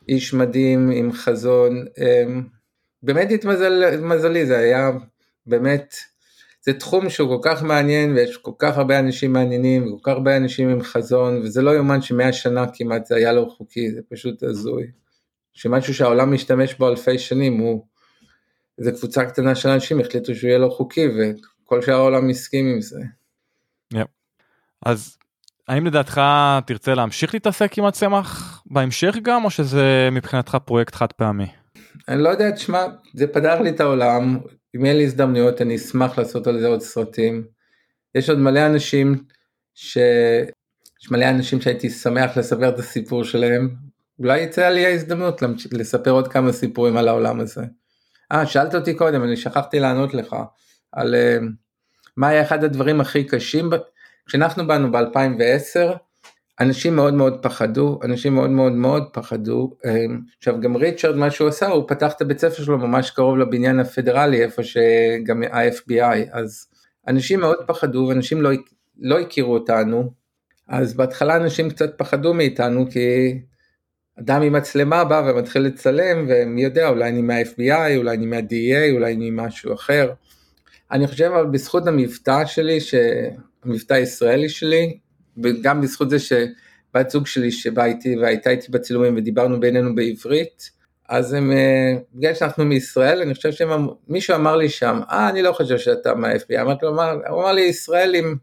איש 0.10 0.34
מדהים 0.34 0.92
עם 0.92 1.12
חזון, 1.14 1.86
אמ, 1.98 2.44
באמת 3.04 3.32
התמזל 3.32 4.00
מזלי, 4.02 4.46
זה 4.46 4.58
היה 4.58 4.92
באמת, 5.46 5.96
זה 6.62 6.74
תחום 6.74 7.10
שהוא 7.10 7.38
כל 7.42 7.50
כך 7.50 7.64
מעניין 7.64 8.12
ויש 8.14 8.38
כל 8.38 8.52
כך 8.60 8.78
הרבה 8.78 9.00
אנשים 9.00 9.34
מעניינים 9.34 9.88
וכל 9.94 10.00
כך 10.04 10.12
הרבה 10.12 10.38
אנשים 10.38 10.70
עם 10.70 10.82
חזון 10.82 11.38
וזה 11.42 11.62
לא 11.62 11.72
יאומן 11.76 12.02
שמאה 12.02 12.34
שנה 12.34 12.66
כמעט 12.74 13.06
זה 13.06 13.16
היה 13.16 13.34
לא 13.34 13.54
חוקי, 13.58 13.92
זה 13.92 14.02
פשוט 14.10 14.44
הזוי. 14.44 14.88
שמשהו 15.54 15.94
שהעולם 15.94 16.34
משתמש 16.34 16.74
בו 16.74 16.90
אלפי 16.90 17.20
שנים 17.20 17.58
הוא, 17.58 17.86
איזה 18.80 18.92
קבוצה 18.92 19.26
קטנה 19.26 19.56
של 19.56 19.70
אנשים 19.70 20.00
החליטו 20.00 20.36
שהוא 20.36 20.48
יהיה 20.48 20.60
לא 20.60 20.70
חוקי 20.70 21.08
וכל 21.08 21.82
שאר 21.82 21.94
העולם 21.94 22.30
הסכים 22.30 22.66
עם 22.68 22.82
זה. 22.82 23.00
אז 24.86 25.18
האם 25.68 25.86
לדעתך 25.86 26.22
תרצה 26.66 26.94
להמשיך 26.94 27.34
להתעסק 27.34 27.78
עם 27.78 27.86
הצמח 27.86 28.62
בהמשך 28.66 29.16
גם, 29.22 29.46
או 29.46 29.50
שזה 29.50 30.10
מבחינתך 30.12 30.58
פרויקט 30.66 30.96
חד 30.96 31.12
פעמי? 31.12 31.48
אני 32.08 32.24
לא 32.24 32.30
יודע, 32.30 32.52
תשמע, 32.52 32.86
זה 33.14 33.28
פתח 33.28 33.58
לי 33.64 33.70
את 33.70 33.80
העולם, 33.80 34.40
אם 34.76 34.86
יהיה 34.86 34.96
לי 34.96 35.04
הזדמנויות 35.04 35.62
אני 35.62 35.76
אשמח 35.76 36.18
לעשות 36.18 36.48
על 36.48 36.60
זה 36.60 36.68
עוד 36.68 36.82
סרטים. 36.82 37.44
יש 38.16 38.30
עוד 38.30 38.40
מלא 38.40 38.66
אנשים 38.66 39.24
ש... 39.74 39.98
יש 41.04 41.12
מלא 41.12 41.30
אנשים 41.30 41.62
שהייתי 41.62 41.90
שמח 41.90 42.38
לספר 42.38 42.70
את 42.70 42.80
הסיפור 42.80 43.24
שלהם, 43.24 43.76
אולי 44.20 44.40
יצא 44.42 44.70
לי 44.70 44.86
ההזדמנות 44.86 45.42
לספר 45.72 46.12
עוד 46.12 46.28
כמה 46.28 46.52
סיפורים 46.52 46.98
על 46.98 47.08
העולם 47.08 47.40
הזה. 47.40 47.62
אה, 48.32 48.46
שאלת 48.46 48.76
אותי 48.76 48.94
קודם, 48.94 49.24
אני 49.24 49.38
שכחתי 49.38 49.80
לענות 49.80 50.14
לך, 50.14 50.36
על 50.92 51.16
אה, 51.16 51.38
מה 52.18 52.28
היה 52.28 52.42
אחד 52.42 52.64
הדברים 52.64 53.02
הכי 53.02 53.24
קשים, 53.24 53.70
כשאנחנו 54.26 54.68
באנו 54.68 54.92
ב-2010, 54.92 55.98
אנשים 56.60 56.96
מאוד 56.96 57.14
מאוד 57.14 57.44
פחדו, 57.44 58.00
אנשים 58.04 58.36
מאוד 58.36 58.50
מאוד 58.50 58.72
מאוד 58.72 59.04
פחדו. 59.14 59.76
אה, 59.86 60.06
עכשיו 60.38 60.62
גם 60.62 60.76
ריצ'רד 60.76 61.16
מה 61.16 61.32
שהוא 61.32 61.48
עשה, 61.48 61.68
הוא 61.68 61.84
פתח 61.88 62.14
את 62.14 62.22
הבית 62.22 62.40
ספר 62.40 62.64
שלו 62.64 62.78
ממש 62.78 63.12
קרוב 63.12 63.38
לבניין 63.38 63.80
הפדרלי, 63.80 64.44
איפה 64.44 64.64
שגם 64.64 65.44
ה-FBI, 65.52 66.18
אז 66.32 66.68
אנשים 67.08 67.40
מאוד 67.40 67.58
פחדו 67.68 68.06
ואנשים 68.10 68.42
לא, 68.42 68.50
לא 69.00 69.20
הכירו 69.20 69.54
אותנו, 69.54 70.12
אז 70.68 70.94
בהתחלה 70.94 71.36
אנשים 71.36 71.70
קצת 71.70 71.98
פחדו 71.98 72.34
מאיתנו 72.34 72.86
כי 72.92 73.40
אדם 74.20 74.42
עם 74.42 74.54
מצלמה 74.54 75.04
בא 75.04 75.24
ומתחיל 75.26 75.62
לצלם 75.62 76.26
ומי 76.30 76.64
יודע 76.64 76.90
אולי 76.90 77.10
אני 77.10 77.22
מה-FBI, 77.22 77.98
אולי 77.98 78.16
אני 78.16 78.26
מה-DEA, 78.26 78.94
אולי 78.94 79.14
אני 79.14 79.30
משהו 79.32 79.74
אחר. 79.74 80.14
אני 80.92 81.08
חושב 81.08 81.24
אבל 81.24 81.46
בזכות 81.46 81.88
המבטא 81.88 82.46
שלי, 82.46 82.82
ש... 82.82 82.96
המבטא 83.66 83.94
הישראלי 83.94 84.50
שלי, 84.50 84.98
וגם 85.44 85.82
בזכות 85.82 86.10
זה 86.10 86.18
בת 86.94 87.10
זוג 87.10 87.28
שלי 87.28 87.52
שבאה 87.52 87.86
איתי 87.86 88.18
והייתה 88.18 88.50
איתי 88.50 88.72
בצילומים 88.72 89.16
ודיברנו 89.18 89.60
בינינו 89.60 89.96
בעברית, 89.96 90.70
אז 91.10 91.34
הם, 91.34 91.52
אה, 91.52 91.94
בגלל 92.14 92.34
שאנחנו 92.34 92.66
מישראל, 92.66 93.22
אני 93.22 93.34
חושב 93.34 93.52
שמישהו 93.52 94.36
אמר 94.36 94.56
לי 94.56 94.70
שם, 94.70 95.00
אה, 95.12 95.30
אני 95.30 95.42
לא 95.42 95.52
חושב 95.52 95.78
שאתה 95.78 96.14
מה-FBI, 96.14 96.62
אמרתי 96.62 96.86
לו, 96.86 96.92
הוא 97.30 97.42
אמר 97.42 97.52
לי, 97.52 97.62
ישראלים, 97.62 98.38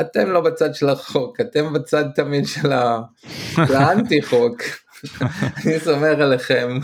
אתם 0.00 0.30
לא 0.30 0.40
בצד 0.40 0.74
של 0.74 0.88
החוק, 0.88 1.40
אתם 1.40 1.72
בצד 1.72 2.04
תמיד 2.14 2.46
של 2.46 2.72
האנטי 3.74 4.22
חוק, 4.22 4.62
אני 5.66 5.80
סומך 5.80 6.18
עליכם. 6.18 6.78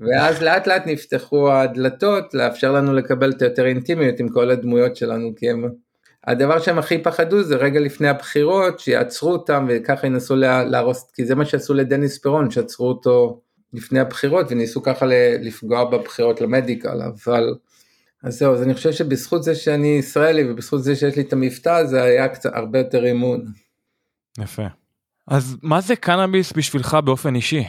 ואז 0.00 0.42
לאט 0.42 0.66
לאט 0.66 0.82
נפתחו 0.86 1.52
הדלתות 1.52 2.34
לאפשר 2.34 2.72
לנו 2.72 2.92
לקבל 2.92 3.30
את 3.30 3.42
היותר 3.42 3.66
אינטימיות 3.66 4.20
עם 4.20 4.28
כל 4.28 4.50
הדמויות 4.50 4.96
שלנו, 4.96 5.34
כי 5.36 5.50
הם, 5.50 5.68
הדבר 6.26 6.60
שהם 6.60 6.78
הכי 6.78 7.02
פחדו 7.02 7.42
זה 7.42 7.56
רגע 7.56 7.80
לפני 7.80 8.08
הבחירות, 8.08 8.80
שיעצרו 8.80 9.32
אותם 9.32 9.66
וככה 9.68 10.06
ינסו 10.06 10.36
להרוס, 10.36 11.10
כי 11.14 11.24
זה 11.24 11.34
מה 11.34 11.44
שעשו 11.44 11.74
לדניס 11.74 12.18
פירון, 12.18 12.50
שעצרו 12.50 12.88
אותו 12.88 13.40
לפני 13.72 14.00
הבחירות 14.00 14.46
וניסו 14.50 14.82
ככה 14.82 15.06
לפגוע 15.40 15.84
בבחירות 15.84 16.40
למדיקל, 16.40 17.02
אבל 17.02 17.54
אז 18.22 18.38
זהו, 18.38 18.54
אז 18.54 18.62
אני 18.62 18.74
חושב 18.74 18.92
שבזכות 18.92 19.42
זה 19.42 19.54
שאני 19.54 19.88
ישראלי 19.98 20.50
ובזכות 20.50 20.82
זה 20.82 20.96
שיש 20.96 21.16
לי 21.16 21.22
את 21.22 21.32
המבטא 21.32 21.84
זה 21.84 22.02
היה 22.02 22.28
קצת 22.28 22.50
הרבה 22.54 22.78
יותר 22.78 23.04
אימון. 23.04 23.44
יפה. 24.38 24.66
אז 25.28 25.56
מה 25.62 25.80
זה 25.80 25.96
קנאביס 25.96 26.52
בשבילך 26.52 26.96
באופן 27.04 27.34
אישי? 27.34 27.64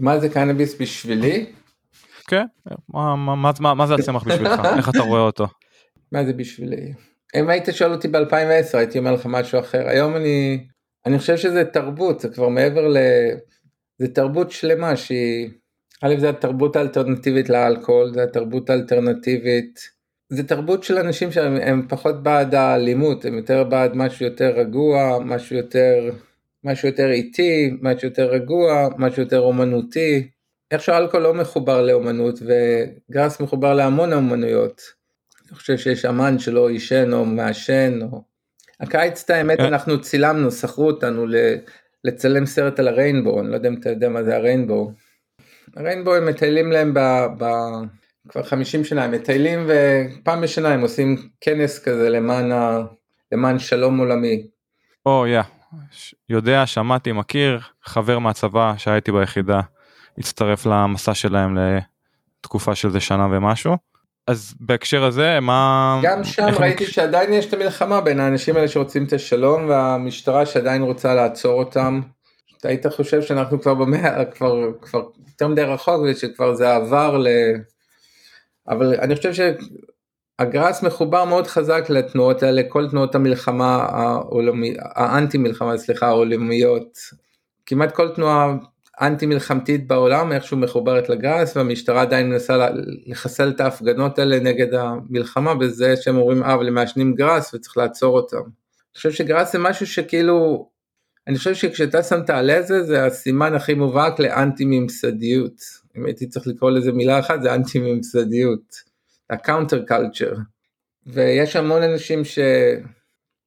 מה 0.00 0.18
זה 0.18 0.28
קנאביס 0.28 0.80
בשבילי? 0.80 1.46
כן, 2.26 2.44
מה, 2.88 3.16
מה, 3.16 3.50
מה, 3.60 3.74
מה 3.74 3.86
זה 3.86 3.94
הצמח 3.94 4.22
בשבילך? 4.22 4.60
איך 4.78 4.88
אתה 4.88 5.00
רואה 5.00 5.20
אותו? 5.20 5.46
מה 6.12 6.24
זה 6.24 6.32
בשבילי? 6.32 6.92
אם 7.36 7.48
היית 7.48 7.68
שואל 7.72 7.92
אותי 7.92 8.08
ב-2010 8.08 8.78
הייתי 8.78 8.98
אומר 8.98 9.12
לך 9.12 9.26
משהו 9.26 9.60
אחר, 9.60 9.88
היום 9.88 10.16
אני, 10.16 10.66
אני 11.06 11.18
חושב 11.18 11.36
שזה 11.36 11.64
תרבות, 11.64 12.20
זה 12.20 12.28
כבר 12.28 12.48
מעבר 12.48 12.88
ל... 12.88 12.96
זה 13.98 14.08
תרבות 14.14 14.50
שלמה 14.50 14.96
שהיא, 14.96 15.50
א' 16.02 16.14
זה 16.18 16.28
התרבות 16.28 16.76
האלטרנטיבית 16.76 17.48
לאלכוהול, 17.48 18.14
זה 18.14 18.22
התרבות 18.22 18.70
האלטרנטיבית, 18.70 19.80
זה 20.32 20.48
תרבות 20.48 20.82
של 20.82 20.98
אנשים 20.98 21.32
שהם 21.32 21.86
פחות 21.88 22.22
בעד 22.22 22.54
האלימות, 22.54 23.24
הם 23.24 23.34
יותר 23.34 23.64
בעד 23.64 23.96
משהו 23.96 24.26
יותר 24.26 24.50
רגוע, 24.50 25.18
משהו 25.24 25.56
יותר, 25.56 26.10
משהו 26.64 26.88
יותר 26.88 27.10
איטי, 27.10 27.70
משהו 27.82 28.08
יותר 28.08 28.30
רגוע, 28.30 28.88
משהו 28.98 29.22
יותר 29.22 29.40
אומנותי. 29.40 30.28
איך 30.70 30.82
שאלכוהול 30.82 31.24
לא 31.24 31.34
מחובר 31.34 31.82
לאומנות 31.82 32.38
וגראס 32.42 33.40
מחובר 33.40 33.74
להמון 33.74 34.12
אומנויות. 34.12 34.99
אני 35.50 35.58
חושב 35.58 35.78
שיש 35.78 36.04
אמן 36.04 36.38
שלא 36.38 36.68
עישן 36.68 37.12
או 37.12 37.24
מעשן 37.24 37.98
או... 38.02 38.22
הקיץ 38.80 39.22
את 39.24 39.30
האמת 39.30 39.60
אה. 39.60 39.68
אנחנו 39.68 40.00
צילמנו, 40.00 40.50
שכרו 40.50 40.86
אותנו 40.86 41.26
לצלם 42.04 42.46
סרט 42.46 42.78
על 42.78 42.88
הריינבו, 42.88 43.40
אני 43.40 43.50
לא 43.50 43.54
יודע 43.54 43.68
אם 43.68 43.74
אתה 43.80 43.90
יודע 43.90 44.08
מה 44.08 44.22
זה 44.22 44.36
הריינבו. 44.36 44.92
הריינבו 45.76 46.14
הם 46.14 46.28
מטיילים 46.28 46.72
להם 46.72 46.94
ב... 46.94 47.00
ב... 47.38 47.44
כבר 48.28 48.42
50 48.42 48.84
שנה, 48.84 49.04
הם 49.04 49.10
מטיילים 49.10 49.66
ופעם 49.68 50.40
בשנה 50.40 50.68
הם 50.68 50.80
עושים 50.80 51.16
כנס 51.40 51.78
כזה 51.78 52.10
למען, 52.10 52.52
ה... 52.52 52.78
למען 53.32 53.58
שלום 53.58 53.98
עולמי. 53.98 54.46
או 55.06 55.24
oh, 55.24 55.28
יא, 55.28 55.40
yeah. 55.40 55.74
יודע, 56.28 56.66
שמעתי, 56.66 57.12
מכיר, 57.12 57.60
חבר 57.84 58.18
מהצבא 58.18 58.74
שהייתי 58.76 59.12
ביחידה, 59.12 59.60
הצטרף 60.18 60.66
למסע 60.66 61.14
שלהם 61.14 61.58
לתקופה 62.40 62.74
של 62.74 62.90
זה 62.90 63.00
שנה 63.00 63.26
ומשהו. 63.30 63.89
אז 64.30 64.54
בהקשר 64.60 65.04
הזה 65.04 65.40
מה 65.40 66.00
גם 66.02 66.24
שם 66.24 66.46
ראיתי 66.58 66.84
אני... 66.84 66.92
שעדיין 66.92 67.32
יש 67.32 67.46
את 67.46 67.52
המלחמה 67.52 68.00
בין 68.00 68.20
האנשים 68.20 68.56
האלה 68.56 68.68
שרוצים 68.68 69.04
את 69.04 69.12
השלום 69.12 69.68
והמשטרה 69.68 70.46
שעדיין 70.46 70.82
רוצה 70.82 71.14
לעצור 71.14 71.58
אותם. 71.58 72.00
אתה 72.58 72.68
היית 72.68 72.86
חושב 72.86 73.22
שאנחנו 73.22 73.60
כבר 73.60 73.74
במאה 73.74 74.24
כבר 74.24 74.72
כבר 74.82 75.02
יותר 75.26 75.48
מדי 75.48 75.62
רחוק 75.62 76.02
ושכבר 76.04 76.54
זה 76.54 76.74
עבר 76.74 77.18
ל... 77.18 77.28
אבל 78.68 78.94
אני 79.00 79.16
חושב 79.16 79.32
שהגראס 80.40 80.82
מחובר 80.82 81.24
מאוד 81.24 81.46
חזק 81.46 81.84
לתנועות 81.88 82.42
האלה 82.42 82.62
כל 82.68 82.90
תנועות 82.90 83.14
המלחמה 83.14 83.76
העולמי 83.76 84.74
האנטי 84.80 85.38
מלחמה 85.38 85.78
סליחה 85.78 86.06
העולמיות 86.06 86.98
כמעט 87.66 87.94
כל 87.94 88.08
תנועה 88.14 88.54
אנטי 89.00 89.26
מלחמתית 89.26 89.86
בעולם 89.86 90.32
איכשהו 90.32 90.56
מחוברת 90.56 91.08
לגראס 91.08 91.56
והמשטרה 91.56 92.02
עדיין 92.02 92.30
מנסה 92.30 92.68
לחסל 93.06 93.48
את 93.48 93.60
ההפגנות 93.60 94.18
האלה 94.18 94.40
נגד 94.40 94.74
המלחמה 94.74 95.54
בזה 95.54 95.96
שהם 95.96 96.16
אומרים 96.16 96.42
אה 96.42 96.54
אבל 96.54 96.68
הם 96.68 96.74
מעשנים 96.74 97.14
גראס 97.14 97.54
וצריך 97.54 97.76
לעצור 97.76 98.16
אותם. 98.16 98.36
אני 98.36 98.96
חושב 98.96 99.10
שגראס 99.10 99.52
זה 99.52 99.58
משהו 99.58 99.86
שכאילו 99.86 100.68
אני 101.26 101.38
חושב 101.38 101.54
שכשאתה 101.54 102.02
שם 102.02 102.20
את 102.20 102.30
העלה 102.30 102.58
הזה 102.58 102.82
זה 102.82 103.04
הסימן 103.06 103.54
הכי 103.54 103.74
מובהק 103.74 104.18
לאנטי 104.18 104.64
ממסדיות 104.66 105.54
אם 105.96 106.06
הייתי 106.06 106.26
צריך 106.26 106.46
לקרוא 106.46 106.70
לזה 106.70 106.92
מילה 106.92 107.18
אחת 107.18 107.42
זה 107.42 107.54
אנטי 107.54 107.78
ממסדיות. 107.78 108.90
ה 109.30 109.82
counterculture 109.84 110.34
ויש 111.06 111.56
המון 111.56 111.82
אנשים 111.82 112.24
ש... 112.24 112.38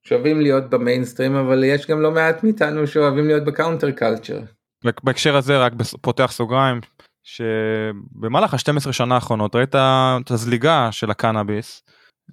שאוהבים 0.04 0.41
להיות 0.41 0.70
במיינסטרים 0.70 1.36
אבל 1.36 1.64
יש 1.64 1.88
גם 1.88 2.01
לא 2.01 2.12
מעט 2.12 2.43
מאיתנו 2.43 2.88
שאוהבים 2.88 3.28
להיות 3.28 3.43
ב 3.43 3.91
counterculture. 3.91 4.39
בהקשר 5.03 5.36
הזה 5.36 5.57
רק 5.57 5.73
פותח 6.01 6.31
סוגריים 6.31 6.79
שבמהלך 7.23 8.53
ה-12 8.53 8.91
שנה 8.91 9.15
האחרונות 9.15 9.55
ראית 9.55 9.75
את 9.75 10.31
הזליגה 10.31 10.91
של 10.91 11.11
הקנאביס 11.11 11.84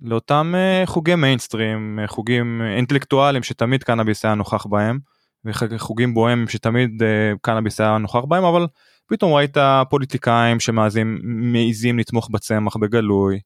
לאותם 0.03 0.55
אה, 0.57 0.87
חוגי 0.87 1.15
מיינסטרים 1.15 1.99
אה, 2.03 2.07
חוגים 2.07 2.63
אינטלקטואלים 2.77 3.43
שתמיד 3.43 3.85
קנאביס 3.85 4.25
היה 4.25 4.35
נוכח 4.35 4.67
בהם 4.67 4.99
וחוגים 5.45 6.15
בוהמים 6.15 6.49
שתמיד 6.49 7.03
אה, 7.03 7.33
קנאביס 7.43 7.81
היה 7.81 7.99
נוכח 7.99 8.25
בהם 8.29 8.45
אבל 8.45 8.67
פתאום 9.07 9.33
ראית 9.33 9.57
פוליטיקאים 9.91 10.61
שמעזים 10.61 11.99
לתמוך 11.99 12.31
בצמח 12.31 12.77
בגלוי. 12.77 13.41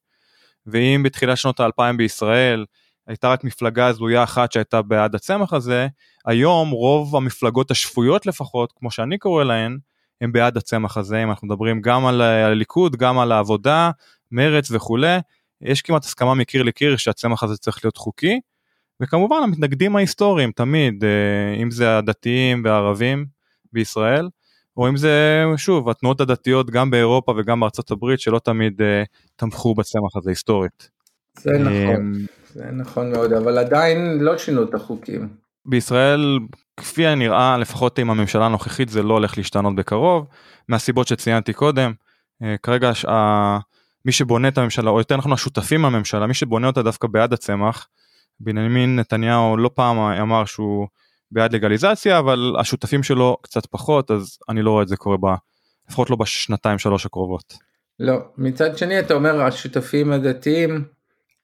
ואם 0.66 1.02
בתחילת 1.04 1.36
שנות 1.36 1.60
האלפיים 1.60 1.96
בישראל 1.96 2.64
הייתה 3.06 3.28
רק 3.28 3.44
מפלגה 3.44 3.86
הזויה 3.86 4.22
אחת 4.22 4.52
שהייתה 4.52 4.82
בעד 4.82 5.14
הצמח 5.14 5.52
הזה, 5.52 5.86
היום 6.26 6.70
רוב 6.70 7.16
המפלגות 7.16 7.70
השפויות 7.70 8.26
לפחות, 8.26 8.72
כמו 8.76 8.90
שאני 8.90 9.18
קורא 9.18 9.44
להן, 9.44 9.78
הם 10.20 10.32
בעד 10.32 10.56
הצמח 10.56 10.96
הזה, 10.96 11.22
אם 11.22 11.30
אנחנו 11.30 11.46
מדברים 11.46 11.80
גם 11.80 12.06
על 12.06 12.20
הליכוד, 12.20 12.96
גם 12.96 13.18
על 13.18 13.32
העבודה, 13.32 13.90
מרץ 14.32 14.70
וכולי, 14.70 15.18
יש 15.60 15.82
כמעט 15.82 16.04
הסכמה 16.04 16.34
מקיר 16.34 16.62
לקיר 16.62 16.96
שהצמח 16.96 17.42
הזה 17.42 17.56
צריך 17.56 17.84
להיות 17.84 17.96
חוקי, 17.96 18.40
וכמובן 19.00 19.36
המתנגדים 19.42 19.96
ההיסטוריים 19.96 20.52
תמיד, 20.52 21.04
אה, 21.04 21.62
אם 21.62 21.70
זה 21.70 21.98
הדתיים 21.98 22.62
והערבים 22.64 23.26
בישראל, 23.72 24.28
או 24.76 24.88
אם 24.88 24.96
זה 24.96 25.44
שוב 25.56 25.88
התנועות 25.88 26.20
הדתיות 26.20 26.70
גם 26.70 26.90
באירופה 26.90 27.34
וגם 27.36 27.60
בארצות 27.60 27.90
הברית 27.90 28.20
שלא 28.20 28.38
תמיד 28.38 28.80
uh, 28.80 28.84
תמכו 29.36 29.74
בצמח 29.74 30.16
הזה 30.16 30.30
היסטורית. 30.30 30.93
זה 31.38 31.58
נכון. 31.58 32.12
זה 32.54 32.64
נכון 32.72 33.12
מאוד, 33.12 33.32
אבל 33.32 33.58
עדיין 33.58 34.18
לא 34.20 34.38
שינו 34.38 34.62
את 34.62 34.74
החוקים. 34.74 35.28
בישראל, 35.66 36.38
כפי 36.76 37.06
הנראה, 37.06 37.58
לפחות 37.58 37.98
עם 37.98 38.10
הממשלה 38.10 38.46
הנוכחית, 38.46 38.88
זה 38.88 39.02
לא 39.02 39.14
הולך 39.14 39.38
להשתנות 39.38 39.74
בקרוב, 39.76 40.26
מהסיבות 40.68 41.08
שציינתי 41.08 41.52
קודם. 41.52 41.92
אה, 42.42 42.54
כרגע 42.62 42.92
מי 44.04 44.12
שבונה 44.12 44.48
את 44.48 44.58
הממשלה, 44.58 44.90
או 44.90 44.98
יותר 44.98 45.16
נכון 45.16 45.32
השותפים 45.32 45.82
בממשלה, 45.82 46.26
מי 46.26 46.34
שבונה 46.34 46.66
אותה 46.66 46.82
דווקא 46.82 47.08
בעד 47.08 47.32
הצמח, 47.32 47.88
בנימין 48.40 48.96
נתניהו 48.96 49.56
לא 49.56 49.70
פעם 49.74 49.98
אמר 49.98 50.44
שהוא 50.44 50.86
בעד 51.30 51.54
לגליזציה, 51.54 52.18
אבל 52.18 52.54
השותפים 52.60 53.02
שלו 53.02 53.36
קצת 53.42 53.66
פחות, 53.66 54.10
אז 54.10 54.38
אני 54.48 54.62
לא 54.62 54.70
רואה 54.70 54.82
את 54.82 54.88
זה 54.88 54.96
קורה, 54.96 55.16
ב, 55.16 55.26
לפחות 55.88 56.10
לא 56.10 56.16
בשנתיים 56.16 56.78
שלוש 56.78 57.06
הקרובות. 57.06 57.54
לא, 58.00 58.18
מצד 58.38 58.78
שני 58.78 59.00
אתה 59.00 59.14
אומר 59.14 59.42
השותפים 59.42 60.12
הדתיים 60.12 60.84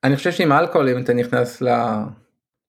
אני 0.05 0.17
חושב 0.17 0.33
שעם 0.33 0.53
אלכוהול 0.53 0.89
אם 0.89 0.99
אתה 0.99 1.15
נכנס 1.15 1.63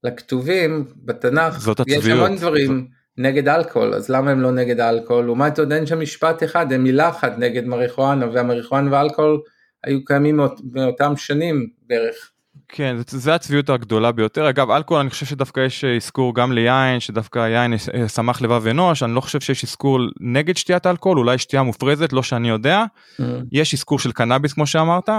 לכתובים 0.03 0.86
בתנ"ך 0.95 1.67
יש 1.88 2.05
המון 2.05 2.36
דברים 2.36 2.88
נגד 3.17 3.47
אלכוהול 3.47 3.93
אז 3.93 4.09
למה 4.09 4.32
הם 4.32 4.41
לא 4.41 4.51
נגד 4.51 4.79
אלכוהול? 4.79 5.25
לעומת 5.25 5.59
עוד 5.59 5.71
אין 5.71 5.86
שם 5.86 5.99
משפט 5.99 6.43
אחד 6.43 6.73
הם 6.73 6.84
מילה 6.84 7.09
אחת 7.09 7.38
נגד 7.38 7.65
מריחואנה 7.65 8.25
והמריחואנה 8.34 8.91
ואלכוהול 8.91 9.41
היו 9.84 10.05
קיימים 10.05 10.39
מאותם 10.73 11.13
שנים 11.17 11.69
בערך. 11.88 12.32
כן 12.67 12.95
זה 13.07 13.36
הצביעות 13.36 13.69
הגדולה 13.69 14.11
ביותר. 14.11 14.49
אגב 14.49 14.71
אלכוהול 14.71 15.01
אני 15.01 15.09
חושב 15.09 15.25
שדווקא 15.25 15.59
יש 15.59 15.86
אזכור 15.86 16.36
גם 16.36 16.51
ליין 16.51 16.99
שדווקא 16.99 17.39
יין 17.39 17.73
שמח 18.07 18.41
לבב 18.41 18.67
אנוש. 18.67 19.03
אני 19.03 19.15
לא 19.15 19.21
חושב 19.21 19.39
שיש 19.39 19.63
אזכור 19.63 19.99
נגד 20.21 20.57
שתיית 20.57 20.86
אלכוהול 20.86 21.17
אולי 21.17 21.38
שתייה 21.38 21.63
מופרזת 21.63 22.13
לא 22.13 22.23
שאני 22.23 22.49
יודע. 22.49 22.84
Mm. 23.19 23.23
יש 23.51 23.73
אזכור 23.73 23.99
של 23.99 24.11
קנאביס 24.11 24.53
כמו 24.53 24.67
שאמרת 24.67 25.09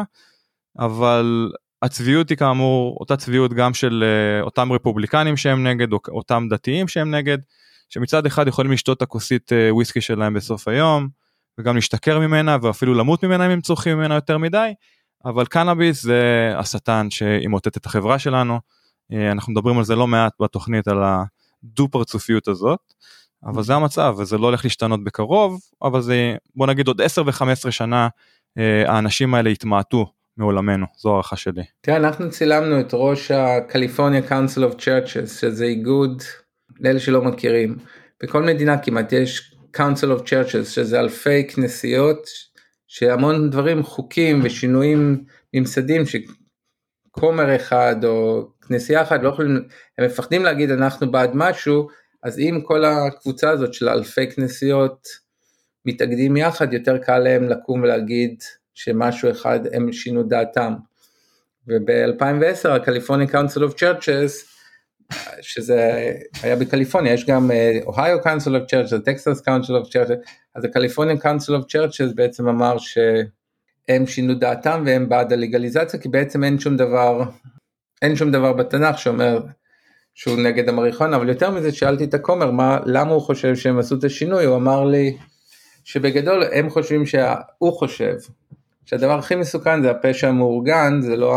אבל 0.78 1.50
הצביעות 1.82 2.30
היא 2.30 2.38
כאמור 2.38 2.96
אותה 3.00 3.16
צביעות 3.16 3.52
גם 3.52 3.74
של 3.74 4.04
uh, 4.04 4.44
אותם 4.44 4.72
רפובליקנים 4.72 5.36
שהם 5.36 5.66
נגד 5.66 5.92
או 5.92 5.98
אותם 6.08 6.46
דתיים 6.50 6.88
שהם 6.88 7.14
נגד 7.14 7.38
שמצד 7.88 8.26
אחד 8.26 8.48
יכולים 8.48 8.72
לשתות 8.72 8.96
את 8.96 9.02
הכוסית 9.02 9.52
uh, 9.52 9.74
וויסקי 9.74 10.00
שלהם 10.00 10.34
בסוף 10.34 10.68
היום 10.68 11.08
וגם 11.58 11.74
להשתכר 11.74 12.18
ממנה 12.18 12.56
ואפילו 12.62 12.94
למות 12.94 13.24
ממנה 13.24 13.46
אם 13.46 13.50
הם 13.50 13.60
צורכים 13.60 13.98
ממנה 13.98 14.14
יותר 14.14 14.38
מדי 14.38 14.72
אבל 15.24 15.46
קנאביס 15.46 16.02
זה 16.02 16.52
השטן 16.56 17.10
שימוטט 17.10 17.76
את 17.76 17.86
החברה 17.86 18.18
שלנו 18.18 18.60
uh, 19.12 19.16
אנחנו 19.32 19.52
מדברים 19.52 19.78
על 19.78 19.84
זה 19.84 19.96
לא 19.96 20.06
מעט 20.06 20.32
בתוכנית 20.40 20.88
על 20.88 20.98
הדו 21.02 21.88
פרצופיות 21.88 22.48
הזאת. 22.48 22.80
אבל 23.44 23.62
זה 23.62 23.74
המצב 23.74 24.14
וזה 24.18 24.38
לא 24.38 24.46
הולך 24.46 24.64
להשתנות 24.64 25.04
בקרוב 25.04 25.60
אבל 25.82 26.00
זה 26.00 26.36
בוא 26.54 26.66
נגיד 26.66 26.88
עוד 26.88 27.00
10 27.00 27.22
ו-15 27.26 27.70
שנה 27.70 28.08
אה, 28.58 28.92
האנשים 28.92 29.34
האלה 29.34 29.50
יתמעטו 29.50 30.12
מעולמנו 30.36 30.86
זו 30.98 31.10
הערכה 31.12 31.36
שלי. 31.36 31.62
תראה 31.80 31.96
אנחנו 31.96 32.30
צילמנו 32.30 32.80
את 32.80 32.88
ראש 32.92 33.30
הקליפורניה 33.30 34.20
Council 34.28 34.72
of 34.72 34.78
Churches 34.78 35.26
שזה 35.40 35.64
איגוד 35.64 36.22
לאלה 36.80 37.00
שלא 37.00 37.22
מכירים 37.22 37.76
בכל 38.22 38.42
מדינה 38.42 38.78
כמעט 38.78 39.12
יש 39.12 39.54
Council 39.76 40.18
of 40.18 40.22
Churches 40.22 40.64
שזה 40.64 41.00
אלפי 41.00 41.48
כנסיות 41.48 42.28
שהמון 42.86 43.50
דברים 43.50 43.82
חוקים 43.82 44.40
ושינויים 44.44 45.24
ממסדים 45.54 46.02
שכומר 46.06 47.56
אחד 47.56 48.04
או 48.04 48.48
כנסייה 48.68 49.02
אחת 49.02 49.20
לא 49.22 49.28
יכולים 49.28 49.62
הם 49.98 50.04
מפחדים 50.04 50.44
להגיד 50.44 50.70
אנחנו 50.70 51.10
בעד 51.10 51.30
משהו 51.34 51.88
אז 52.22 52.38
אם 52.38 52.60
כל 52.64 52.84
הקבוצה 52.84 53.50
הזאת 53.50 53.74
של 53.74 53.88
אלפי 53.88 54.30
כנסיות 54.30 55.08
מתאגדים 55.86 56.36
יחד, 56.36 56.72
יותר 56.72 56.98
קל 56.98 57.18
להם 57.18 57.48
לקום 57.48 57.82
ולהגיד 57.82 58.42
שמשהו 58.74 59.30
אחד 59.30 59.60
הם 59.72 59.92
שינו 59.92 60.22
דעתם. 60.22 60.74
וב-2010 61.66 62.68
ה-California 62.68 63.32
Council 63.32 63.60
of 63.60 63.74
Churches, 63.78 64.52
שזה 65.40 66.10
היה 66.42 66.56
בקליפורניה, 66.56 67.12
יש 67.12 67.26
גם 67.26 67.50
אוהיו 67.86 68.18
Council 68.18 68.48
of 68.48 68.72
Churches, 68.72 69.04
טקסס 69.04 69.40
Council 69.40 69.84
of 69.84 69.88
Churches, 69.88 70.30
אז 70.54 70.64
ה-California 70.64 71.22
Council 71.22 71.50
of 71.50 71.64
Churches 71.64 72.14
בעצם 72.14 72.48
אמר 72.48 72.76
שהם 72.78 74.06
שינו 74.06 74.34
דעתם 74.34 74.82
והם 74.86 75.08
בעד 75.08 75.32
הלגליזציה, 75.32 76.00
כי 76.00 76.08
בעצם 76.08 76.44
אין 76.44 76.58
שום 76.58 76.76
דבר, 76.76 77.22
אין 78.02 78.16
שום 78.16 78.32
דבר 78.32 78.52
בתנ"ך 78.52 78.98
שאומר 78.98 79.40
שהוא 80.14 80.40
נגד 80.40 80.68
המריחואנה, 80.68 81.16
אבל 81.16 81.28
יותר 81.28 81.50
מזה 81.50 81.72
שאלתי 81.72 82.04
את 82.04 82.14
הכומר 82.14 82.50
מה, 82.50 82.78
למה 82.86 83.10
הוא 83.10 83.22
חושב 83.22 83.56
שהם 83.56 83.78
עשו 83.78 83.94
את 83.98 84.04
השינוי, 84.04 84.44
הוא 84.44 84.56
אמר 84.56 84.84
לי 84.84 85.16
שבגדול 85.84 86.42
הם 86.52 86.70
חושבים 86.70 87.06
שהוא 87.06 87.72
חושב 87.72 88.14
שהדבר 88.84 89.18
הכי 89.18 89.34
מסוכן 89.34 89.82
זה 89.82 89.90
הפשע 89.90 90.28
המאורגן, 90.28 91.00
זה 91.00 91.16
לא, 91.16 91.34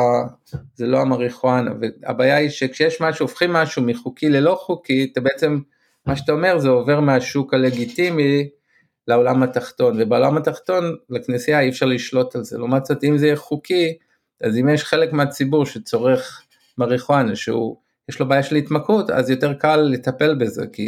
זה 0.76 0.88
לא 0.88 1.02
המריחואנה, 1.02 1.72
והבעיה 1.82 2.36
היא 2.36 2.50
שכשיש 2.50 3.02
משהו, 3.02 3.24
הופכים 3.24 3.54
משהו 3.54 3.82
מחוקי 3.82 4.30
ללא 4.30 4.56
חוקי, 4.66 5.10
אתה 5.12 5.22
בעצם, 5.22 5.60
מה 6.06 6.16
שאתה 6.16 6.32
אומר 6.32 6.60
זה 6.60 6.70
עובר 6.70 7.00
מהשוק 7.00 7.54
הלגיטימי 7.54 8.50
לעולם 9.08 9.44
התחתון, 9.44 10.02
ובעולם 10.02 10.38
התחתון 10.38 10.96
לכנסייה 11.10 11.60
אי 11.60 11.70
אפשר 11.70 11.86
לשלוט 11.86 12.36
על 12.36 12.44
זה, 12.44 12.58
לעומת 12.58 12.86
זאת 12.86 13.04
אם 13.04 13.18
זה 13.18 13.26
יהיה 13.26 13.36
חוקי, 13.36 13.98
אז 14.42 14.58
אם 14.58 14.70
יש 14.70 14.84
חלק 14.84 15.14
מהציבור 15.14 15.66
שצורך 15.66 16.42
מריחואנה 16.78 17.36
שהוא 17.36 17.78
יש 18.10 18.20
לו 18.20 18.28
בעיה 18.28 18.44
של 18.44 18.56
התמכרות, 18.56 19.10
אז 19.10 19.30
יותר 19.30 19.54
קל 19.54 19.78
לטפל 19.78 20.36
בזה, 20.36 20.66
כי 20.74 20.88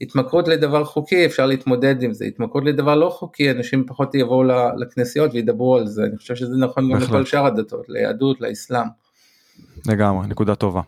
התמכרות 0.00 0.48
לדבר 0.48 0.84
חוקי 0.84 1.26
אפשר 1.26 1.46
להתמודד 1.46 2.02
עם 2.02 2.12
זה, 2.12 2.24
התמכרות 2.24 2.64
לדבר 2.64 2.94
לא 2.94 3.08
חוקי, 3.08 3.50
אנשים 3.50 3.84
פחות 3.86 4.14
יבואו 4.14 4.42
לכנסיות 4.76 5.34
וידברו 5.34 5.76
על 5.76 5.86
זה, 5.86 6.02
אני 6.04 6.16
חושב 6.16 6.34
שזה 6.34 6.56
נכון 6.56 6.92
גם 6.92 6.98
לכל 7.00 7.24
שאר 7.24 7.46
הדתות, 7.46 7.84
ליהדות, 7.88 8.40
לאסלאם. 8.40 8.86
לגמרי, 9.86 10.26
נקודה 10.26 10.54
טובה. 10.54 10.80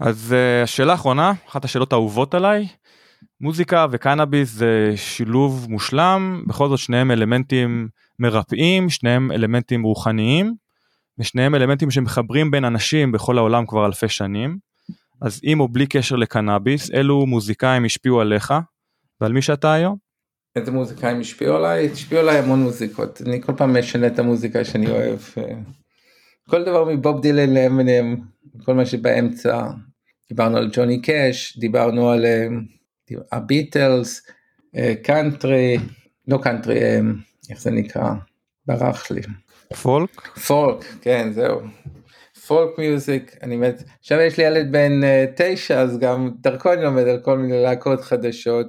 אז 0.00 0.34
uh, 0.34 0.64
השאלה 0.64 0.92
האחרונה, 0.92 1.32
אחת 1.48 1.64
השאלות 1.64 1.92
האהובות 1.92 2.34
עליי, 2.34 2.66
מוזיקה 3.40 3.86
וקנאביס 3.90 4.52
זה 4.52 4.92
שילוב 4.96 5.66
מושלם, 5.68 6.44
בכל 6.46 6.68
זאת 6.68 6.78
שניהם 6.78 7.10
אלמנטים 7.10 7.88
מרפאים, 8.18 8.90
שניהם 8.90 9.32
אלמנטים 9.32 9.82
רוחניים, 9.82 10.54
ושניהם 11.18 11.54
אלמנטים 11.54 11.90
שמחברים 11.90 12.50
בין 12.50 12.64
אנשים 12.64 13.12
בכל 13.12 13.38
העולם 13.38 13.66
כבר 13.66 13.86
אלפי 13.86 14.08
שנים. 14.08 14.58
אז 15.24 15.40
עם 15.42 15.60
או 15.60 15.68
בלי 15.68 15.86
קשר 15.86 16.16
לקנאביס, 16.16 16.90
אילו 16.90 17.26
מוזיקאים 17.26 17.84
השפיעו 17.84 18.20
עליך 18.20 18.54
ועל 19.20 19.32
מי 19.32 19.42
שאתה 19.42 19.72
היום? 19.72 19.96
איזה 20.56 20.70
מוזיקאים 20.70 21.20
השפיעו 21.20 21.56
עליי? 21.56 21.90
השפיעו 21.92 22.20
עליי 22.20 22.38
המון 22.38 22.62
מוזיקות. 22.62 23.22
אני 23.26 23.42
כל 23.42 23.52
פעם 23.56 23.78
משנה 23.78 24.06
את 24.06 24.18
המוזיקה 24.18 24.64
שאני 24.64 24.90
אוהב. 24.90 25.18
כל 26.50 26.64
דבר 26.64 26.84
מבוב 26.84 27.20
דילן 27.20 27.54
לאמינם, 27.54 28.16
כל 28.64 28.74
מה 28.74 28.86
שבאמצע. 28.86 29.66
דיברנו 30.28 30.56
על 30.56 30.70
ג'וני 30.72 31.02
קאש, 31.02 31.58
דיברנו 31.58 32.10
על 32.10 32.24
אה, 32.24 32.46
הביטלס, 33.32 34.26
קאנטרי, 35.02 35.78
לא 36.28 36.38
קאנטרי, 36.42 36.82
אה, 36.82 37.00
איך 37.50 37.60
זה 37.60 37.70
נקרא? 37.70 38.10
ברח 38.66 39.10
לי. 39.10 39.20
פולק? 39.82 40.20
פולק, 40.20 40.84
כן, 41.00 41.32
זהו. 41.32 41.60
folk 42.46 42.78
music, 42.78 43.36
אני 43.42 43.56
מת, 43.56 43.82
עכשיו 44.00 44.20
יש 44.20 44.38
לי 44.38 44.44
ילד 44.44 44.72
בן 44.72 45.00
אה, 45.02 45.32
תשע 45.36 45.80
אז 45.80 45.98
גם 45.98 46.30
דרכו 46.40 46.72
אני 46.72 46.82
לומד 46.82 47.02
על 47.08 47.20
כל 47.20 47.38
מיני 47.38 47.62
להקות 47.62 48.00
חדשות. 48.00 48.66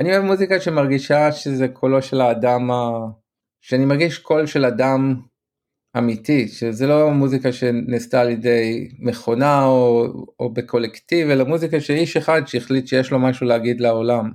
אני 0.00 0.12
אוהב 0.12 0.24
מוזיקה 0.24 0.60
שמרגישה 0.60 1.32
שזה 1.32 1.68
קולו 1.68 2.02
של 2.02 2.20
האדם, 2.20 2.70
ה... 2.70 2.90
שאני 3.60 3.84
מרגיש 3.84 4.18
קול 4.18 4.46
של 4.46 4.64
אדם 4.64 5.14
אמיתי, 5.98 6.48
שזה 6.48 6.86
לא 6.86 7.10
מוזיקה 7.10 7.52
שנעשתה 7.52 8.20
על 8.20 8.30
ידי 8.30 8.88
מכונה 8.98 9.64
או, 9.64 10.06
או 10.40 10.52
בקולקטיב, 10.52 11.28
אלא 11.28 11.44
מוזיקה 11.44 11.80
של 11.80 11.94
איש 11.94 12.16
אחד 12.16 12.42
שהחליט 12.46 12.86
שיש 12.86 13.10
לו 13.10 13.18
משהו 13.18 13.46
להגיד 13.46 13.80
לעולם. 13.80 14.30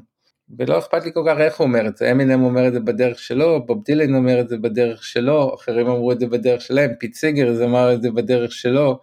ולא 0.60 0.80
אכפת 0.80 1.06
לי 1.06 1.14
כל 1.14 1.24
כך 1.28 1.38
איך 1.38 1.58
הוא 1.58 1.68
אומר 1.68 1.88
את 1.88 1.98
זה, 1.98 2.12
אמינם 2.12 2.44
אומר 2.44 2.68
את 2.68 2.74
זה 2.74 2.80
בדרך 2.80 3.20
שלו, 3.20 3.66
בוב 3.66 3.84
דילן 3.86 4.16
אומר 4.16 4.40
את 4.40 4.50
זה 4.50 4.58
בדרך 4.58 5.04
שלו, 5.04 5.56
אחרים 5.56 5.88
אמרו 5.88 6.12
את 6.12 6.20
זה 6.20 6.28
בדרך 6.28 6.62
שלהם, 6.62 6.92
פיט 7.00 7.14
סיגר 7.14 7.66
אמר 7.66 7.94
את 7.94 8.02
זה 8.02 8.12
בדרך 8.12 8.52
שלו. 8.52 9.00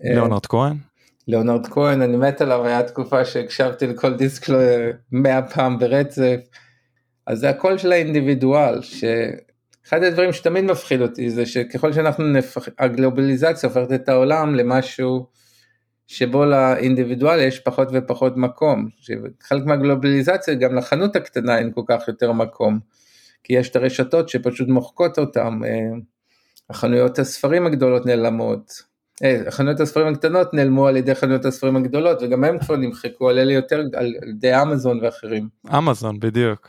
ליאונרד 0.00 0.46
כהן? 0.46 0.76
ליאונרד 1.28 1.66
כהן, 1.66 2.02
אני 2.02 2.16
מת 2.16 2.40
עליו, 2.40 2.66
היה 2.66 2.82
תקופה 2.82 3.24
שהקשבתי 3.24 3.86
לכל 3.86 4.16
דיסק 4.16 4.44
שלו 4.44 4.58
מאה 5.12 5.42
פעם 5.42 5.78
ברצף, 5.78 6.40
אז 7.26 7.38
זה 7.38 7.50
הקול 7.50 7.78
של 7.78 7.92
האינדיבידואל, 7.92 8.82
שאחד 8.82 10.02
הדברים 10.02 10.32
שתמיד 10.32 10.64
מפחיד 10.64 11.00
אותי 11.00 11.30
זה 11.30 11.46
שככל 11.46 11.92
שאנחנו 11.92 12.24
נפח... 12.24 12.68
הגלובליזציה 12.78 13.68
הופכת 13.68 13.92
את 13.92 14.08
העולם 14.08 14.54
למשהו 14.54 15.26
שבו 16.06 16.44
לאינדיבידואל 16.44 17.40
יש 17.40 17.60
פחות 17.60 17.88
ופחות 17.92 18.36
מקום, 18.36 18.88
חלק 19.42 19.64
מהגלובליזציה 19.64 20.54
גם 20.54 20.74
לחנות 20.74 21.16
הקטנה 21.16 21.58
אין 21.58 21.72
כל 21.72 21.82
כך 21.86 22.08
יותר 22.08 22.32
מקום, 22.32 22.78
כי 23.44 23.52
יש 23.52 23.70
את 23.70 23.76
הרשתות 23.76 24.28
שפשוט 24.28 24.68
מוחקות 24.68 25.18
אותם, 25.18 25.60
אה, 25.64 25.98
החנויות 26.70 27.18
הספרים 27.18 27.66
הגדולות 27.66 28.06
נעלמות, 28.06 28.82
אה, 29.22 29.50
חנויות 29.50 29.80
הספרים 29.80 30.06
הקטנות 30.06 30.54
נעלמו 30.54 30.86
על 30.86 30.96
ידי 30.96 31.14
חנויות 31.14 31.44
הספרים 31.44 31.76
הגדולות 31.76 32.22
וגם 32.22 32.44
הם 32.44 32.58
כבר 32.58 32.76
נמחקו 32.76 33.28
על 33.28 33.38
אלה 33.38 33.52
יותר 33.52 33.82
על 33.94 34.14
ידי 34.28 34.62
אמזון 34.62 35.00
ואחרים. 35.02 35.48
אמזון 35.78 36.20
בדיוק. 36.20 36.68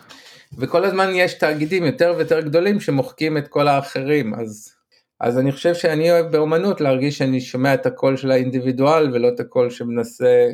וכל 0.58 0.86
הזמן 0.86 1.10
יש 1.14 1.34
תאגידים 1.34 1.86
יותר 1.86 2.14
ויותר 2.18 2.42
גדולים 2.42 2.80
שמוחקים 2.80 3.38
את 3.38 3.48
כל 3.48 3.68
האחרים 3.68 4.34
אז 4.34 4.75
אז 5.20 5.40
אני 5.40 5.52
חושב 5.52 5.74
שאני 5.74 6.12
אוהב 6.12 6.32
באומנות 6.32 6.82
להרגיש 6.82 7.18
שאני 7.18 7.42
שומע 7.42 7.74
את 7.74 7.86
הקול 7.86 8.18
של 8.18 8.32
האינדיבידואל 8.32 9.14
ולא 9.14 9.30
את 9.30 9.40
הקול 9.40 9.70
שמנסה, 9.70 10.50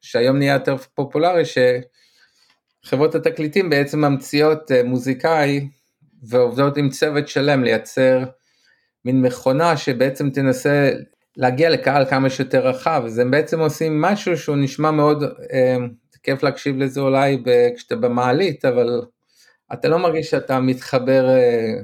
שהיום 0.00 0.36
נהיה 0.36 0.52
יותר 0.52 0.76
פופולרי, 0.76 1.42
שחברות 2.84 3.14
התקליטים 3.14 3.70
בעצם 3.70 4.00
ממציאות 4.04 4.72
אה, 4.72 4.82
מוזיקאי 4.82 5.68
ועובדות 6.22 6.76
עם 6.76 6.90
צוות 6.90 7.28
שלם 7.28 7.64
לייצר 7.64 8.24
מין 9.04 9.22
מכונה 9.22 9.76
שבעצם 9.76 10.30
תנסה 10.30 10.90
להגיע 11.36 11.70
לקהל 11.70 12.04
כמה 12.04 12.30
שיותר 12.30 12.66
רחב, 12.66 13.02
אז 13.06 13.18
הם 13.18 13.30
בעצם 13.30 13.60
עושים 13.60 14.00
משהו 14.00 14.36
שהוא 14.36 14.56
נשמע 14.56 14.90
מאוד, 14.90 15.22
אה, 15.52 15.76
כיף 16.22 16.42
להקשיב 16.42 16.76
לזה 16.76 17.00
אולי 17.00 17.42
כשאתה 17.76 17.96
במעלית, 17.96 18.64
אבל 18.64 19.02
אתה 19.72 19.88
לא 19.88 19.98
מרגיש 19.98 20.30
שאתה 20.30 20.60
מתחבר 20.60 21.28
אה, 21.28 21.74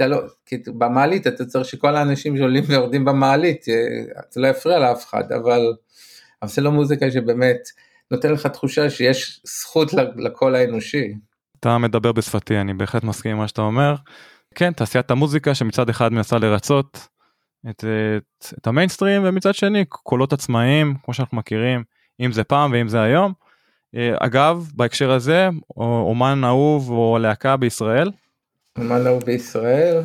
אתה 0.00 0.08
לא, 0.08 0.22
כי 0.46 0.56
במעלית 0.66 1.26
אתה 1.26 1.44
צריך 1.44 1.64
שכל 1.64 1.96
האנשים 1.96 2.36
שעולים 2.36 2.64
ויורדים 2.66 3.04
במעלית, 3.04 3.64
אה, 3.68 4.22
זה 4.30 4.40
לא 4.40 4.46
יפריע 4.46 4.78
לאף 4.78 5.04
אחד, 5.04 5.32
אבל, 5.32 5.60
אבל 6.42 6.50
זה 6.50 6.62
לא 6.62 6.72
מוזיקה 6.72 7.10
שבאמת 7.10 7.58
נותן 8.10 8.32
לך 8.32 8.46
תחושה 8.46 8.90
שיש 8.90 9.40
זכות 9.44 9.92
לקול 10.16 10.54
האנושי. 10.54 11.14
אתה 11.60 11.78
מדבר 11.78 12.12
בשפתי, 12.12 12.60
אני 12.60 12.74
בהחלט 12.74 13.04
מסכים 13.04 13.32
עם 13.32 13.38
מה 13.38 13.48
שאתה 13.48 13.62
אומר. 13.62 13.94
כן, 14.54 14.72
תעשיית 14.72 15.10
המוזיקה 15.10 15.54
שמצד 15.54 15.88
אחד 15.88 16.12
מנסה 16.12 16.38
לרצות 16.38 17.08
את, 17.70 17.84
את, 18.18 18.46
את 18.58 18.66
המיינסטרים 18.66 19.22
ומצד 19.24 19.54
שני 19.54 19.84
קולות 19.88 20.32
עצמאיים 20.32 20.94
כמו 21.04 21.14
שאנחנו 21.14 21.36
מכירים, 21.36 21.84
אם 22.20 22.32
זה 22.32 22.44
פעם 22.44 22.72
ואם 22.72 22.88
זה 22.88 23.02
היום. 23.02 23.32
אה, 23.96 24.14
אגב, 24.20 24.70
בהקשר 24.74 25.10
הזה, 25.10 25.48
אומן 25.76 26.44
אהוב 26.44 26.90
או 26.90 27.18
להקה 27.20 27.56
בישראל, 27.56 28.10
מה 28.78 28.98
לא 28.98 29.18
בישראל? 29.26 30.02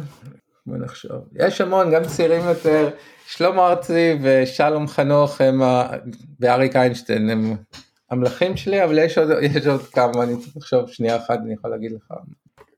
בוא 0.66 0.78
נחשוב. 0.78 1.18
יש 1.36 1.61
המון, 1.61 1.91
גם 1.91 2.03
צעירים 2.03 2.41
יותר, 2.45 2.89
שלמה 3.28 3.68
ארצי 3.70 4.18
ושלום 4.22 4.88
חנוך 4.88 5.41
הם, 5.41 5.61
ואריק 6.39 6.76
איינשטיין 6.76 7.30
הם 7.30 7.55
המלכים 8.11 8.57
שלי, 8.57 8.84
אבל 8.84 8.97
יש 8.99 9.18
עוד, 9.18 9.30
יש 9.41 9.68
עוד 9.68 9.82
כמה, 9.88 10.24
אני 10.24 10.38
צריך 10.38 10.57
לחשוב 10.57 10.89
שנייה 10.89 11.16
אחת, 11.18 11.39
אני 11.45 11.53
יכול 11.53 11.72
להגיד 11.72 11.91
לך. 11.91 12.13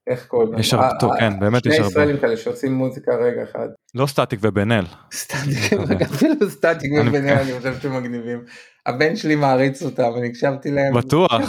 איך 0.08 0.26
קוראים? 0.26 0.58
יש 0.60 0.74
הרבה, 0.74 0.88
אה, 0.88 1.00
טוב, 1.00 1.12
אה, 1.12 1.20
כן, 1.20 1.40
באמת 1.40 1.66
יש 1.66 1.74
שני 1.74 1.78
הרבה. 1.78 1.88
ישראלים 1.92 2.18
כאלה 2.18 2.38
שעושים 2.38 2.74
מוזיקה 2.74 3.12
רגע 3.16 3.44
אחד. 3.44 3.68
לא 3.96 4.08
סטטיק 4.08 4.40
ובן 4.44 4.72
אל. 4.72 4.86
סטטיק, 5.12 5.74
אפילו 6.14 6.50
סטטיק 6.50 6.92
אני- 7.00 7.10
וביניהם 7.10 7.38
אני 7.40 7.58
חושב 7.58 7.80
שהם 7.82 7.96
מגניבים. 7.98 8.44
הבן 8.88 9.16
שלי 9.16 9.36
מעריץ 9.36 9.84
אותם, 9.84 10.12
אני 10.18 10.28
הקשבתי 10.28 10.72
להם. 10.72 10.94
בטוח, 10.94 11.32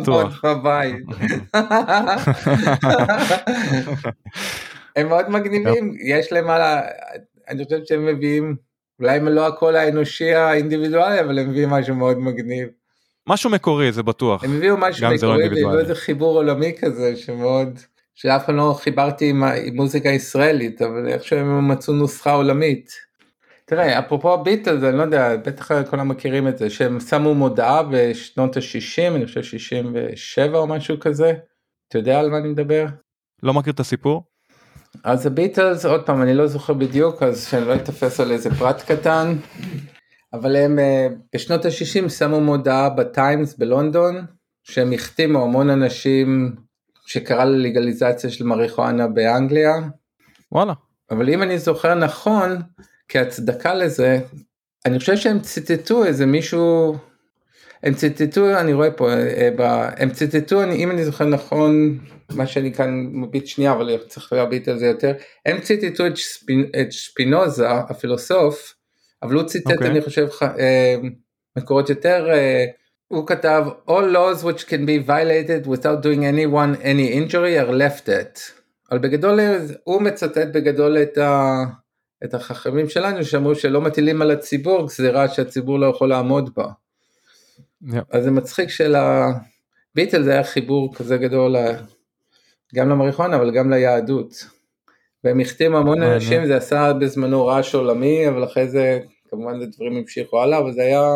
בטוח. 0.00 0.44
בבית. 0.44 1.04
הם 4.96 5.08
מאוד 5.08 5.30
מגניבים, 5.30 5.94
יש 6.04 6.32
להם 6.32 6.50
על 6.50 6.62
ה... 6.62 6.80
אני 7.48 7.64
חושב 7.64 7.78
שהם 7.84 8.06
מביאים, 8.06 8.56
אולי 9.00 9.16
הם 9.16 9.28
לא 9.28 9.46
הקול 9.46 9.76
האנושי 9.76 10.34
האינדיבידואלי, 10.34 11.20
אבל 11.20 11.38
הם 11.38 11.50
מביאים 11.50 11.70
משהו 11.70 11.94
מאוד 11.94 12.18
מגניב. 12.18 12.68
משהו 13.26 13.50
מקורי 13.50 13.92
זה 13.92 14.02
בטוח. 14.02 14.44
הם 14.44 14.56
הביאו 14.56 14.76
משהו 14.76 15.02
לא 15.02 15.14
מקורי, 15.14 15.30
והביאו 15.30 15.42
אינדיבידואלי. 15.42 15.80
איזה 15.80 15.94
חיבור 15.94 16.36
עולמי 16.36 16.72
כזה, 16.80 17.16
שמאוד... 17.16 17.78
שאף 18.14 18.46
פעם 18.46 18.56
לא 18.56 18.78
חיברתי 18.82 19.30
עם, 19.30 19.44
עם 19.44 19.76
מוזיקה 19.76 20.08
ישראלית, 20.08 20.82
אבל 20.82 21.08
איכשהו 21.08 21.38
הם 21.38 21.68
מצאו 21.68 21.94
נוסחה 21.94 22.32
עולמית. 22.32 22.90
תראה, 23.74 23.98
אפרופו 23.98 24.34
הביטלס, 24.34 24.82
אני 24.82 24.96
לא 24.96 25.02
יודע, 25.02 25.36
בטח 25.36 25.82
כולם 25.90 26.08
מכירים 26.08 26.48
את 26.48 26.58
זה, 26.58 26.70
שהם 26.70 27.00
שמו 27.00 27.34
מודעה 27.34 27.82
בשנות 27.90 28.56
ה-60, 28.56 29.16
אני 29.16 29.26
חושב 29.26 29.42
67 29.42 30.58
או 30.58 30.66
משהו 30.66 31.00
כזה. 31.00 31.32
אתה 31.88 31.98
יודע 31.98 32.20
על 32.20 32.30
מה 32.30 32.38
אני 32.38 32.48
מדבר? 32.48 32.86
לא 33.42 33.54
מכיר 33.54 33.72
את 33.72 33.80
הסיפור? 33.80 34.24
אז 35.04 35.26
הביטלס, 35.26 35.84
עוד 35.84 36.06
פעם, 36.06 36.22
אני 36.22 36.34
לא 36.34 36.46
זוכר 36.46 36.72
בדיוק, 36.72 37.22
אז 37.22 37.46
שאני 37.46 37.64
לא 37.64 37.74
אתפס 37.74 38.20
על 38.20 38.30
איזה 38.30 38.50
פרט 38.54 38.82
קטן, 38.82 39.36
אבל 40.32 40.56
הם 40.56 40.78
אה, 40.78 41.06
בשנות 41.34 41.64
ה-60 41.64 42.08
שמו 42.08 42.40
מודעה 42.40 42.88
בטיימס 42.88 43.54
בלונדון, 43.54 44.26
שהם 44.62 44.92
החתימו 44.92 45.42
המון 45.44 45.70
אנשים 45.70 46.56
שקרא 47.06 47.44
ללגליזציה 47.44 48.30
של 48.30 48.44
מריחואנה 48.44 49.06
באנגליה, 49.06 49.74
וואלה. 50.52 50.72
אבל 51.10 51.30
אם 51.30 51.42
אני 51.42 51.58
זוכר 51.58 51.94
נכון, 51.94 52.56
כהצדקה 53.12 53.74
לזה, 53.74 54.18
אני 54.86 54.98
חושב 54.98 55.16
שהם 55.16 55.40
ציטטו 55.40 56.04
איזה 56.04 56.26
מישהו, 56.26 56.96
הם 57.82 57.94
ציטטו, 57.94 58.58
אני 58.60 58.72
רואה 58.72 58.90
פה, 58.90 59.10
אה, 59.12 59.50
ב- 59.56 59.88
הם 59.96 60.10
ציטטו, 60.10 60.62
אני, 60.62 60.74
אם 60.74 60.90
אני 60.90 61.04
זוכר 61.04 61.24
נכון, 61.24 61.98
מה 62.30 62.46
שאני 62.46 62.74
כאן 62.74 63.08
מביט 63.12 63.46
שנייה, 63.46 63.72
אבל 63.72 63.98
צריך 64.08 64.32
להביט 64.32 64.68
על 64.68 64.78
זה 64.78 64.86
יותר, 64.86 65.12
הם 65.46 65.60
ציטטו 65.60 66.06
את, 66.06 66.16
שפינ, 66.16 66.64
את 66.80 66.92
שפינוזה, 66.92 67.70
הפילוסוף, 67.70 68.74
אבל 69.22 69.34
הוא 69.34 69.42
ציטט, 69.42 69.72
אוקיי. 69.72 69.90
אני 69.90 70.00
חושב, 70.00 70.28
ח- 70.30 70.42
אה, 70.42 70.96
מקורות 71.56 71.90
יותר, 71.90 72.28
אה, 72.30 72.64
הוא 73.08 73.26
כתב, 73.26 73.64
All 73.88 74.14
laws 74.14 74.42
which 74.44 74.62
can 74.64 74.86
be 74.86 75.08
violated 75.08 75.66
without 75.66 76.02
doing 76.02 76.22
anyone 76.22 76.82
any 76.82 77.12
injury 77.14 77.66
are 77.66 77.72
left 77.72 78.08
at. 78.08 78.40
אבל 78.90 78.98
בגדול 78.98 79.40
הוא 79.84 80.02
מצטט 80.02 80.46
בגדול 80.54 80.98
את, 80.98 81.18
ה, 81.18 81.62
את 82.24 82.34
החכמים 82.34 82.88
שלנו 82.88 83.24
שאמרו 83.24 83.54
שלא 83.54 83.80
מטילים 83.80 84.22
על 84.22 84.30
הציבור 84.30 84.86
גזירה 84.86 85.28
שהציבור 85.28 85.78
לא 85.78 85.86
יכול 85.86 86.08
לעמוד 86.08 86.50
בה. 86.56 86.66
יפ. 87.82 88.04
אז 88.10 88.24
זה 88.24 88.30
מצחיק 88.30 88.68
שלביטל 88.68 90.22
זה 90.22 90.32
היה 90.32 90.44
חיבור 90.44 90.94
כזה 90.94 91.16
גדול 91.16 91.56
גם 92.74 92.88
למריחואנה 92.88 93.36
אבל 93.36 93.50
גם 93.50 93.70
ליהדות. 93.70 94.46
והם 95.24 95.40
החתימו 95.40 95.78
המון 95.78 95.98
מעניין. 95.98 96.14
אנשים 96.14 96.46
זה 96.46 96.56
עשה 96.56 96.92
בזמנו 96.92 97.46
רעש 97.46 97.74
עולמי 97.74 98.28
אבל 98.28 98.44
אחרי 98.44 98.68
זה 98.68 99.00
כמובן 99.30 99.60
זה 99.60 99.66
דברים 99.66 99.96
המשיכו 99.96 100.42
הלאה 100.42 100.58
אבל 100.58 100.72
זה 100.72 100.82
היה 100.82 101.08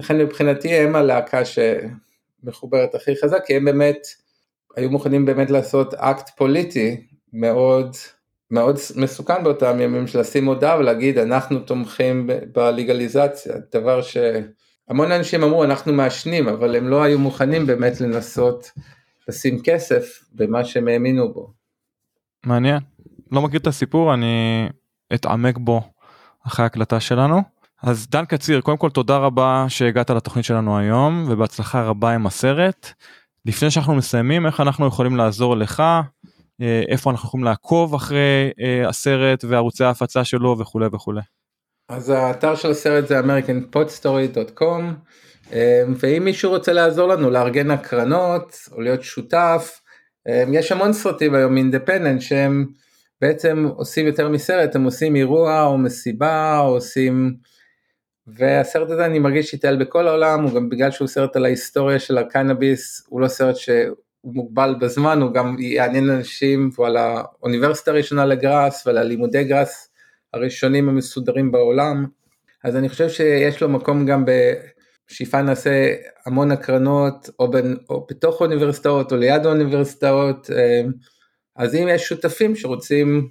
לכן 0.00 0.18
מבחינתי 0.18 0.74
הם 0.74 0.96
הלהקה 0.96 1.42
שמחוברת 1.44 2.94
הכי 2.94 3.16
חזק 3.16 3.44
כי 3.46 3.56
הם 3.56 3.64
באמת 3.64 4.06
היו 4.76 4.90
מוכנים 4.90 5.26
באמת 5.26 5.50
לעשות 5.50 5.94
אקט 5.94 6.30
פוליטי 6.36 7.06
מאוד 7.32 7.96
מאוד 8.50 8.76
מסוכן 8.96 9.44
באותם 9.44 9.80
ימים 9.80 10.06
של 10.06 10.20
לשים 10.20 10.46
הודעה 10.46 10.78
ולהגיד 10.78 11.18
אנחנו 11.18 11.58
תומכים 11.58 12.30
בלגליזציה 12.54 13.54
דבר 13.72 14.00
שהמון 14.02 15.12
אנשים 15.12 15.42
אמרו 15.42 15.64
אנחנו 15.64 15.92
מעשנים 15.92 16.48
אבל 16.48 16.76
הם 16.76 16.88
לא 16.88 17.02
היו 17.02 17.18
מוכנים 17.18 17.66
באמת 17.66 18.00
לנסות 18.00 18.70
לשים 19.28 19.58
כסף 19.64 20.24
במה 20.32 20.64
שהם 20.64 20.88
האמינו 20.88 21.32
בו. 21.32 21.52
מעניין. 22.46 22.78
לא 23.32 23.42
מכיר 23.42 23.60
את 23.60 23.66
הסיפור, 23.66 24.14
אני 24.14 24.68
אתעמק 25.14 25.58
בו 25.58 25.82
אחרי 26.46 26.62
ההקלטה 26.62 27.00
שלנו. 27.00 27.42
אז 27.82 28.08
דן 28.10 28.24
קציר, 28.24 28.60
קודם 28.60 28.76
כל 28.76 28.90
תודה 28.90 29.16
רבה 29.16 29.64
שהגעת 29.68 30.10
לתוכנית 30.10 30.44
שלנו 30.44 30.78
היום, 30.78 31.24
ובהצלחה 31.28 31.82
רבה 31.82 32.10
עם 32.10 32.26
הסרט. 32.26 32.92
לפני 33.46 33.70
שאנחנו 33.70 33.94
מסיימים, 33.94 34.46
איך 34.46 34.60
אנחנו 34.60 34.86
יכולים 34.86 35.16
לעזור 35.16 35.56
לך, 35.56 35.82
איפה 36.88 37.10
אנחנו 37.10 37.28
יכולים 37.28 37.44
לעקוב 37.44 37.94
אחרי 37.94 38.50
אה, 38.60 38.88
הסרט 38.88 39.44
וערוצי 39.48 39.84
ההפצה 39.84 40.24
שלו 40.24 40.58
וכולי 40.58 40.86
וכולי. 40.92 41.20
אז 41.88 42.10
האתר 42.10 42.54
של 42.54 42.70
הסרט 42.70 43.06
זה 43.06 43.20
americanpodstory.com 43.20 44.82
אה, 45.52 45.82
ואם 45.98 46.24
מישהו 46.24 46.50
רוצה 46.50 46.72
לעזור 46.72 47.08
לנו 47.08 47.30
לארגן 47.30 47.70
הקרנות 47.70 48.58
או 48.72 48.80
להיות 48.80 49.02
שותף, 49.02 49.80
אה, 50.28 50.44
יש 50.52 50.72
המון 50.72 50.92
סרטים 50.92 51.34
היום 51.34 51.56
אינדפנדנט 51.56 52.20
שהם 52.20 52.66
בעצם 53.20 53.68
עושים 53.76 54.06
יותר 54.06 54.28
מסרט, 54.28 54.76
הם 54.76 54.84
עושים 54.84 55.16
אירוע 55.16 55.62
או 55.62 55.78
מסיבה 55.78 56.58
או 56.58 56.68
עושים... 56.68 57.34
והסרט 58.36 58.90
הזה 58.90 59.06
אני 59.06 59.18
מרגיש 59.18 59.50
שיטייל 59.50 59.76
בכל 59.76 60.08
העולם, 60.08 60.42
הוא 60.42 60.54
גם 60.54 60.68
בגלל 60.68 60.90
שהוא 60.90 61.08
סרט 61.08 61.36
על 61.36 61.44
ההיסטוריה 61.44 61.98
של 61.98 62.18
הקנאביס, 62.18 63.06
הוא 63.08 63.20
לא 63.20 63.28
סרט 63.28 63.56
שהוא 63.56 63.96
מוגבל 64.24 64.74
בזמן, 64.80 65.22
הוא 65.22 65.32
גם 65.32 65.56
יעניין 65.58 66.10
אנשים, 66.10 66.70
על 66.86 66.96
האוניברסיטה 66.96 67.90
הראשונה 67.90 68.26
לגראס 68.26 68.86
ועל 68.86 68.98
הלימודי 68.98 69.44
גראס 69.44 69.90
הראשונים 70.34 70.88
המסודרים 70.88 71.52
בעולם, 71.52 72.06
אז 72.64 72.76
אני 72.76 72.88
חושב 72.88 73.08
שיש 73.08 73.60
לו 73.60 73.68
מקום 73.68 74.06
גם 74.06 74.24
בשאיפה 75.08 75.42
נעשה 75.42 75.94
המון 76.26 76.52
הקרנות, 76.52 77.30
או, 77.38 77.50
בין, 77.50 77.76
או 77.90 78.06
בתוך 78.10 78.40
האוניברסיטאות 78.40 79.12
או 79.12 79.16
ליד 79.16 79.46
האוניברסיטאות, 79.46 80.50
אז 81.56 81.74
אם 81.74 81.88
יש 81.90 82.02
שותפים 82.08 82.56
שרוצים 82.56 83.28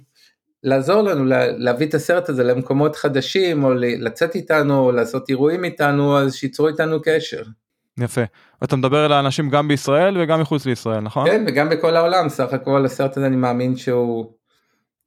לעזור 0.62 1.02
לנו 1.02 1.24
לה- 1.24 1.52
להביא 1.52 1.86
את 1.86 1.94
הסרט 1.94 2.28
הזה 2.28 2.44
למקומות 2.44 2.96
חדשים, 2.96 3.64
או 3.64 3.74
לצאת 3.74 4.34
איתנו, 4.34 4.78
או 4.78 4.92
לעשות 4.92 5.28
אירועים 5.28 5.64
איתנו, 5.64 6.18
אז 6.18 6.34
שייצרו 6.34 6.68
איתנו 6.68 6.98
קשר. 7.02 7.42
יפה. 8.04 8.20
אתה 8.64 8.76
מדבר 8.76 9.04
על 9.04 9.12
האנשים 9.12 9.50
גם 9.50 9.68
בישראל 9.68 10.16
וגם 10.20 10.40
מחוץ 10.40 10.66
לישראל, 10.66 11.00
נכון? 11.00 11.26
כן, 11.26 11.44
וגם 11.46 11.68
בכל 11.68 11.96
העולם, 11.96 12.28
סך 12.28 12.52
הכל 12.52 12.84
הסרט 12.84 13.16
הזה 13.16 13.26
אני 13.26 13.36
מאמין 13.36 13.76
שהוא 13.76 14.32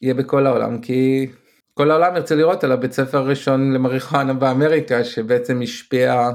יהיה 0.02 0.14
בכל 0.14 0.48
העולם, 0.48 0.82
כי 0.82 1.28
כל 1.74 1.92
העולם 1.92 2.16
ירצה 2.16 2.36
לראות 2.36 2.64
על 2.64 2.72
הבית 2.72 2.92
ספר 2.92 3.18
הראשון 3.18 3.74
למריחואנה 3.74 4.34
באמריקה, 4.34 5.04
שבעצם 5.04 5.62
השפיע 5.64 6.30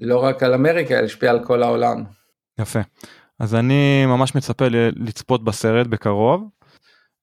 לא 0.00 0.24
רק 0.24 0.42
על 0.42 0.54
אמריקה, 0.54 0.98
אלא 0.98 1.04
השפיע 1.04 1.30
על 1.30 1.44
כל 1.44 1.62
העולם. 1.62 2.04
יפה. 2.60 2.80
אז 3.38 3.54
אני 3.54 4.06
ממש 4.06 4.34
מצפה 4.34 4.64
לצפות 4.96 5.44
בסרט 5.44 5.86
בקרוב. 5.86 6.48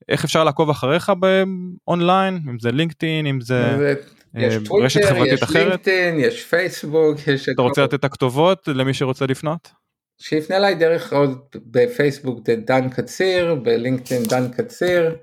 איך 0.09 0.23
אפשר 0.23 0.43
לעקוב 0.43 0.69
אחריך 0.69 1.11
באונליין 1.19 2.39
אם 2.49 2.59
זה 2.59 2.71
לינקדאין 2.71 3.27
אם 3.27 3.41
זה 3.41 3.95
יש 4.35 4.53
אה, 4.53 4.59
טוויטר, 4.65 5.33
יש 5.33 5.43
אחרת? 5.43 5.67
לינקדאין, 5.67 6.19
יש 6.19 6.43
פייסבוק, 6.43 7.27
יש... 7.27 7.49
אתה 7.49 7.61
רוצה. 7.61 7.83
לתת 7.83 7.93
את 7.93 8.03
הכתובות 8.03 8.67
למי 8.67 8.93
שרוצה 8.93 9.25
לפנות? 9.25 9.71
שיפנה 10.17 10.57
אליי 10.57 10.75
דרך 10.75 11.13
עוד 11.13 11.39
בפייסבוק 11.55 12.39
דן 12.49 12.89
קציר, 12.89 13.55
בלינקדאין 13.55 14.23
דן 14.23 14.51
קציר, 14.51 15.15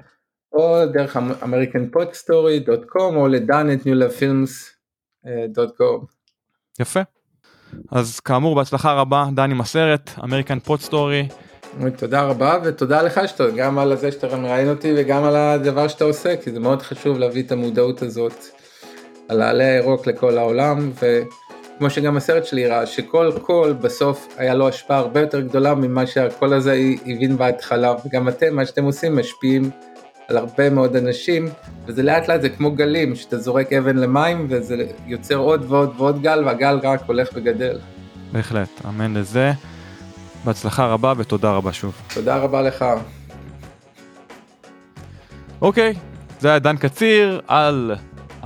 או 0.53 0.87
דרך 0.87 1.17
americanpodstory.com 1.17 3.17
או 3.17 3.29
ל 3.29 3.40
Dan 3.40 3.73
at 3.73 3.87
newlovefilms.com. 3.87 6.07
יפה. 6.81 7.01
אז 7.93 8.21
כאמור 8.21 8.55
בהצלחה 8.55 8.93
רבה 8.93 9.27
דן 9.35 9.51
עם 9.51 9.61
הסרט 9.61 10.11
American 10.25 10.59
Pot 10.59 10.81
Story 10.81 11.29
תודה 11.97 12.23
רבה 12.23 12.59
ותודה 12.65 13.03
לך 13.03 13.21
שאתה 13.27 13.45
גם 13.57 13.79
על 13.79 13.97
זה 13.97 14.13
שאתה 14.13 14.37
מראיין 14.37 14.69
אותי 14.69 14.93
וגם 14.97 15.25
על 15.25 15.37
הדבר 15.37 15.89
שאתה 15.89 16.05
עושה 16.05 16.37
כי 16.37 16.53
זה 16.53 16.61
מאוד 16.61 16.83
חשוב 16.83 17.19
להביא 17.19 17.43
את 17.43 17.53
המודעות 17.53 18.03
הזאת 18.03 18.45
על 19.29 19.43
העלה 19.43 19.65
הירוק 19.65 20.07
לכל 20.07 20.39
העולם 20.39 20.91
וכמו 20.95 21.91
שגם 21.91 22.17
הסרט 22.17 22.45
שלי 22.45 22.67
הראה 22.67 22.87
שכל 22.87 23.33
קול 23.43 23.73
בסוף 23.73 24.29
היה 24.37 24.55
לו 24.55 24.69
השפעה 24.69 24.99
הרבה 24.99 25.21
יותר 25.21 25.41
גדולה 25.41 25.75
ממה 25.75 26.07
שהקול 26.07 26.55
הזה 26.55 26.77
הבין 27.07 27.37
בהתחלה 27.37 27.95
וגם 28.07 28.29
אתם 28.29 28.57
מה 28.57 28.67
שאתם 28.67 28.85
עושים 28.85 29.17
משפיעים 29.19 29.71
על 30.29 30.37
הרבה 30.37 30.71
מאוד 30.71 30.97
אנשים 30.97 31.49
וזה 31.87 32.03
לאט 32.03 32.29
לאט 32.29 32.41
זה 32.41 32.49
כמו 32.49 32.71
גלים 32.71 33.17
שאתה 33.17 33.39
זורק 33.39 33.73
אבן 33.73 33.97
למים 33.97 34.47
וזה 34.51 34.87
יוצר 35.07 35.37
עוד 35.37 35.65
ועוד 35.69 35.95
ועוד 35.97 36.23
גל 36.23 36.43
והגל 36.47 36.79
רק 36.83 37.01
הולך 37.07 37.29
וגדל. 37.35 37.79
בהחלט 38.33 38.69
אמן 38.89 39.15
לזה. 39.15 39.53
בהצלחה 40.45 40.87
רבה 40.87 41.13
ותודה 41.17 41.51
רבה 41.51 41.73
שוב. 41.73 41.95
תודה 42.15 42.37
רבה 42.37 42.63
לך. 42.63 42.85
אוקיי 45.63 45.95
זה 46.41 46.49
היה 46.49 46.59
דן 46.59 46.77
קציר 46.77 47.41
על 47.49 47.95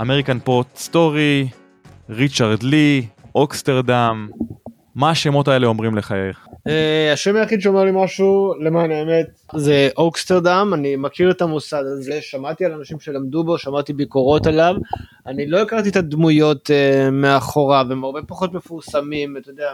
American 0.01 0.39
Pot 0.39 0.67
Story 0.75 1.49
ריצ'רד 2.09 2.63
לי 2.63 3.05
אוקסטרדם 3.35 4.29
מה 4.95 5.09
השמות 5.09 5.47
האלה 5.47 5.67
אומרים 5.67 5.95
לך 5.95 6.11
יאיר? 6.11 6.33
אה, 6.67 7.13
השם 7.13 7.35
היחיד 7.35 7.61
שאומר 7.61 7.83
לי 7.83 7.91
משהו 7.93 8.53
למען 8.59 8.91
האמת 8.91 9.27
זה 9.55 9.89
אוקסטרדם. 9.97 10.71
אני 10.73 10.95
מכיר 10.95 11.31
את 11.31 11.41
המוסד 11.41 11.83
הזה 11.85 12.21
שמעתי 12.21 12.65
על 12.65 12.71
אנשים 12.71 12.99
שלמדו 12.99 13.43
בו 13.43 13.57
שמעתי 13.57 13.93
ביקורות 13.93 14.47
עליו. 14.47 14.75
אני 15.27 15.47
לא 15.47 15.61
הכרתי 15.61 15.89
את 15.89 15.95
הדמויות 15.95 16.69
uh, 16.69 17.11
מאחוריו 17.11 17.87
הם 17.91 18.03
הרבה 18.03 18.19
פחות 18.27 18.53
מפורסמים 18.53 19.37
אתה 19.37 19.49
יודע 19.49 19.73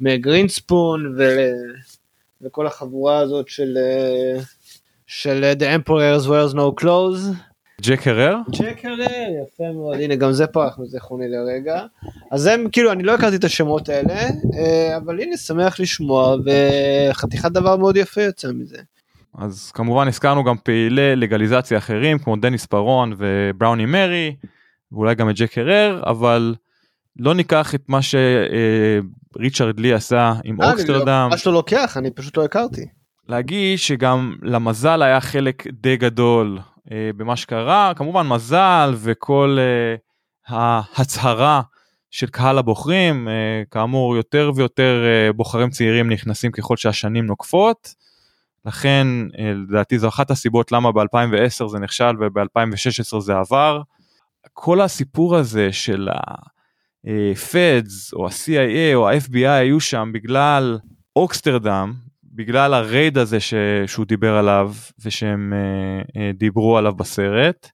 מגרינספון 0.00 1.14
ו... 1.18 1.22
וכל 2.42 2.66
החבורה 2.66 3.18
הזאת 3.18 3.48
של 3.48 3.78
uh, 4.38 4.42
של 5.06 5.52
The 5.58 5.62
Emperor's 5.62 6.26
Wears 6.26 6.54
No 6.54 6.82
Clothes 6.82 7.36
ג'ק 7.82 8.06
הרר? 8.06 8.36
ג'ק 8.50 8.84
הרר, 8.84 9.28
יפה 9.44 9.72
מאוד, 9.72 9.96
הנה 10.00 10.16
גם 10.16 10.32
זה 10.32 10.46
פרח 10.46 10.78
מזיכרוני 10.78 11.28
לרגע. 11.28 11.82
אז 12.30 12.46
הם, 12.46 12.66
כאילו, 12.72 12.92
אני 12.92 13.02
לא 13.02 13.14
הכרתי 13.14 13.36
את 13.36 13.44
השמות 13.44 13.88
האלה, 13.88 14.14
אה, 14.58 14.96
אבל 14.96 15.20
הנה, 15.20 15.36
שמח 15.36 15.80
לשמוע, 15.80 16.36
וחתיכת 17.10 17.52
דבר 17.52 17.76
מאוד 17.76 17.96
יפה 17.96 18.22
יוצא 18.22 18.48
מזה. 18.52 18.78
אז 19.38 19.70
כמובן 19.74 20.08
הזכרנו 20.08 20.44
גם 20.44 20.56
פעילי 20.62 21.16
לגליזציה 21.16 21.78
אחרים, 21.78 22.18
כמו 22.18 22.36
דניס 22.36 22.66
פרון 22.66 23.14
ובראוני 23.18 23.86
מרי, 23.86 24.36
ואולי 24.92 25.14
גם 25.14 25.30
את 25.30 25.34
ג'ק 25.36 25.58
הרר, 25.58 26.02
אבל 26.06 26.54
לא 27.16 27.34
ניקח 27.34 27.74
את 27.74 27.82
מה 27.88 27.98
שריצ'רד 28.02 29.80
לי 29.80 29.92
עשה 29.92 30.32
עם 30.44 30.62
אה, 30.62 30.72
אוקסטרדם. 30.72 31.28
מה 31.30 31.38
שאתה 31.38 31.50
לוקח, 31.50 31.96
אני 31.96 32.10
פשוט 32.10 32.36
לא 32.36 32.44
הכרתי. 32.44 32.86
להגיד 33.28 33.78
שגם 33.78 34.36
למזל 34.42 35.02
היה 35.02 35.20
חלק 35.20 35.66
די 35.66 35.96
גדול 35.96 36.58
במה 36.90 37.36
שקרה, 37.36 37.92
כמובן 37.96 38.26
מזל 38.26 38.94
וכל 38.96 39.58
אה, 39.60 39.96
ההצהרה 40.96 41.62
של 42.10 42.26
קהל 42.26 42.58
הבוחרים, 42.58 43.28
אה, 43.28 43.62
כאמור 43.70 44.16
יותר 44.16 44.50
ויותר 44.56 45.04
אה, 45.04 45.32
בוחרים 45.32 45.70
צעירים 45.70 46.12
נכנסים 46.12 46.52
ככל 46.52 46.76
שהשנים 46.76 47.26
נוקפות, 47.26 47.94
לכן 48.66 49.06
אה, 49.38 49.52
לדעתי 49.68 49.98
זו 49.98 50.08
אחת 50.08 50.30
הסיבות 50.30 50.72
למה 50.72 50.92
ב-2010 50.92 51.68
זה 51.68 51.78
נכשל 51.78 52.12
וב-2016 52.20 53.20
זה 53.20 53.38
עבר. 53.38 53.82
כל 54.52 54.80
הסיפור 54.80 55.36
הזה 55.36 55.72
של 55.72 56.08
ה-Feds 56.08 58.14
אה, 58.14 58.18
או 58.18 58.26
ה-CIA 58.26 58.94
או 58.94 59.08
ה-FBI 59.08 59.48
היו 59.48 59.80
שם 59.80 60.10
בגלל 60.14 60.78
אוקסטרדם, 61.16 61.94
בגלל 62.36 62.74
הרייד 62.74 63.18
הזה 63.18 63.40
ש... 63.40 63.54
שהוא 63.86 64.06
דיבר 64.06 64.36
עליו 64.36 64.72
ושהם 65.04 65.52
uh, 65.52 66.08
uh, 66.08 66.38
דיברו 66.38 66.78
עליו 66.78 66.94
בסרט 66.94 67.70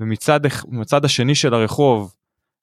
ומצד 0.00 1.04
השני 1.04 1.34
של 1.34 1.54
הרחוב 1.54 2.14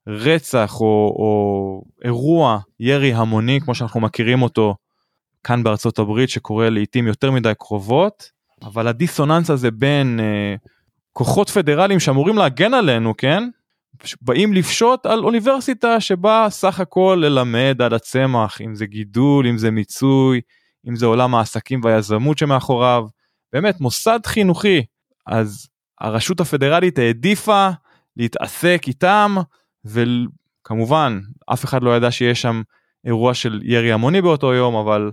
רצח 0.08 0.82
או, 0.82 0.86
או 1.20 1.82
אירוע 2.06 2.60
ירי 2.80 3.14
המוני 3.14 3.60
כמו 3.62 3.76
שאנחנו 3.76 4.00
מכירים 4.00 4.42
אותו 4.42 4.76
כאן 5.44 5.64
בארצות 5.64 6.00
הברית 6.00 6.30
שקורה 6.30 6.70
לעיתים 6.70 7.08
יותר 7.08 7.32
מדי 7.32 7.52
קרובות 7.60 8.32
אבל 8.64 8.88
הדיסוננס 8.88 9.50
הזה 9.50 9.72
בין 9.72 10.20
uh, 10.20 10.68
כוחות 11.14 11.50
פדרליים 11.50 12.00
שאמורים 12.00 12.38
להגן 12.38 12.74
עלינו 12.74 13.18
כן? 13.18 13.44
באים 14.22 14.54
לפשוט 14.54 15.06
על 15.06 15.20
אוניברסיטה 15.20 16.00
שבה 16.00 16.48
סך 16.50 16.80
הכל 16.80 17.22
ללמד 17.22 17.82
על 17.82 17.94
הצמח 17.94 18.62
אם 18.62 18.76
זה 18.76 18.86
גידול 18.86 19.48
אם 19.48 19.58
זה 19.58 19.72
מיצוי 19.72 20.42
אם 20.90 20.96
זה 20.96 21.06
עולם 21.06 21.36
העסקים 21.36 21.82
והיזמות 21.84 22.38
שמאחוריו, 22.38 23.08
באמת 23.54 23.82
מוסד 23.82 24.20
חינוכי, 24.26 24.86
אז 25.28 25.68
הרשות 26.02 26.40
הפדרלית 26.40 27.00
העדיפה 27.00 27.70
להתעסק 28.18 28.82
איתם, 28.88 29.36
וכמובן 29.86 31.20
אף 31.54 31.66
אחד 31.66 31.84
לא 31.84 31.98
ידע 31.98 32.12
שיש 32.12 32.42
שם 32.42 32.62
אירוע 33.06 33.34
של 33.34 33.62
ירי 33.64 33.92
המוני 33.92 34.22
באותו 34.22 34.54
יום, 34.54 34.76
אבל 34.76 35.12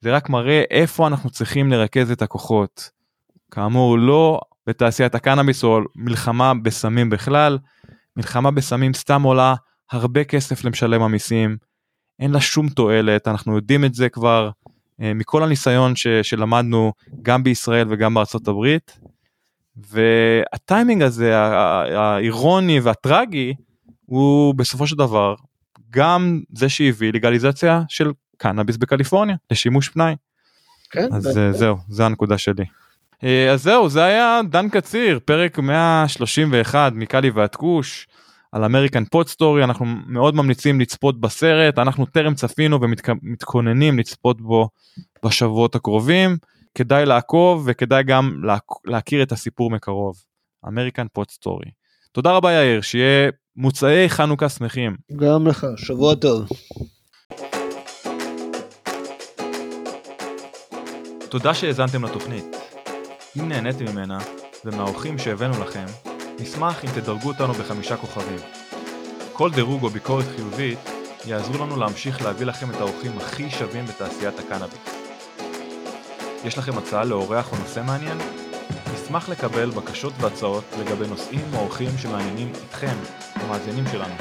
זה 0.00 0.12
רק 0.12 0.30
מראה 0.30 0.62
איפה 0.70 1.06
אנחנו 1.06 1.30
צריכים 1.30 1.70
לרכז 1.70 2.10
את 2.10 2.22
הכוחות. 2.22 2.90
כאמור, 3.50 3.98
לא 3.98 4.40
בתעשיית 4.66 5.14
הקנאביס 5.14 5.64
או 5.64 5.80
מלחמה 5.96 6.52
בסמים 6.54 7.10
בכלל, 7.10 7.58
מלחמה 8.16 8.50
בסמים 8.50 8.94
סתם 8.94 9.22
עולה 9.22 9.54
הרבה 9.90 10.24
כסף 10.24 10.64
למשלם 10.64 11.02
המיסים, 11.02 11.56
אין 12.18 12.30
לה 12.30 12.40
שום 12.40 12.68
תועלת, 12.68 13.28
אנחנו 13.28 13.56
יודעים 13.56 13.84
את 13.84 13.94
זה 13.94 14.08
כבר 14.08 14.50
מכל 14.98 15.42
הניסיון 15.42 15.96
ש, 15.96 16.06
שלמדנו 16.06 16.92
גם 17.22 17.42
בישראל 17.42 17.86
וגם 17.90 18.14
בארצות 18.14 18.48
הברית. 18.48 18.98
והטיימינג 19.76 21.02
הזה 21.02 21.38
האירוני 21.96 22.80
והטרגי 22.80 23.54
הוא 24.06 24.54
בסופו 24.54 24.86
של 24.86 24.96
דבר 24.96 25.34
גם 25.90 26.40
זה 26.54 26.68
שהביא 26.68 27.12
ללגליזציה 27.12 27.82
של 27.88 28.12
קנאביס 28.36 28.76
בקליפורניה 28.76 29.36
לשימוש 29.50 29.88
פנאי. 29.88 30.14
כן, 30.90 31.08
אז 31.12 31.22
זה, 31.22 31.46
אה, 31.46 31.52
זהו, 31.52 31.76
זה 31.88 32.06
הנקודה 32.06 32.38
שלי. 32.38 32.64
אה, 33.24 33.50
אז 33.52 33.62
זהו, 33.62 33.88
זה 33.88 34.04
היה 34.04 34.40
דן 34.50 34.68
קציר, 34.68 35.18
פרק 35.24 35.58
131 35.58 36.92
מקאלי 36.94 37.30
ועד 37.30 37.54
כוש. 37.56 38.06
על 38.52 38.64
American 38.64 39.04
Pot 39.04 39.28
Story 39.28 39.64
אנחנו 39.64 39.86
מאוד 40.06 40.34
ממליצים 40.34 40.80
לצפות 40.80 41.20
בסרט 41.20 41.78
אנחנו 41.78 42.06
טרם 42.06 42.34
צפינו 42.34 42.78
ומתכוננים 42.80 43.98
לצפות 43.98 44.40
בו 44.40 44.68
בשבועות 45.24 45.74
הקרובים 45.74 46.36
כדאי 46.74 47.06
לעקוב 47.06 47.62
וכדאי 47.66 48.02
גם 48.02 48.42
להכיר 48.84 49.22
את 49.22 49.32
הסיפור 49.32 49.70
מקרוב 49.70 50.14
American 50.68 51.06
Pot 51.12 51.30
Story. 51.30 51.70
תודה 52.12 52.32
רבה 52.32 52.52
יאיר 52.52 52.80
שיהיה 52.80 53.30
מוצאי 53.56 54.08
חנוכה 54.08 54.48
שמחים. 54.48 54.96
גם 55.16 55.46
לך 55.46 55.66
שבוע 55.76 56.14
טוב. 56.14 56.48
תודה 61.28 61.54
שהאזנתם 61.54 62.04
לתוכנית. 62.04 62.44
אם 63.40 63.48
נהניתם 63.48 63.84
ממנה 63.84 64.18
ומהאורחים 64.64 65.18
שהבאנו 65.18 65.62
לכם 65.64 66.11
נשמח 66.40 66.84
אם 66.84 66.90
תדרגו 66.94 67.28
אותנו 67.28 67.52
בחמישה 67.52 67.96
כוכבים. 67.96 68.38
כל 69.32 69.50
דירוג 69.50 69.82
או 69.82 69.88
ביקורת 69.90 70.24
חיובית 70.36 70.78
יעזרו 71.24 71.64
לנו 71.66 71.76
להמשיך 71.76 72.22
להביא 72.22 72.46
לכם 72.46 72.70
את 72.70 72.80
האורחים 72.80 73.12
הכי 73.18 73.50
שווים 73.50 73.86
בתעשיית 73.86 74.38
הקנאביס. 74.38 74.78
יש 76.44 76.58
לכם 76.58 76.78
הצעה 76.78 77.04
לאורח 77.04 77.52
או 77.52 77.58
נושא 77.58 77.80
מעניין? 77.86 78.18
נשמח 78.94 79.28
לקבל 79.28 79.70
בקשות 79.70 80.12
והצעות 80.20 80.64
לגבי 80.80 81.06
נושאים 81.06 81.44
או 81.54 81.58
אורחים 81.58 81.98
שמעניינים 81.98 82.52
אתכם, 82.68 82.94
המאזינים 83.34 83.84
שלנו. 83.92 84.14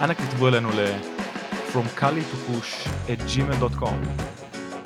אנא 0.00 0.14
כתבו 0.14 0.48
אלינו 0.48 0.68
ל- 0.70 0.98
From 1.72 2.00
Kali 2.00 2.22
to 2.32 2.38
Push 2.48 2.88
at 3.08 3.20
gmail.com 3.30 3.98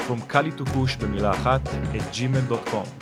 From 0.08 0.32
Kali 0.32 0.60
to 0.60 0.64
Push 0.64 0.98
במילה 1.00 1.30
אחת 1.30 1.60
at 1.68 2.16
gmail.com 2.16 3.01